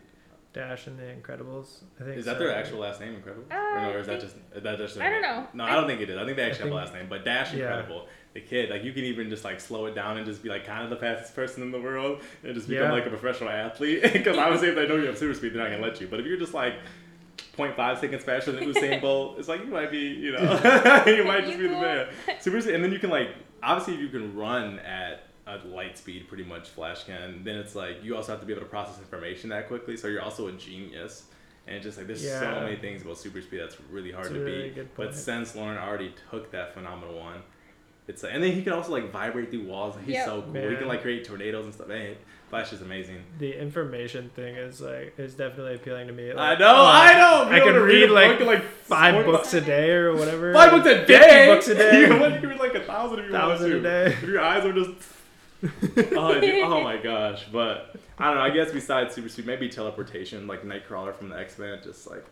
Dash 0.53 0.87
and 0.87 0.99
the 0.99 1.05
Incredibles. 1.05 1.83
I 1.99 2.05
think 2.05 2.19
is 2.19 2.27
that 2.27 2.35
so, 2.35 2.41
their 2.41 2.49
right? 2.49 2.59
actual 2.59 2.81
last 2.81 3.01
name 3.01 3.15
Incredible? 3.15 3.47
Uh, 3.51 3.55
or 3.57 3.81
no, 3.81 3.91
or 3.93 3.99
is 4.01 4.07
that 4.07 4.21
just 4.21 4.37
is 4.55 4.63
that 4.63 4.77
just? 4.77 4.99
I 4.99 5.09
don't 5.09 5.23
know. 5.23 5.47
No, 5.55 5.65
I- 5.65 5.73
I 5.73 5.75
don't 5.77 5.87
think 5.87 6.03
it 6.03 6.11
is. 6.11 6.19
I 6.19 6.25
think 6.27 6.37
they 6.37 6.43
actually 6.43 6.65
have 6.65 6.73
a 6.73 6.77
last 6.77 6.93
name. 6.93 7.07
But 7.09 7.25
Dash 7.25 7.55
Yeah. 7.55 7.61
Incredible, 7.69 8.07
the 8.35 8.41
kid, 8.43 8.69
like 8.69 8.85
you 8.85 8.93
can 8.93 9.05
even 9.05 9.31
just 9.31 9.45
like 9.45 9.61
slow 9.61 9.87
it 9.87 9.95
down 9.95 10.19
and 10.19 10.27
just 10.27 10.43
be 10.43 10.51
like 10.51 10.67
kind 10.67 10.85
of 10.85 10.91
the 10.91 10.97
fastest 10.97 11.35
person 11.35 11.63
in 11.63 11.71
the 11.71 11.81
world 11.81 12.21
and 12.45 12.55
just 12.55 12.69
become 12.69 12.85
Yeah. 12.87 12.93
like 12.93 13.07
a 13.07 13.11
professional 13.11 13.49
athlete. 13.49 14.03
Because 14.13 14.37
obviously, 14.45 14.69
if 14.69 14.75
they 14.75 14.87
know 14.87 14.97
you 14.97 15.07
have 15.07 15.17
super 15.19 15.33
speed, 15.35 15.55
they're 15.55 15.63
not 15.63 15.71
gonna 15.71 15.83
let 15.83 16.01
you. 16.03 16.07
But 16.07 16.21
if 16.21 16.27
you're 16.27 16.37
just 16.39 16.55
like 16.55 16.75
0.5 17.57 18.01
seconds 18.01 18.25
faster 18.25 18.53
than 18.53 18.65
Usain 18.73 19.01
Bolt, 19.01 19.39
it's 19.39 19.49
like 19.49 19.61
you 19.61 19.71
might 19.71 19.91
be, 19.91 19.99
you 19.99 20.33
know, 20.33 20.41
you 21.07 21.25
might 21.25 21.45
just 21.45 21.59
be 21.59 21.69
the 21.69 21.75
man. 21.75 22.09
Super 22.41 22.61
speed, 22.61 22.75
and 22.75 22.83
then 22.85 22.93
you 22.93 22.99
can 22.99 23.11
like 23.11 23.29
obviously 23.63 23.95
if 23.95 24.01
you 24.01 24.09
can 24.09 24.35
run 24.37 24.79
at 24.81 25.25
a 25.47 25.59
light 25.67 25.99
speed, 25.99 26.29
pretty 26.29 26.45
much 26.45 26.69
Flash 26.69 27.05
can. 27.05 27.43
Then 27.45 27.57
it's 27.57 27.75
like 27.75 28.03
you 28.03 28.17
also 28.17 28.33
have 28.33 28.41
to 28.41 28.47
be 28.47 28.53
able 28.53 28.63
to 28.63 28.69
process 28.69 28.99
information 28.99 29.51
that 29.51 29.69
quickly. 29.69 29.97
So 29.97 30.09
you're 30.09 30.23
also 30.23 30.49
a 30.49 30.53
genius. 30.53 31.25
And 31.67 31.77
it's 31.77 31.85
just 31.85 31.97
like 31.97 32.09
there's 32.09 32.29
so 32.29 32.61
many 32.61 32.75
things 32.77 33.03
about 33.03 33.19
super 33.19 33.41
speed 33.41 33.61
that's 33.61 33.77
really 33.91 34.11
hard 34.11 34.27
a 34.27 34.31
to 34.35 34.41
really 34.41 34.71
beat. 34.71 34.97
But 34.97 35.15
since 35.15 35.55
Lauren 35.55 35.79
already 35.79 36.13
took 36.31 36.51
that 36.51 36.75
phenomenal 36.75 37.17
one, 37.17 37.41
it's 38.09 38.25
like, 38.25 38.35
and 38.35 38.43
then 38.43 38.51
he 38.53 38.63
can 38.63 38.73
also 38.73 38.91
like 38.91 39.13
vibrate 39.13 39.51
through 39.51 39.67
walls. 39.67 39.95
He's 40.05 40.15
Yep. 40.15 40.25
so 40.27 40.43
cool. 40.43 40.71
He 40.71 40.77
can 40.77 40.89
like 40.89 41.03
create 41.03 41.25
tornadoes 41.25 41.65
and 41.65 41.73
stuff. 41.75 41.87
Man, 41.87 42.17
Flash 42.53 42.71
is 42.75 42.83
amazing. 42.83 43.25
The 43.39 43.59
information 43.59 44.29
thing 44.37 44.57
is 44.57 44.79
like 44.83 45.15
is 45.19 45.33
definitely 45.35 45.75
appealing 45.77 46.07
to 46.09 46.13
me. 46.13 46.33
I 46.33 46.35
Like, 46.35 46.59
know, 46.59 46.67
uh, 46.67 46.91
I 46.93 47.13
know. 47.15 47.49
Be 47.49 47.55
I 47.57 47.59
can 47.61 47.69
could 47.69 47.73
to 47.79 47.81
read 47.81 48.11
like 48.11 48.39
book 48.41 48.47
like 48.47 48.63
five 48.63 49.15
twenty- 49.15 49.31
books 49.33 49.55
a 49.55 49.61
day 49.63 49.89
or 49.91 50.15
whatever. 50.15 50.53
Five 50.53 50.71
like 50.75 50.85
books 50.85 50.95
a 50.95 51.07
day. 51.07 51.47
books 51.47 51.69
a 51.69 51.75
day. 51.77 52.01
you 52.09 52.21
want 52.21 52.39
to 52.43 52.47
read 52.47 52.61
like 52.61 52.75
a 52.75 52.81
thousand 52.85 53.21
if 53.21 53.25
you 53.25 53.33
Thousand 53.33 53.71
a 53.71 53.75
want 53.77 53.83
to. 53.85 53.91
day. 54.11 54.13
If 54.13 54.23
your 54.25 54.41
eyes 54.43 54.65
are 54.67 54.73
just. 54.75 54.91
oh, 56.15 56.41
dude, 56.41 56.63
oh 56.65 56.83
my 56.85 56.99
gosh! 56.99 57.47
But 57.51 57.97
I 58.19 58.27
don't 58.27 58.35
know. 58.35 58.43
I 58.43 58.51
guess 58.51 58.71
besides 58.71 59.15
super 59.15 59.31
speed, 59.31 59.47
maybe 59.47 59.71
teleportation, 59.71 60.47
like 60.47 60.63
Nightcrawler 60.63 61.15
from 61.17 61.31
the 61.31 61.39
X 61.39 61.57
Men, 61.59 61.79
just 61.83 62.07
like 62.11 62.27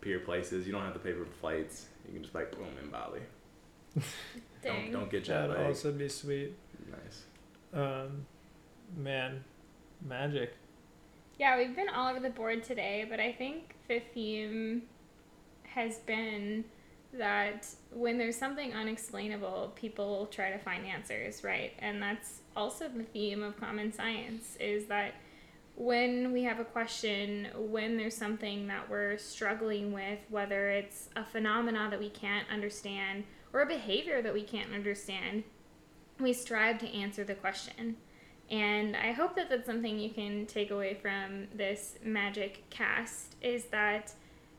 peer 0.00 0.20
places. 0.20 0.66
You 0.66 0.72
don't 0.72 0.82
have 0.82 0.92
to 0.92 1.00
pay 1.00 1.12
for 1.12 1.24
flights. 1.40 1.86
You 2.06 2.12
can 2.14 2.22
just 2.22 2.34
like 2.34 2.52
boom 2.52 2.66
in 2.80 2.90
Bali. 2.90 3.20
Dang. 3.96 4.02
Don't 4.62 4.92
don't 4.92 5.10
get 5.10 5.24
jet 5.24 5.42
That'd 5.48 5.56
lag. 5.56 5.66
also 5.66 5.90
be 5.92 6.08
sweet. 6.08 6.52
Nice. 6.90 7.22
Um, 7.72 8.26
man, 8.96 9.44
magic. 10.04 10.54
Yeah, 11.38 11.56
we've 11.56 11.74
been 11.74 11.88
all 11.88 12.08
over 12.08 12.20
the 12.20 12.30
board 12.30 12.64
today, 12.64 13.06
but 13.08 13.20
I 13.20 13.32
think 13.32 13.74
the 13.86 14.00
theme 14.00 14.82
has 15.62 15.98
been 15.98 16.64
that 17.12 17.66
when 17.92 18.18
there's 18.18 18.36
something 18.36 18.74
unexplainable, 18.74 19.72
people 19.76 20.26
try 20.26 20.50
to 20.50 20.58
find 20.58 20.84
answers, 20.84 21.42
right? 21.42 21.72
And 21.78 22.02
that's 22.02 22.40
also 22.56 22.88
the 22.88 23.04
theme 23.04 23.42
of 23.42 23.58
common 23.58 23.92
science 23.92 24.56
is 24.60 24.86
that 24.86 25.14
when 25.76 26.32
we 26.32 26.42
have 26.42 26.58
a 26.58 26.64
question, 26.64 27.48
when 27.56 27.96
there's 27.96 28.16
something 28.16 28.66
that 28.66 28.90
we're 28.90 29.16
struggling 29.16 29.92
with, 29.92 30.18
whether 30.28 30.70
it's 30.70 31.08
a 31.14 31.24
phenomena 31.24 31.86
that 31.88 32.00
we 32.00 32.10
can't 32.10 32.48
understand 32.50 33.24
or 33.52 33.60
a 33.60 33.66
behavior 33.66 34.20
that 34.20 34.34
we 34.34 34.42
can't 34.42 34.74
understand, 34.74 35.44
we 36.18 36.32
strive 36.32 36.78
to 36.78 36.88
answer 36.88 37.22
the 37.22 37.34
question. 37.34 37.96
And 38.50 38.96
I 38.96 39.12
hope 39.12 39.36
that 39.36 39.50
that's 39.50 39.66
something 39.66 39.98
you 39.98 40.10
can 40.10 40.46
take 40.46 40.70
away 40.70 40.94
from 40.94 41.48
this 41.54 41.98
magic 42.02 42.68
cast 42.70 43.36
is 43.42 43.64
that 43.66 44.12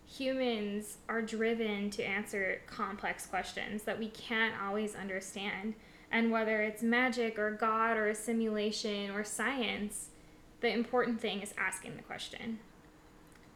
humans 0.05 0.97
are 1.07 1.21
driven 1.21 1.89
to 1.91 2.03
answer 2.03 2.61
complex 2.67 3.25
questions 3.25 3.83
that 3.83 3.97
we 3.97 4.09
can't 4.09 4.53
always 4.61 4.95
understand. 4.95 5.73
And 6.11 6.31
whether 6.31 6.61
it's 6.61 6.81
magic 6.81 7.37
or 7.37 7.51
God 7.51 7.97
or 7.97 8.09
a 8.09 8.15
simulation 8.15 9.11
or 9.11 9.23
science, 9.23 10.09
the 10.61 10.71
important 10.71 11.21
thing 11.21 11.41
is 11.41 11.53
asking 11.57 11.95
the 11.95 12.03
question. 12.03 12.59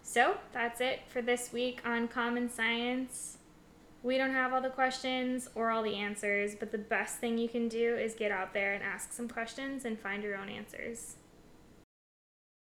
So 0.03 0.35
that's 0.51 0.81
it 0.81 1.01
for 1.07 1.21
this 1.21 1.51
week 1.51 1.81
on 1.85 2.07
Common 2.07 2.49
Science. 2.49 3.37
We 4.03 4.17
don't 4.17 4.33
have 4.33 4.51
all 4.51 4.61
the 4.61 4.69
questions 4.69 5.49
or 5.55 5.71
all 5.71 5.81
the 5.81 5.95
answers, 5.95 6.55
but 6.55 6.73
the 6.73 6.77
best 6.77 7.19
thing 7.19 7.37
you 7.37 7.47
can 7.47 7.69
do 7.69 7.95
is 7.95 8.13
get 8.13 8.31
out 8.31 8.53
there 8.53 8.73
and 8.73 8.83
ask 8.83 9.13
some 9.13 9.29
questions 9.29 9.85
and 9.85 9.97
find 9.97 10.21
your 10.21 10.35
own 10.35 10.49
answers. 10.49 11.15